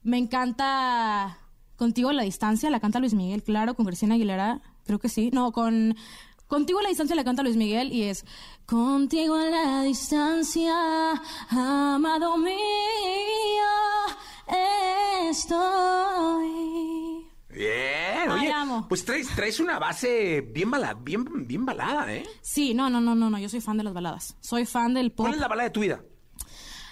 Me 0.05 0.19
encanta 0.19 1.39
Contigo 1.77 2.11
a 2.11 2.13
la 2.13 2.23
distancia, 2.23 2.71
la 2.71 2.81
canta 2.81 3.01
Luis 3.01 3.15
Miguel, 3.15 3.43
claro, 3.43 3.75
con 3.75 3.85
Cristina 3.87 4.15
Aguilera, 4.15 4.61
creo 4.85 4.99
que 4.99 5.09
sí. 5.09 5.31
No, 5.33 5.53
con 5.53 5.97
Contigo 6.47 6.79
a 6.79 6.83
la 6.83 6.89
distancia 6.91 7.17
la 7.17 7.25
canta 7.25 7.43
Luis 7.43 7.57
Miguel 7.57 7.93
y 7.93 8.03
es 8.03 8.25
Contigo 8.67 9.35
a 9.35 9.45
la 9.47 9.83
distancia, 9.83 10.73
amado 11.51 12.37
mío, 12.37 12.55
estoy. 15.31 17.27
Bien, 17.49 18.31
Ay, 18.31 18.47
oye, 18.47 18.53
amo. 18.53 18.87
pues 18.89 19.05
traes, 19.05 19.29
traes 19.35 19.61
una 19.61 19.79
base 19.79 20.41
bien, 20.41 20.71
bala, 20.71 20.95
bien, 20.95 21.25
bien 21.47 21.65
balada, 21.65 22.13
¿eh? 22.13 22.25
Sí, 22.41 22.75
no, 22.75 22.91
no, 22.91 23.01
no, 23.01 23.15
no, 23.15 23.31
no, 23.31 23.39
yo 23.39 23.49
soy 23.49 23.61
fan 23.61 23.77
de 23.77 23.85
las 23.85 23.95
baladas. 23.95 24.37
Soy 24.41 24.67
fan 24.67 24.93
del 24.95 25.13
pop. 25.13 25.27
¿Cuál 25.27 25.35
es 25.35 25.41
la 25.41 25.49
balada 25.49 25.69
de 25.69 25.73
tu 25.73 25.81
vida? 25.81 26.03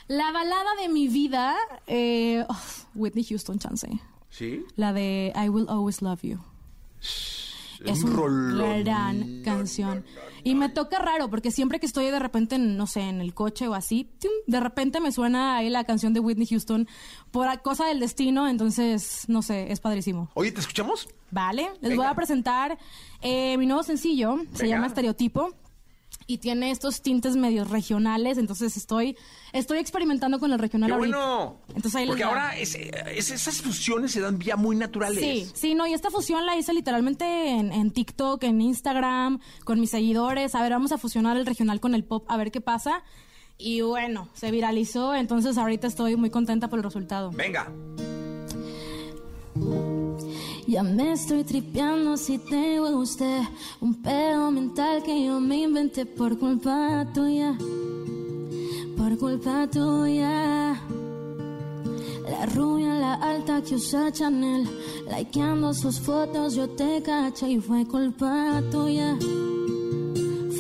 La 0.07 0.31
balada 0.31 0.75
de 0.81 0.89
mi 0.89 1.09
vida, 1.09 1.57
eh, 1.87 2.45
oh, 2.49 2.61
Whitney 2.95 3.25
Houston, 3.25 3.59
chance. 3.59 3.89
¿Sí? 4.33 4.65
La 4.77 4.95
de 4.95 5.31
I 5.37 5.51
Will 5.51 5.67
Always 5.69 6.01
Love 6.01 6.23
You. 6.23 6.39
Es 7.85 8.03
un 8.03 8.19
una 8.19 8.79
gran 8.79 9.43
canción. 9.45 10.05
Y 10.43 10.55
me 10.55 10.71
toca 10.71 10.99
raro, 10.99 11.29
porque 11.29 11.51
siempre 11.51 11.81
que 11.81 11.87
estoy 11.87 12.07
de 12.07 12.19
repente, 12.19 12.55
en, 12.55 12.77
no 12.79 12.87
sé, 12.87 13.01
en 13.01 13.21
el 13.21 13.35
coche 13.35 13.69
o 13.69 13.75
así, 13.75 14.09
de 14.47 14.61
repente 14.61 15.01
me 15.01 15.13
suena 15.13 15.57
ahí 15.57 15.69
la 15.69 15.85
canción 15.85 16.15
de 16.15 16.21
Whitney 16.21 16.47
Houston 16.47 16.89
por 17.31 17.61
cosa 17.61 17.87
del 17.87 18.01
destino, 18.01 18.49
entonces, 18.49 19.25
no 19.29 19.43
sé, 19.43 19.71
es 19.71 19.81
padrísimo. 19.81 20.31
Oye, 20.35 20.51
¿te 20.51 20.61
escuchamos? 20.61 21.09
Vale, 21.31 21.71
les 21.81 21.91
Venga. 21.91 21.97
voy 21.97 22.07
a 22.07 22.15
presentar 22.15 22.79
eh, 23.21 23.59
mi 23.59 23.67
nuevo 23.67 23.83
sencillo, 23.83 24.39
se 24.55 24.67
llama 24.67 24.87
Estereotipo. 24.87 25.53
Y 26.27 26.39
tiene 26.39 26.71
estos 26.71 27.03
tintes 27.03 27.37
medios 27.37 27.71
regionales, 27.71 28.39
entonces 28.39 28.77
estoy 28.77 29.17
estoy 29.53 29.79
experimentando 29.79 30.39
con 30.39 30.53
el 30.53 30.59
regional 30.59 30.89
¡Qué 30.89 30.95
ahorita. 30.95 31.17
bueno! 31.17 31.57
Entonces 31.69 31.95
ahí 31.97 32.07
Porque 32.07 32.23
ahora 32.25 32.57
es- 32.59 32.75
es- 32.75 33.31
esas 33.31 33.61
fusiones 33.61 34.13
se 34.13 34.21
dan 34.21 34.39
ya 34.41 34.57
muy 34.57 34.77
naturales. 34.77 35.19
Sí, 35.21 35.51
sí, 35.55 35.75
no, 35.75 35.87
y 35.87 35.93
esta 35.93 36.11
fusión 36.11 36.47
la 36.47 36.57
hice 36.57 36.73
literalmente 36.73 37.25
en, 37.51 37.73
en 37.73 37.91
TikTok, 37.91 38.43
en 38.45 38.61
Instagram, 38.61 39.41
con 39.65 39.81
mis 39.81 39.91
seguidores. 39.91 40.55
A 40.55 40.63
ver, 40.63 40.73
vamos 40.73 40.93
a 40.93 40.99
fusionar 40.99 41.37
el 41.37 41.47
regional 41.47 41.81
con 41.81 41.95
el 41.95 42.05
pop, 42.05 42.25
a 42.29 42.37
ver 42.37 42.51
qué 42.51 42.61
pasa. 42.61 43.03
Y 43.59 43.81
bueno, 43.83 44.29
se 44.35 44.51
viralizó, 44.51 45.15
entonces 45.15 45.59
ahorita 45.59 45.87
estoy 45.87 46.17
muy 46.17 46.31
contenta 46.31 46.69
por 46.69 46.79
el 46.79 46.83
resultado. 46.85 47.31
Venga. 47.33 47.71
Ya 50.67 50.83
me 50.85 51.13
estoy 51.13 51.43
tripeando 51.43 52.17
si 52.17 52.39
te 52.39 52.79
guste. 52.79 53.49
Un 53.81 53.95
pedo 54.01 54.51
mental 54.51 55.03
que 55.03 55.27
yo 55.27 55.41
me 55.41 55.63
inventé 55.63 56.07
por 56.07 56.39
culpa 56.39 57.05
tuya. 57.13 57.57
Por 58.97 59.19
culpa 59.19 59.69
tuya. 59.69 60.81
La 62.31 62.47
rubia, 62.55 62.95
la 62.95 63.15
alta 63.15 63.61
que 63.61 63.75
usa 63.75 64.13
Chanel. 64.13 64.69
Likeando 65.11 65.75
sus 65.75 65.99
fotos, 65.99 66.55
yo 66.55 66.69
te 66.71 67.03
caché 67.03 67.51
y 67.51 67.61
fue 67.61 67.85
culpa 67.85 68.63
tuya. 68.71 69.19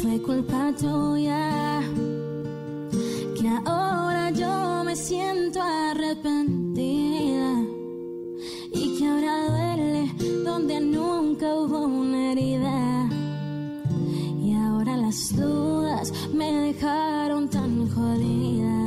Fue 0.03 0.21
culpa 0.21 0.73
tuya. 0.79 1.81
Que 3.41 3.49
ahora 3.65 4.31
yo 4.33 4.83
me 4.85 4.97
siento 4.97 5.62
arrepentida. 5.62 6.52
Donde 10.53 10.81
nunca 10.81 11.47
hubo 11.55 11.79
una 11.87 12.33
herida. 12.33 13.09
Y 14.45 14.53
ahora 14.55 14.99
las 14.99 15.35
dudas 15.35 16.12
me 16.35 16.53
dejaron 16.69 17.49
tan 17.49 17.88
jodida. 17.95 18.79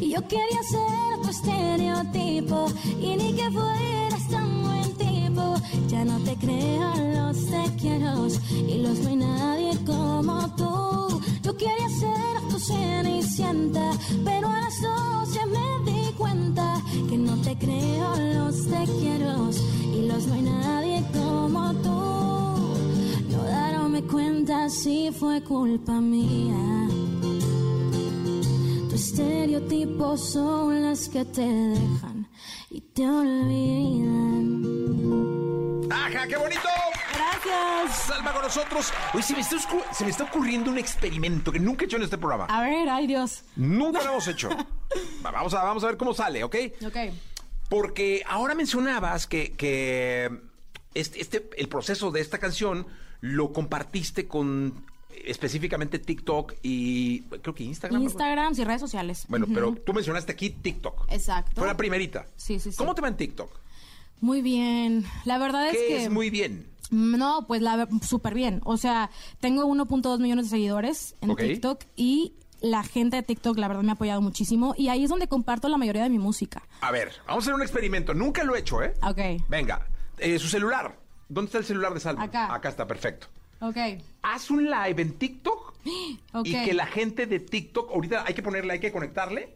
Yo 0.00 0.20
quería 0.32 0.62
ser 0.74 1.22
tu 1.22 1.28
estereotipo 1.28 2.66
y 3.00 3.16
ni 3.16 3.32
que 3.38 3.50
fueras 3.50 4.28
tan 4.30 4.48
buen 4.62 4.90
tipo. 5.04 5.44
Ya 5.88 6.04
no 6.04 6.16
te 6.20 6.36
creo 6.36 6.88
los 7.16 7.38
te 7.46 7.64
quiero 7.80 8.28
y 8.72 8.74
los 8.84 8.98
no 9.00 9.16
nadie 9.16 9.72
como 9.84 10.36
tú. 10.54 11.20
Yo 11.42 11.56
quería 11.56 11.88
ser 12.02 12.48
tu 12.48 12.58
cenicienta, 12.60 13.90
pero 14.24 14.48
a 14.48 14.60
las 14.60 14.76
doce 14.82 15.40
me 15.46 15.58
di 15.58 15.68
cuenta 15.68 15.77
que 17.08 17.16
no 17.16 17.36
te 17.40 17.56
creo 17.56 18.14
los 18.34 18.66
te 18.68 18.84
quiero 19.00 19.50
y 19.82 20.06
los 20.06 20.26
no 20.26 20.34
hay 20.34 20.42
nadie 20.42 21.02
como 21.12 21.72
tú. 21.74 21.88
No 23.30 23.42
darme 23.44 24.02
cuenta 24.02 24.68
si 24.68 25.10
fue 25.10 25.42
culpa 25.42 25.92
mía. 26.00 26.88
Tu 28.90 28.94
estereotipo 28.94 30.16
son 30.16 30.82
las 30.82 31.08
que 31.08 31.24
te 31.24 31.46
dejan 31.46 32.28
y 32.70 32.80
te 32.80 33.08
olvidan. 33.08 34.64
¡Ajá, 35.90 36.26
qué 36.28 36.36
bonito! 36.36 36.68
Gracias. 37.14 38.02
Salva 38.06 38.32
con 38.32 38.42
nosotros. 38.42 38.92
Oye, 39.14 39.22
se 39.22 39.32
me, 39.32 39.40
está, 39.40 39.56
se 39.92 40.04
me 40.04 40.10
está 40.10 40.24
ocurriendo 40.24 40.70
un 40.70 40.76
experimento 40.78 41.50
que 41.50 41.58
nunca 41.58 41.84
he 41.84 41.86
hecho 41.86 41.96
en 41.96 42.02
este 42.02 42.18
programa. 42.18 42.44
A 42.46 42.60
ver, 42.62 42.88
ay 42.88 43.06
Dios. 43.06 43.44
Nunca 43.56 44.02
lo 44.02 44.10
hemos 44.10 44.28
hecho. 44.28 44.50
Va, 45.24 45.30
Vamos 45.30 45.54
a, 45.54 45.62
vamos 45.64 45.84
a 45.84 45.88
ver 45.88 45.96
cómo 45.96 46.14
sale, 46.14 46.44
¿ok? 46.44 46.56
Ok. 46.86 46.96
Porque 47.68 48.22
ahora 48.26 48.54
mencionabas 48.54 49.26
que, 49.26 49.52
que 49.52 50.30
este, 50.94 51.20
este- 51.20 51.50
el 51.56 51.68
proceso 51.68 52.10
de 52.10 52.20
esta 52.20 52.38
canción 52.38 52.86
lo 53.20 53.52
compartiste 53.52 54.26
con 54.26 54.84
eh, 55.10 55.22
específicamente 55.26 55.98
TikTok 55.98 56.54
y 56.62 57.20
creo 57.22 57.54
que 57.54 57.64
Instagram. 57.64 58.02
Instagram 58.02 58.54
y 58.56 58.64
redes 58.64 58.80
sociales. 58.80 59.24
Bueno, 59.28 59.46
pero 59.52 59.74
tú 59.74 59.92
mencionaste 59.92 60.32
aquí 60.32 60.50
TikTok. 60.50 61.06
Exacto. 61.10 61.52
Fue 61.56 61.66
la 61.66 61.76
primerita. 61.76 62.26
Sí, 62.36 62.58
sí, 62.58 62.70
sí. 62.70 62.76
¿Cómo 62.78 62.94
te 62.94 63.02
va 63.02 63.08
en 63.08 63.16
TikTok? 63.16 63.50
Muy 64.20 64.40
bien. 64.42 65.04
La 65.24 65.38
verdad 65.38 65.68
es 65.68 65.76
¿Qué 65.76 65.86
que. 65.88 66.04
es 66.04 66.10
muy 66.10 66.30
bien? 66.30 66.66
No, 66.90 67.46
pues 67.46 67.60
la 67.60 67.86
súper 68.02 68.32
bien. 68.34 68.62
O 68.64 68.78
sea, 68.78 69.10
tengo 69.40 69.64
1.2 69.66 70.18
millones 70.20 70.46
de 70.46 70.50
seguidores 70.50 71.14
en 71.20 71.30
Ok. 71.30 71.40
TikTok 71.40 71.84
y 71.96 72.32
la 72.60 72.82
gente 72.82 73.16
de 73.16 73.22
TikTok, 73.22 73.56
la 73.58 73.68
verdad, 73.68 73.82
me 73.82 73.90
ha 73.90 73.94
apoyado 73.94 74.20
muchísimo. 74.20 74.74
Y 74.76 74.88
ahí 74.88 75.04
es 75.04 75.10
donde 75.10 75.28
comparto 75.28 75.68
la 75.68 75.76
mayoría 75.76 76.02
de 76.02 76.10
mi 76.10 76.18
música. 76.18 76.62
A 76.80 76.90
ver, 76.90 77.12
vamos 77.26 77.44
a 77.44 77.44
hacer 77.44 77.54
un 77.54 77.62
experimento. 77.62 78.14
Nunca 78.14 78.44
lo 78.44 78.56
he 78.56 78.60
hecho, 78.60 78.82
¿eh? 78.82 78.94
Ok. 79.02 79.18
Venga, 79.48 79.86
eh, 80.18 80.38
su 80.38 80.48
celular. 80.48 80.98
¿Dónde 81.28 81.48
está 81.48 81.58
el 81.58 81.64
celular 81.64 81.92
de 81.94 82.00
Salma? 82.00 82.24
Acá. 82.24 82.52
Acá 82.54 82.68
está, 82.68 82.86
perfecto. 82.86 83.26
Ok. 83.60 83.76
Haz 84.22 84.50
un 84.50 84.64
live 84.64 85.02
en 85.02 85.12
TikTok 85.18 85.74
Ok. 86.32 86.46
y 86.46 86.64
que 86.64 86.74
la 86.74 86.86
gente 86.86 87.26
de 87.26 87.40
TikTok, 87.40 87.90
ahorita 87.90 88.24
hay 88.26 88.34
que 88.34 88.42
ponerle, 88.42 88.74
hay 88.74 88.80
que 88.80 88.92
conectarle, 88.92 89.54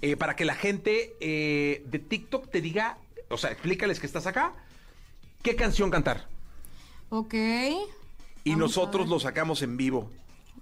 eh, 0.00 0.16
para 0.16 0.36
que 0.36 0.44
la 0.44 0.54
gente 0.54 1.14
eh, 1.20 1.82
de 1.86 1.98
TikTok 1.98 2.50
te 2.50 2.60
diga, 2.60 2.98
o 3.28 3.36
sea, 3.36 3.50
explícales 3.50 4.00
que 4.00 4.06
estás 4.06 4.26
acá, 4.26 4.52
qué 5.42 5.54
canción 5.56 5.90
cantar. 5.90 6.26
Ok. 7.10 7.34
Y 7.34 8.50
Vamos 8.50 8.58
nosotros 8.58 9.08
lo 9.08 9.20
sacamos 9.20 9.62
en 9.62 9.76
vivo. 9.76 10.10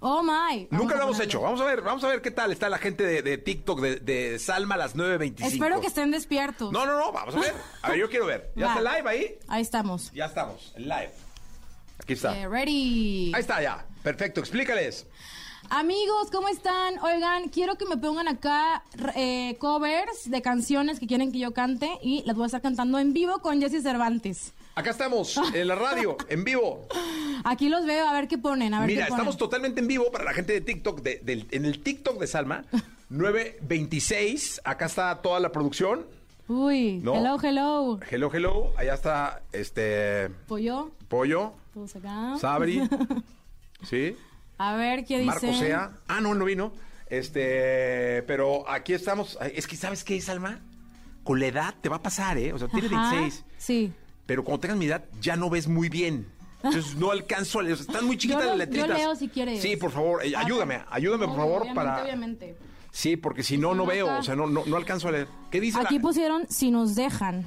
Oh 0.03 0.23
my. 0.23 0.65
Vamos 0.65 0.67
Nunca 0.71 0.95
lo 0.95 1.03
hemos 1.03 1.19
hecho. 1.19 1.41
Vamos 1.41 1.61
a 1.61 1.65
ver, 1.65 1.81
vamos 1.81 2.03
a 2.03 2.07
ver 2.07 2.21
qué 2.23 2.31
tal 2.31 2.51
está 2.51 2.69
la 2.69 2.79
gente 2.79 3.03
de, 3.05 3.21
de 3.21 3.37
TikTok 3.37 3.79
de, 3.79 3.95
de 3.97 4.39
Salma 4.39 4.73
a 4.73 4.77
las 4.79 4.95
9.25. 4.95 5.45
Espero 5.45 5.79
que 5.79 5.87
estén 5.87 6.09
despiertos. 6.09 6.71
No, 6.71 6.87
no, 6.87 6.97
no, 6.97 7.11
vamos 7.11 7.35
a 7.35 7.39
ver. 7.39 7.53
A 7.83 7.89
ver, 7.89 7.99
yo 7.99 8.09
quiero 8.09 8.25
ver. 8.25 8.51
¿Ya 8.55 8.65
Va. 8.73 8.77
está 8.79 8.97
live 8.97 9.09
ahí? 9.09 9.39
Ahí 9.47 9.61
estamos. 9.61 10.11
Ya 10.11 10.25
estamos, 10.25 10.73
live. 10.75 11.11
Aquí 11.99 12.13
está. 12.13 12.33
Ready. 12.47 13.31
Ahí 13.35 13.41
está 13.41 13.61
ya. 13.61 13.85
Perfecto, 14.01 14.39
explícales. 14.39 15.05
Amigos, 15.69 16.31
¿cómo 16.31 16.47
están? 16.47 16.97
Oigan, 16.99 17.49
quiero 17.49 17.75
que 17.77 17.85
me 17.85 17.95
pongan 17.95 18.27
acá 18.27 18.83
eh, 19.15 19.55
covers 19.59 20.29
de 20.29 20.41
canciones 20.41 20.99
que 20.99 21.05
quieren 21.05 21.31
que 21.31 21.37
yo 21.37 21.53
cante 21.53 21.99
y 22.01 22.23
las 22.25 22.35
voy 22.35 22.43
a 22.43 22.45
estar 22.47 22.61
cantando 22.61 22.97
en 22.97 23.13
vivo 23.13 23.39
con 23.39 23.61
Jesse 23.61 23.83
Cervantes. 23.83 24.51
Acá 24.75 24.91
estamos, 24.91 25.37
en 25.53 25.67
la 25.67 25.75
radio, 25.75 26.15
en 26.29 26.43
vivo. 26.43 26.87
Aquí 27.43 27.67
los 27.69 27.85
veo, 27.85 28.07
a 28.07 28.13
ver 28.13 28.27
qué 28.27 28.37
ponen, 28.37 28.73
a 28.73 28.79
ver 28.79 28.87
Mira, 28.87 29.05
qué 29.05 29.09
ponen. 29.09 29.19
estamos 29.19 29.37
totalmente 29.37 29.81
en 29.81 29.87
vivo 29.87 30.11
para 30.11 30.23
la 30.23 30.33
gente 30.33 30.53
de 30.53 30.61
TikTok, 30.61 31.01
de- 31.01 31.19
del- 31.23 31.47
en 31.51 31.65
el 31.65 31.81
TikTok 31.83 32.19
de 32.19 32.27
Salma, 32.27 32.63
926. 33.09 34.61
Acá 34.63 34.85
está 34.85 35.21
toda 35.21 35.39
la 35.39 35.51
producción. 35.51 36.05
Uy, 36.47 36.99
No. 37.03 37.15
hello, 37.15 37.37
hello. 37.41 37.99
Hello, 38.09 38.29
hello. 38.33 38.73
Allá 38.77 38.93
está 38.93 39.41
este 39.51 40.29
Pollo, 40.47 40.91
Pollo, 41.07 41.53
todos 41.73 41.95
acá. 41.95 42.35
Sabri. 42.39 42.81
¿Sí? 43.83 44.15
A 44.57 44.75
ver 44.75 45.05
qué 45.05 45.15
dice. 45.19 45.25
Marco 45.27 45.53
Sea. 45.53 45.91
Ah, 46.07 46.21
no, 46.21 46.33
no 46.35 46.45
vino. 46.45 46.73
Este, 47.09 48.23
pero 48.23 48.69
aquí 48.69 48.93
estamos. 48.93 49.37
Es 49.53 49.67
que, 49.67 49.75
¿sabes 49.75 50.03
qué, 50.03 50.19
Salma? 50.21 50.59
Con 51.23 51.39
la 51.39 51.47
edad 51.47 51.75
te 51.81 51.89
va 51.89 51.97
a 51.97 52.01
pasar, 52.01 52.37
¿eh? 52.37 52.53
O 52.53 52.59
sea, 52.59 52.67
tiene 52.67 52.87
Ajá, 52.95 53.11
26. 53.15 53.45
Sí. 53.57 53.93
Pero 54.31 54.45
cuando 54.45 54.61
tengas 54.61 54.77
mi 54.77 54.85
edad, 54.85 55.03
ya 55.19 55.35
no 55.35 55.49
ves 55.49 55.67
muy 55.67 55.89
bien. 55.89 56.25
Entonces 56.63 56.95
no 56.95 57.11
alcanzo 57.11 57.59
a 57.59 57.63
leer. 57.63 57.77
Están 57.77 58.05
muy 58.05 58.17
chiquitas 58.17 58.43
Yo 58.45 58.55
las 58.55 58.57
lo- 58.59 58.63
yo 58.63 58.71
letritas. 58.77 58.97
leo 58.97 59.15
si 59.17 59.27
quieres. 59.27 59.61
Sí, 59.61 59.75
por 59.75 59.91
favor, 59.91 60.25
eh, 60.25 60.33
A 60.37 60.39
ayúdame, 60.39 60.79
ayúdame, 60.89 61.27
por 61.27 61.35
favor, 61.35 61.63
obviamente, 61.63 61.75
para. 61.75 62.01
Obviamente. 62.03 62.55
Sí, 62.91 63.17
porque 63.17 63.43
si 63.43 63.57
no, 63.57 63.75
no 63.75 63.85
veo. 63.85 64.19
O 64.19 64.23
sea, 64.23 64.37
no, 64.37 64.47
no, 64.47 64.63
no 64.65 64.77
alcanzo 64.77 65.09
a 65.09 65.11
leer. 65.11 65.27
¿Qué 65.51 65.59
dice? 65.59 65.79
la- 65.79 65.83
Aquí 65.83 65.99
pusieron 65.99 66.45
si 66.49 66.71
nos 66.71 66.95
dejan. 66.95 67.43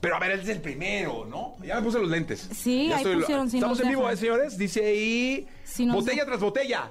Pero 0.00 0.14
a 0.14 0.20
ver, 0.20 0.30
él 0.30 0.40
es 0.40 0.48
el 0.48 0.60
primero, 0.60 1.26
¿no? 1.28 1.56
Ya 1.66 1.74
me 1.74 1.82
puse 1.82 1.98
los 1.98 2.08
lentes. 2.08 2.48
Sí, 2.54 2.86
Ya 2.88 2.98
ahí 2.98 3.04
pusieron 3.16 3.50
si 3.50 3.56
Estamos 3.56 3.78
nos 3.78 3.84
en 3.84 3.90
vivo, 3.90 4.02
dejan. 4.02 4.14
¿eh, 4.14 4.16
señores? 4.20 4.56
Dice 4.56 4.84
ahí. 4.86 5.48
Si 5.64 5.84
botella 5.88 6.24
tras 6.24 6.38
botella. 6.40 6.88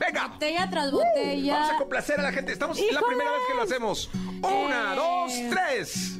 ¡Venga! 0.00 0.26
Botella 0.26 0.68
tras 0.68 0.90
botella. 0.90 1.54
Vamos 1.54 1.70
a 1.70 1.78
complacer 1.78 2.18
a 2.18 2.24
la 2.24 2.32
gente. 2.32 2.52
Estamos 2.52 2.76
es 2.76 2.92
la 2.92 3.00
primera 3.02 3.30
vez 3.30 3.40
que 3.48 3.54
lo 3.54 3.62
hacemos. 3.62 4.10
Una, 4.42 4.94
Eh. 4.94 4.96
dos, 4.96 5.32
tres. 5.50 6.18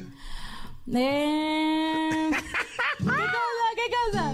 Eh, 0.91 2.29
¿Qué 2.31 3.05
cosa? 3.05 3.67
¿Qué 3.75 4.11
cosa? 4.11 4.33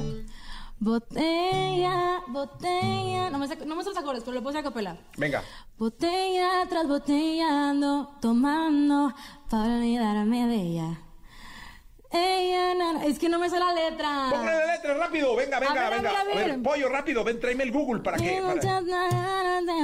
Botella, 0.79 2.21
botella. 2.27 3.29
No 3.29 3.37
me, 3.37 3.47
saco- 3.47 3.65
no 3.65 3.75
me 3.75 3.83
sé 3.83 3.89
los 3.89 3.97
acordes, 3.97 4.23
pero 4.23 4.35
lo 4.35 4.43
puedo 4.43 4.57
a 4.57 4.63
capela. 4.63 4.97
Venga. 5.17 5.43
Botella 5.77 6.65
tras 6.69 6.87
botella 6.87 7.69
ando 7.69 8.15
tomando 8.21 9.13
para 9.49 9.75
olvidarme 9.75 10.47
de 10.47 10.55
ella. 10.55 11.01
Ella, 12.11 12.73
na, 12.73 13.05
es 13.05 13.19
que 13.19 13.29
no 13.29 13.37
me 13.37 13.49
sé 13.49 13.59
la 13.59 13.71
letra. 13.71 14.27
Póngale 14.31 14.65
la 14.65 14.73
letra 14.73 14.93
rápido. 14.95 15.35
Venga, 15.35 15.59
venga, 15.59 15.73
ver, 15.73 15.83
a 15.83 15.89
venga. 15.89 16.09
ver, 16.09 16.17
a 16.17 16.21
A 16.43 16.47
ver, 16.47 16.61
pollo, 16.63 16.89
rápido. 16.89 17.23
Ven, 17.23 17.39
tráeme 17.39 17.63
el 17.63 17.71
Google 17.71 18.01
para 18.01 18.17
que. 18.17 18.41
para- 18.41 18.81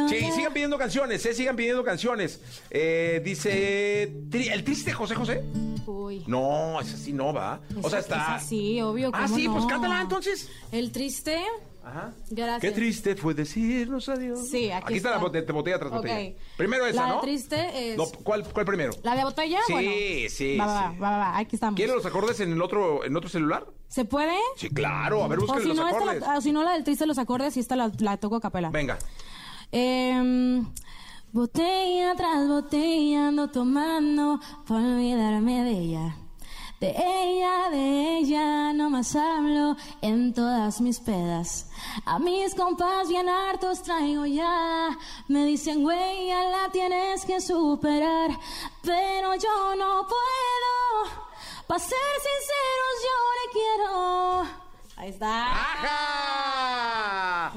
Sí, 0.10 0.32
sigan 0.32 0.52
pidiendo 0.54 0.78
canciones, 0.78 1.24
eh, 1.26 1.34
sigan 1.36 1.56
pidiendo 1.56 1.84
canciones. 1.84 2.40
Eh, 2.72 3.22
dice. 3.24 4.04
¿El 4.04 4.64
triste 4.64 4.92
José 4.92 5.14
José? 5.16 5.44
Uy. 5.86 6.24
No, 6.26 6.82
esa 6.82 6.98
sí 6.98 7.14
no 7.14 7.32
va. 7.32 7.60
O 7.84 7.90
sea, 7.90 8.00
está. 8.00 8.40
Sí, 8.40 8.82
obvio. 8.82 9.12
Ah, 9.14 9.24
¿cómo 9.26 9.36
sí, 9.36 9.48
pues 9.48 9.66
cántala 9.66 10.02
entonces. 10.02 10.50
El 10.72 10.92
triste. 10.92 11.44
Ajá. 11.86 12.14
Gracias. 12.32 12.62
Qué 12.62 12.72
triste 12.72 13.16
fue 13.16 13.36
decirnos 13.36 14.10
adiós. 14.10 14.50
Sí, 14.50 14.72
aquí 14.72 14.96
está, 14.96 15.12
la 15.12 15.18
está. 15.18 15.28
bote- 15.30 15.52
botella 15.54 15.78
tras 15.78 15.92
Ok. 15.92 15.98
botella. 15.98 16.36
Primero 16.58 16.86
esa, 16.88 17.02
La 17.08 17.14
¿no? 17.14 17.22
triste 17.22 17.92
es- 17.92 17.98
No, 17.98 18.06
¿cuál, 18.24 18.44
¿Cuál 18.52 18.66
primero? 18.66 18.92
¿La 19.04 19.16
de 19.16 19.24
botella? 19.24 19.60
Sí, 19.68 20.28
sí, 20.30 20.58
Va, 20.58 20.66
va, 20.66 20.92
sí. 20.92 20.98
va, 21.00 21.10
va, 21.12 21.18
va, 21.18 21.38
aquí 21.38 21.56
estamos. 21.56 21.76
¿Quieren 21.78 21.96
los 21.96 22.06
acordes 22.08 22.40
en 22.40 22.54
el 22.54 22.62
otro, 22.64 23.06
en 23.06 23.16
otro 23.16 23.30
celular? 23.30 23.68
¿Se 23.88 24.04
puede? 24.04 24.34
Sí, 24.58 24.70
claro. 24.70 25.24
A 25.24 25.28
ver, 25.28 25.38
O 25.38 25.42
busquen 25.44 25.62
si 25.62 25.68
los 25.68 25.78
no, 25.78 25.88
esta 25.88 26.00
acordes. 26.00 26.22
la, 26.22 26.34
ah, 26.34 26.42
si 26.42 26.52
no, 26.52 26.64
la 26.64 26.72
del 26.72 26.84
triste 26.84 27.06
los 27.06 27.20
acordes 27.20 27.56
y 27.56 27.60
esta 27.60 27.76
la, 27.76 27.92
la 28.00 28.18
toco 28.18 28.38
a 28.38 28.42
capela. 28.42 28.72
Venga. 28.72 28.98
Em, 29.72 30.66
botella 31.34 32.16
tras 32.16 32.48
botella 32.48 33.28
ando 33.28 33.50
tomando 33.52 34.40
por 34.66 34.78
olvidarme 34.78 35.64
de 35.64 35.72
ella. 35.72 36.16
De 36.86 36.92
ella, 36.92 37.70
de 37.72 38.18
ella 38.20 38.72
no 38.72 38.92
más 38.92 39.16
hablo 39.16 39.76
en 40.04 40.36
todas 40.36 40.82
mis 40.82 41.00
pedas. 41.00 41.68
A 42.06 42.20
mis 42.20 42.54
compas 42.54 43.10
bien 43.10 43.28
hartos 43.28 43.82
traigo 43.82 44.28
ya. 44.28 44.96
Me 45.28 45.46
dicen, 45.46 45.82
güey, 45.82 46.28
ya 46.28 46.44
la 46.44 46.70
tienes 46.72 47.26
que 47.26 47.42
superar. 47.42 48.30
Pero 48.84 49.34
yo 49.34 49.76
no 49.76 50.06
puedo. 50.06 51.10
Pa' 51.66 51.80
ser 51.80 52.16
sinceros, 52.28 52.96
yo 53.08 53.18
le 53.40 53.52
quiero. 53.52 54.65
Ahí 54.98 55.10
está. 55.10 55.48
¡Ajá! 55.52 57.52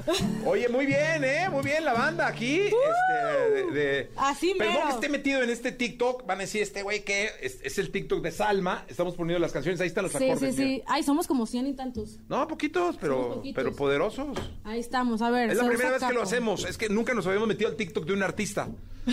Oye, 0.45 0.67
muy 0.67 0.85
bien, 0.85 1.23
¿eh? 1.23 1.47
Muy 1.49 1.63
bien 1.63 1.85
la 1.85 1.93
banda 1.93 2.27
aquí. 2.27 2.61
este, 2.63 3.49
de, 3.53 3.71
de- 3.71 4.09
Así 4.17 4.53
Perdón 4.57 4.73
mero. 4.75 4.87
que 4.87 4.93
esté 4.95 5.07
metido 5.09 5.41
en 5.41 5.49
este 5.49 5.71
TikTok. 5.71 6.25
Van 6.25 6.39
a 6.39 6.41
decir 6.41 6.61
este 6.61 6.83
güey 6.83 7.03
que 7.03 7.29
es, 7.41 7.59
es 7.63 7.77
el 7.77 7.91
TikTok 7.91 8.21
de 8.21 8.31
Salma. 8.31 8.83
Estamos 8.89 9.15
poniendo 9.15 9.39
las 9.39 9.51
canciones. 9.53 9.79
Ahí 9.81 9.87
están 9.87 10.03
los 10.03 10.11
Sí, 10.13 10.29
acordes. 10.29 10.55
sí, 10.55 10.61
sí. 10.61 10.65
mira. 10.67 10.83
Ay, 10.87 11.03
somos 11.03 11.27
como 11.27 11.45
cien 11.45 11.65
y 11.67 11.73
tantos. 11.73 12.17
No, 12.27 12.45
poquitos, 12.47 12.97
pero, 12.99 13.35
poquitos. 13.35 13.55
pero 13.63 13.73
poderosos. 13.75 14.37
Ahí 14.65 14.79
estamos, 14.81 15.21
a 15.21 15.29
ver. 15.29 15.49
Es 15.49 15.57
la 15.57 15.65
primera 15.67 15.91
vez 15.91 16.03
que 16.03 16.13
lo 16.13 16.21
hacemos. 16.21 16.65
Es 16.65 16.77
que 16.77 16.89
nunca 16.89 17.13
nos 17.13 17.25
habíamos 17.25 17.47
metido 17.47 17.69
al 17.69 17.75
TikTok 17.77 18.05
de 18.05 18.13
un 18.13 18.23
artista. 18.23 18.67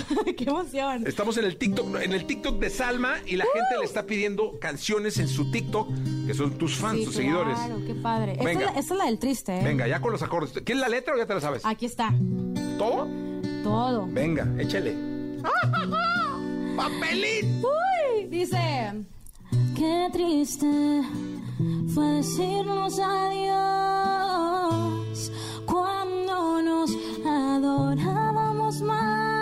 Qué 0.36 0.44
emoción. 0.44 1.06
Estamos 1.06 1.36
en 1.38 1.44
el 1.44 1.56
TikTok, 1.56 2.00
en 2.02 2.12
el 2.12 2.26
TikTok 2.26 2.58
de 2.58 2.70
Salma 2.70 3.16
y 3.26 3.36
la 3.36 3.44
gente 3.44 3.78
le 3.78 3.84
está 3.84 4.04
pidiendo 4.06 4.58
canciones 4.60 5.18
en 5.18 5.28
su 5.28 5.50
TikTok, 5.50 5.88
que 6.26 6.34
son 6.34 6.52
tus 6.58 6.76
fans, 6.76 6.98
Sí, 6.98 7.04
tus 7.04 7.16
claro, 7.16 7.54
seguidores. 7.56 7.86
qué 7.86 7.94
padre. 7.94 8.32
Esta 8.32 8.42
es, 8.42 8.46
Venga. 8.58 8.64
la, 8.72 8.78
esta 8.80 8.94
es 8.94 8.98
la 8.98 9.04
del 9.06 9.18
triste, 9.18 9.58
¿eh? 9.58 9.64
Venga, 9.64 9.86
ya 9.88 10.00
con 10.00 10.12
los 10.12 10.22
acordes. 10.22 10.52
¿Quieres 10.64 10.80
la 10.80 10.88
letra 10.88 11.14
o 11.14 11.18
ya 11.18 11.26
te 11.26 11.34
la 11.34 11.40
sabes? 11.40 11.64
Aquí 11.64 11.86
está. 11.86 12.12
¿Todo? 12.78 13.08
Todo. 13.62 14.06
Venga, 14.08 14.46
échale. 14.58 14.94
¡Papelín! 16.76 17.62
Uy, 17.64 18.26
dice. 18.28 18.92
Qué 19.74 20.08
triste 20.12 21.02
fue 21.94 22.06
decirnos 22.16 22.98
adiós 22.98 23.62
cuando 25.66 26.62
nos 26.62 26.90
adorábamos 27.24 28.80
más. 28.82 29.35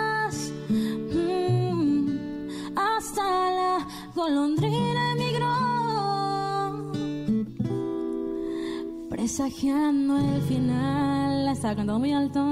Hasta 2.75 3.23
la 3.23 3.87
golondrina 4.15 5.11
emigró, 5.13 5.55
presagiando 9.09 10.17
el 10.17 10.41
final. 10.41 11.45
La 11.45 11.51
está 11.53 11.69
cantando 11.69 11.99
muy 11.99 12.13
alto. 12.13 12.43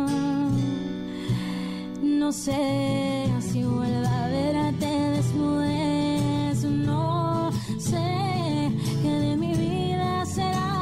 No 2.02 2.32
sé 2.32 3.28
si 3.42 3.64
vuelva 3.64 4.24
a 4.24 4.28
verte 4.30 4.86
desnudez, 4.88 6.64
no 6.64 7.52
sé 7.78 8.72
qué 9.02 9.10
de 9.10 9.36
mi 9.36 9.54
vida 9.54 10.26
será 10.26 10.74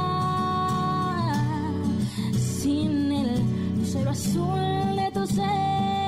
sin 2.37 3.11
el 3.11 3.41
lucero 3.79 4.11
azul 4.11 4.95
de 4.95 5.11
tu 5.13 5.25
ser 5.25 6.00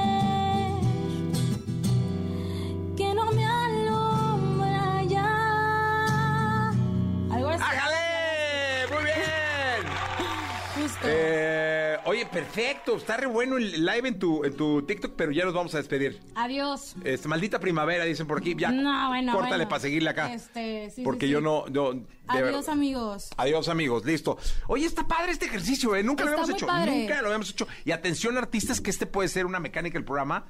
oye, 12.23 12.31
perfecto. 12.31 12.97
Está 12.97 13.17
re 13.17 13.27
bueno 13.27 13.57
el 13.57 13.85
live 13.85 14.07
en 14.07 14.19
tu, 14.19 14.43
en 14.43 14.55
tu 14.55 14.81
TikTok, 14.83 15.13
pero 15.15 15.31
ya 15.31 15.45
nos 15.45 15.53
vamos 15.53 15.73
a 15.75 15.77
despedir. 15.77 16.19
Adiós. 16.35 16.95
Este, 17.03 17.27
maldita 17.27 17.59
primavera, 17.59 18.05
dicen 18.05 18.27
por 18.27 18.39
aquí. 18.39 18.55
Ya, 18.57 18.71
No, 18.71 19.09
bueno, 19.09 19.33
córtale 19.33 19.55
bueno. 19.57 19.69
para 19.69 19.81
seguirle 19.81 20.09
acá. 20.09 20.33
Este, 20.33 20.89
sí, 20.91 21.03
porque 21.03 21.25
sí. 21.25 21.31
yo 21.31 21.41
no... 21.41 21.65
de 21.69 22.03
Adiós, 22.27 22.69
amigos. 22.69 23.29
Adiós 23.37 23.67
amigos, 23.67 24.05
listo. 24.05 24.37
Oye, 24.67 24.85
está 24.85 25.07
padre 25.07 25.33
este 25.33 25.45
ejercicio, 25.45 25.95
¿eh? 25.95 26.03
Nunca 26.03 26.23
lo 26.23 26.31
habíamos 26.31 26.49
hecho. 26.49 26.67
padre. 26.67 27.01
Nunca 27.01 27.21
lo 27.21 27.27
habíamos 27.27 27.49
hecho. 27.49 27.67
Y 27.85 27.91
atención, 27.91 28.37
artistas, 28.37 28.79
que 28.79 28.89
este 28.89 29.05
puede 29.05 29.27
ser 29.27 29.45
una 29.45 29.59
mecánica 29.59 29.97
del 29.97 30.05
programa. 30.05 30.45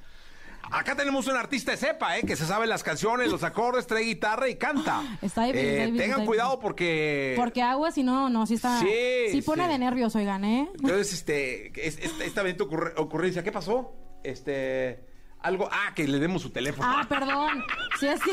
Acá 0.70 0.96
tenemos 0.96 1.26
un 1.26 1.36
artista 1.36 1.70
de 1.72 1.76
cepa, 1.76 2.18
¿eh? 2.18 2.22
Que 2.26 2.36
se 2.36 2.46
sabe 2.46 2.66
las 2.66 2.82
canciones, 2.82 3.30
los 3.30 3.42
acordes, 3.44 3.86
trae 3.86 4.02
guitarra 4.04 4.48
y 4.48 4.56
canta. 4.56 5.02
Está 5.22 5.44
difícil, 5.44 5.66
Eh, 5.68 5.84
está 5.84 5.96
Tengan 5.98 6.10
está 6.20 6.26
cuidado 6.26 6.58
porque... 6.58 7.34
Porque 7.36 7.62
agua, 7.62 7.90
si 7.92 8.02
no, 8.02 8.28
no, 8.30 8.46
sí 8.46 8.54
está. 8.54 8.80
Sí, 8.80 8.88
Sí, 9.30 9.42
pone 9.42 9.64
sí. 9.64 9.68
de 9.72 9.78
nervios, 9.78 10.14
oigan, 10.16 10.44
¿eh? 10.44 10.68
Entonces, 10.74 11.12
este, 11.12 11.72
es- 11.86 11.98
esta, 11.98 12.24
esta 12.24 12.42
bonita 12.42 12.64
ocurre- 12.64 12.92
ocurrencia, 12.96 13.42
¿qué 13.42 13.52
pasó? 13.52 13.92
Este, 14.24 15.04
algo, 15.40 15.68
ah, 15.70 15.92
que 15.94 16.08
le 16.08 16.18
demos 16.18 16.42
su 16.42 16.50
teléfono. 16.50 16.88
Ah, 16.90 17.06
perdón. 17.08 17.62
Sí, 18.00 18.06
es 18.06 18.20
que. 18.20 18.32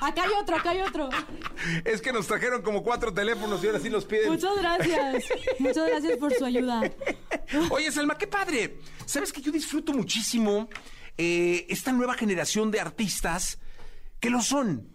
Acá 0.00 0.24
hay 0.24 0.30
otro, 0.40 0.56
acá 0.56 0.70
hay 0.70 0.80
otro. 0.80 1.08
Es 1.84 2.00
que 2.02 2.12
nos 2.12 2.26
trajeron 2.26 2.62
como 2.62 2.82
cuatro 2.82 3.12
teléfonos 3.14 3.62
y 3.62 3.66
ahora 3.66 3.78
sí 3.80 3.88
los 3.88 4.04
piden. 4.04 4.30
Muchas 4.30 4.56
gracias. 4.58 5.24
Muchas 5.58 5.86
gracias 5.88 6.18
por 6.18 6.32
su 6.34 6.44
ayuda. 6.44 6.82
Oye, 7.70 7.90
Salma, 7.92 8.16
qué 8.18 8.26
padre. 8.26 8.78
Sabes 9.04 9.32
que 9.32 9.40
yo 9.40 9.50
disfruto 9.52 9.92
muchísimo 9.92 10.68
eh, 11.18 11.66
esta 11.68 11.92
nueva 11.92 12.14
generación 12.14 12.70
de 12.70 12.80
artistas 12.80 13.58
que 14.20 14.30
lo 14.30 14.40
son. 14.42 14.88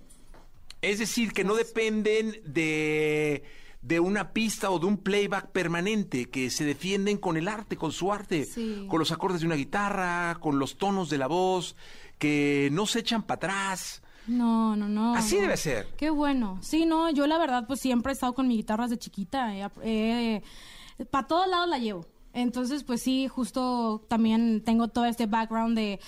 Es 0.82 1.00
decir, 1.00 1.32
que 1.34 1.44
no 1.44 1.54
dependen 1.56 2.42
de, 2.46 3.44
de 3.82 4.00
una 4.00 4.34
pista 4.34 4.72
o 4.72 4.80
de 4.80 4.88
un 4.88 4.98
playback 4.98 5.52
permanente, 5.52 6.30
que 6.30 6.50
se 6.50 6.66
defienden 6.66 7.18
con 7.18 7.38
el 7.38 7.48
arte, 7.48 7.78
con 7.78 7.92
su 7.92 8.12
arte, 8.12 8.46
Sí. 8.46 8.86
con 8.90 8.98
los 9.00 9.12
acordes 9.12 9.42
de 9.42 9.48
una 9.48 9.56
guitarra, 9.56 10.38
con 10.40 10.58
los 10.58 10.78
tonos 10.78 11.10
de 11.10 11.18
la 11.20 11.28
voz, 11.28 11.76
que 12.18 12.70
no 12.72 12.86
se 12.88 13.00
echan 13.00 13.22
para 13.24 13.36
atrás. 13.38 14.02
No, 14.28 14.76
no, 14.76 14.88
no. 14.88 15.16
Así 15.16 15.36
no. 15.36 15.42
debe 15.42 15.58
ser. 15.58 15.88
Qué 15.98 16.10
bueno. 16.10 16.60
Sí, 16.62 16.86
no, 16.86 17.10
yo 17.12 17.26
la 17.28 17.38
verdad, 17.38 17.66
pues 17.68 17.80
siempre 17.80 18.12
he 18.12 18.14
estado 18.14 18.34
con 18.34 18.48
mi 18.48 18.56
guitarra 18.58 18.86
desde 18.86 18.98
chiquita. 19.00 19.52
para 21.10 21.28
todos 21.28 21.48
lados 21.48 21.68
la 21.70 21.78
llevo. 21.78 22.06
Entonces, 22.34 22.84
pues 22.84 23.02
sí, 23.02 23.28
justo 23.28 24.06
también 24.10 24.64
tengo 24.64 24.88
todo 24.88 25.06
este 25.06 25.26
background 25.26 25.76
de, 25.76 26.00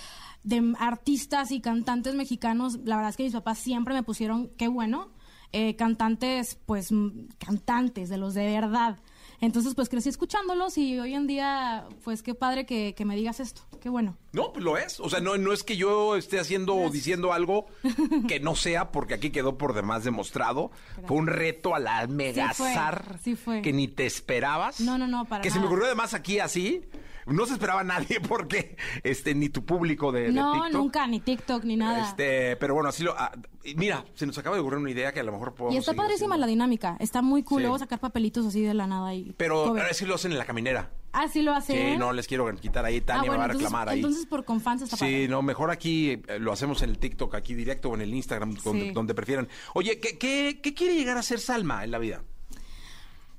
de 0.43 0.73
artistas 0.79 1.51
y 1.51 1.61
cantantes 1.61 2.15
mexicanos. 2.15 2.79
La 2.85 2.95
verdad 2.95 3.09
es 3.09 3.17
que 3.17 3.23
mis 3.23 3.33
papás 3.33 3.59
siempre 3.59 3.93
me 3.93 4.03
pusieron, 4.03 4.49
qué 4.57 4.67
bueno, 4.67 5.11
eh, 5.51 5.75
cantantes, 5.75 6.57
pues 6.65 6.89
cantantes, 7.37 8.09
de 8.09 8.17
los 8.17 8.33
de 8.33 8.45
verdad. 8.45 8.97
Entonces, 9.43 9.75
pues 9.75 9.89
crecí 9.89 10.07
escuchándolos 10.07 10.77
y 10.77 10.97
hoy 10.99 11.15
en 11.15 11.27
día, 11.27 11.85
pues 12.05 12.23
qué 12.23 12.33
padre 12.33 12.65
que, 12.65 12.95
que 12.95 13.03
me 13.03 13.13
digas 13.13 13.41
esto. 13.41 13.63
Qué 13.81 13.89
bueno. 13.89 14.15
No, 14.31 14.53
pues 14.53 14.63
lo 14.63 14.77
es. 14.77 15.01
O 15.01 15.09
sea, 15.09 15.19
no, 15.19 15.37
no 15.37 15.51
es 15.51 15.63
que 15.63 15.75
yo 15.75 16.15
esté 16.15 16.39
haciendo 16.39 16.77
o 16.77 16.89
diciendo 16.89 17.33
algo 17.33 17.65
que 18.29 18.39
no 18.39 18.55
sea, 18.55 18.89
porque 18.93 19.15
aquí 19.15 19.31
quedó 19.31 19.57
por 19.57 19.73
demás 19.73 20.05
demostrado. 20.05 20.71
Fue 21.07 21.17
un 21.17 21.27
reto 21.27 21.75
a 21.75 21.79
la 21.79 22.07
megazar 22.07 23.19
sí 23.21 23.35
fue. 23.35 23.61
que 23.61 23.73
ni 23.73 23.89
te 23.89 24.05
esperabas. 24.05 24.79
No, 24.79 24.97
no, 24.97 25.07
no, 25.07 25.25
para 25.25 25.41
Que 25.41 25.51
se 25.51 25.59
me 25.59 25.65
ocurrió 25.65 25.87
además 25.87 26.13
aquí 26.13 26.39
así. 26.39 26.85
No 27.27 27.45
se 27.45 27.53
esperaba 27.53 27.83
nadie 27.83 28.19
porque, 28.27 28.77
este, 29.03 29.35
ni 29.35 29.49
tu 29.49 29.65
público 29.65 30.11
de, 30.11 30.23
de 30.23 30.31
no, 30.31 30.69
nunca, 30.69 31.07
ni 31.07 31.19
TikTok, 31.19 31.63
ni 31.63 31.75
nada. 31.77 32.09
Este, 32.09 32.55
pero 32.57 32.73
bueno, 32.73 32.89
así 32.89 33.03
lo. 33.03 33.15
ah, 33.17 33.31
mira, 33.75 34.05
se 34.13 34.25
nos 34.25 34.37
acaba 34.37 34.55
de 34.55 34.61
ocurrir 34.61 34.79
una 34.79 34.91
idea 34.91 35.11
que 35.11 35.19
a 35.19 35.23
lo 35.23 35.31
mejor 35.31 35.53
podemos. 35.55 35.75
Y 35.75 35.77
está 35.77 35.93
padrísima 35.93 36.35
haciendo. 36.35 36.37
la 36.37 36.47
dinámica. 36.47 36.97
Está 36.99 37.21
muy 37.21 37.43
cool. 37.43 37.59
Sí. 37.59 37.63
Luego 37.63 37.79
sacar 37.79 37.99
papelitos 37.99 38.45
así 38.45 38.61
de 38.61 38.73
la 38.73 38.87
nada 38.87 39.13
y. 39.13 39.33
Pero 39.37 39.67
ahora 39.67 39.93
sí 39.93 40.05
lo 40.05 40.15
hacen 40.15 40.31
en 40.31 40.37
la 40.37 40.45
caminera. 40.45 40.91
Ah, 41.13 41.27
sí 41.27 41.43
lo 41.43 41.53
hacen. 41.53 41.93
Sí, 41.93 41.97
no 41.97 42.11
les 42.11 42.27
quiero 42.27 42.53
quitar 42.55 42.85
ahí. 42.85 42.99
Tania 42.99 43.21
ah, 43.21 43.25
bueno, 43.25 43.33
me 43.33 43.37
va 43.37 43.43
a 43.43 43.45
entonces, 43.47 43.65
reclamar 43.67 43.89
ahí. 43.89 43.99
entonces 43.99 44.25
por 44.25 44.45
confianza 44.45 44.85
está 44.85 44.97
Sí, 44.97 45.05
padre. 45.05 45.27
no, 45.27 45.41
mejor 45.43 45.69
aquí 45.69 46.23
eh, 46.27 46.39
lo 46.39 46.51
hacemos 46.51 46.81
en 46.81 46.89
el 46.89 46.97
TikTok, 46.97 47.35
aquí 47.35 47.53
directo 47.53 47.89
o 47.89 47.95
en 47.95 48.01
el 48.01 48.13
Instagram, 48.13 48.55
donde, 48.55 48.91
donde 48.91 49.13
prefieran. 49.13 49.47
Oye, 49.75 49.99
¿qué, 49.99 50.17
qué, 50.17 50.59
qué 50.61 50.73
quiere 50.73 50.95
llegar 50.95 51.17
a 51.17 51.21
ser 51.23 51.39
Salma 51.39 51.83
en 51.83 51.91
la 51.91 51.99
vida? 51.99 52.23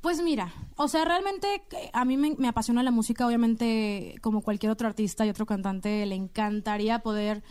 Pues 0.05 0.23
mira, 0.23 0.53
o 0.77 0.87
sea, 0.87 1.07
realmente 1.07 1.63
que 1.71 1.89
a 1.95 2.05
mí 2.05 2.19
me, 2.19 2.47
apasiona 2.47 2.83
la 2.83 2.91
música, 2.91 3.27
obviamente 3.27 4.17
como 4.21 4.43
cualquier 4.43 4.71
otro 4.71 4.87
artista 4.87 5.25
y 5.25 5.31
otro 5.31 5.47
cantante, 5.47 6.05
le 6.05 6.15
encantaría 6.15 6.99
poder 6.99 7.43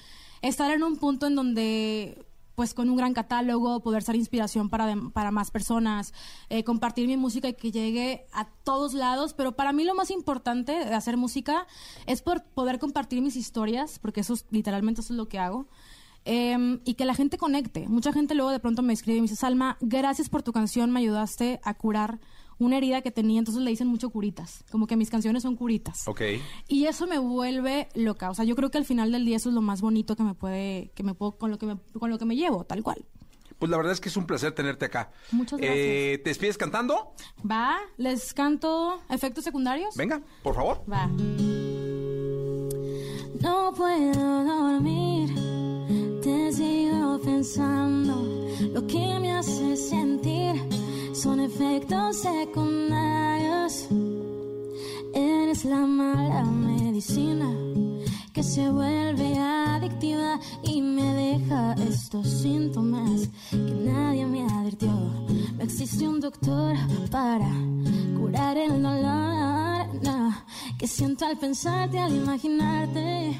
estar 0.44 0.70
en 0.70 0.84
un 0.84 0.98
punto 0.98 1.26
en 1.26 1.34
donde 1.34 2.28
pues 2.54 2.76
con 2.76 2.92
un 2.92 2.96
gran 2.96 3.16
catálogo, 3.16 3.80
poder 3.80 4.04
ser 4.04 4.16
inspiración 4.16 4.70
para, 4.70 4.88
dem- 4.88 5.12
para 5.12 5.32
más 5.32 5.50
personas, 5.50 6.14
eh, 6.50 6.64
compartir 6.64 7.08
mi 7.08 7.18
música 7.18 7.50
y 7.50 7.56
que 7.56 7.72
llegue 7.72 8.28
a 8.32 8.48
todos 8.64 8.94
lados, 8.94 9.34
pero 9.34 9.54
para 9.54 9.74
mí 9.74 9.84
lo 9.84 9.96
más 9.96 10.12
importante 10.12 10.74
de 10.74 10.94
hacer 10.94 11.18
música 11.18 11.66
es 12.06 12.22
por 12.22 12.44
poder 12.44 12.78
compartir 12.78 13.24
mis 13.24 13.36
historias, 13.36 13.98
porque 13.98 14.22
eso 14.22 14.36
es, 14.36 14.46
literalmente 14.52 15.02
eso 15.02 15.14
es 15.14 15.18
lo 15.18 15.28
que 15.28 15.40
hago. 15.40 15.66
Eh, 16.26 16.80
y 16.86 16.94
que 16.94 17.04
la 17.04 17.16
gente 17.16 17.38
conecte. 17.38 17.86
Mucha 17.90 18.14
gente 18.14 18.34
luego 18.34 18.52
de 18.52 18.60
pronto 18.62 18.82
me 18.82 18.94
escribe 18.94 19.18
y 19.18 19.22
me 19.22 19.26
dice, 19.26 19.36
Salma, 19.36 19.76
gracias 19.82 20.30
por 20.30 20.42
tu 20.42 20.54
canción, 20.54 20.90
me 20.92 21.02
ayudaste 21.02 21.60
a 21.64 21.74
curar 21.74 22.20
una 22.60 22.78
herida 22.78 23.02
que 23.02 23.12
tenía, 23.12 23.40
entonces 23.40 23.64
le 23.64 23.70
dicen 23.70 23.88
mucho 23.88 24.10
curitas, 24.10 24.64
como 24.72 24.88
que 24.88 24.96
mis 24.96 25.10
canciones 25.10 25.44
son 25.44 25.56
curitas. 25.56 26.08
Ok. 26.08 26.22
Y 26.68 26.86
eso 26.86 27.08
me 27.08 27.20
vuelve 27.20 27.90
loca, 27.96 28.30
o 28.30 28.36
sea, 28.36 28.46
yo 28.46 28.56
creo 28.56 28.72
que 28.72 28.78
al 28.78 28.86
final 28.86 29.12
del 29.12 29.26
día 29.26 29.38
eso 29.38 29.50
es 29.50 29.56
lo 29.56 29.62
más 29.62 29.82
bonito 29.82 30.16
que 30.16 30.24
me 30.24 30.36
puede, 30.36 30.92
que 30.96 31.04
me 31.04 31.14
puedo, 31.14 31.38
con 31.38 31.52
lo 31.52 31.58
que 31.58 31.66
me, 31.66 31.78
con 32.00 32.10
lo 32.10 32.18
que 32.18 32.26
me 32.26 32.36
llevo, 32.36 32.64
tal 32.64 32.84
cual. 32.84 33.06
Pues 33.60 33.70
la 33.70 33.78
verdad 33.78 33.94
es 33.94 34.02
que 34.02 34.10
es 34.10 34.18
un 34.18 34.26
placer 34.26 34.52
tenerte 34.52 34.86
acá. 34.86 35.12
Muchas 35.32 35.60
gracias. 35.60 35.78
Eh, 35.80 36.20
¿Te 36.24 36.30
despides 36.32 36.58
cantando? 36.58 37.14
Va, 37.50 37.78
les 37.98 38.34
canto 38.34 39.02
efectos 39.10 39.44
secundarios. 39.44 39.96
Venga, 39.96 40.22
por 40.42 40.56
favor. 40.56 40.84
Va. 40.92 41.08
No 43.40 43.74
puedo 43.74 44.44
dormir, 44.44 45.34
te 46.22 46.52
sigo 46.52 47.20
pensando. 47.24 48.44
Lo 48.74 48.86
que 48.88 49.20
me 49.20 49.32
hace 49.32 49.76
sentir 49.78 50.73
son 51.14 51.40
efectos 51.40 52.18
secundarios. 52.18 53.88
Eres 55.14 55.66
la 55.66 55.86
mala 55.86 56.44
medicina 56.44 57.50
que 58.34 58.44
se 58.44 58.70
vuelve 58.70 59.38
adictiva 59.38 60.40
y 60.64 60.82
me 60.82 61.14
deja 61.14 61.74
estos 61.88 62.28
síntomas 62.28 63.30
que 63.52 63.58
nadie 63.58 64.26
me 64.26 64.44
existe 65.64 66.08
un 66.08 66.20
doctor 66.20 66.76
para 67.10 67.50
curar 68.18 68.58
el 68.58 68.82
dolor 68.82 69.88
no, 70.04 70.34
que 70.78 70.88
siento 70.88 71.26
al 71.26 71.38
pensarte, 71.38 71.98
al 72.00 72.16
imaginarte. 72.16 73.40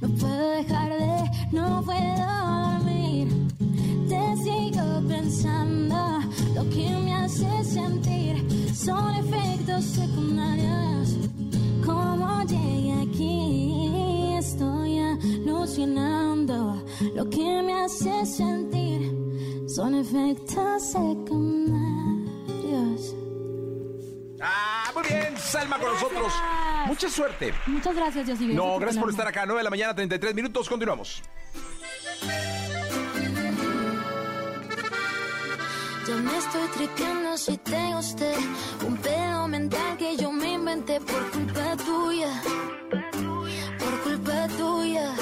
No 0.00 0.08
puedo 0.10 0.50
dejar 0.50 0.90
de, 0.90 1.30
no 1.52 1.82
puedo 1.82 2.16
dormir. 2.16 3.28
Te 4.08 4.36
sigo 4.44 5.02
pensando, 5.08 6.20
lo 6.54 6.68
que 6.70 6.88
me 7.04 7.14
hace 7.14 7.64
sentir 7.64 8.44
son 8.74 9.14
efectos 9.16 9.84
secundarios. 9.84 11.16
Como 11.84 12.42
llegué 12.44 12.92
aquí, 13.02 14.36
estoy 14.38 14.98
alucinando. 15.00 16.84
Lo 17.14 17.28
que 17.28 17.62
me 17.62 17.82
hace 17.82 18.24
sentir 18.26 19.12
son 19.66 19.96
efectos 19.96 20.82
secundarios. 20.92 21.56
Ah, 24.40 24.92
muy 24.94 25.02
bien, 25.08 25.36
Salma 25.36 25.78
con 25.78 25.92
nosotros. 25.92 26.32
Mucha 26.86 27.10
suerte. 27.10 27.52
Muchas 27.66 27.96
gracias, 27.96 28.26
Jessy. 28.26 28.46
No, 28.54 28.78
gracias 28.78 29.00
por 29.00 29.10
estar 29.10 29.26
acá. 29.26 29.44
9 29.46 29.58
de 29.58 29.64
la 29.64 29.70
mañana, 29.70 29.94
33 29.94 30.34
minutos. 30.34 30.68
Continuamos. 30.68 31.22
Estoy 36.38 36.68
tripeando 36.76 37.36
si 37.36 37.56
te 37.58 37.94
gusté. 37.94 38.32
Un 38.86 38.96
pedo 38.98 39.48
mental 39.48 39.96
que 39.96 40.16
yo 40.16 40.30
me 40.32 40.52
inventé 40.54 41.00
por 41.00 41.30
culpa 41.30 41.76
tuya. 41.76 42.32
Por 43.78 43.94
culpa 44.04 44.48
tuya. 44.58 45.14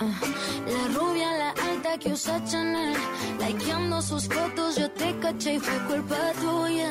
Ah, 0.00 0.20
La 0.66 0.98
rubia, 0.98 1.30
la 1.38 1.50
alta 1.50 1.98
que 1.98 2.12
usa 2.12 2.42
Chanel. 2.44 2.94
Likeando 3.40 4.02
sus 4.02 4.28
fotos, 4.28 4.76
yo 4.76 4.90
te 4.90 5.18
caché 5.18 5.54
y 5.54 5.58
fue 5.58 5.78
culpa 5.88 6.32
tuya. 6.40 6.90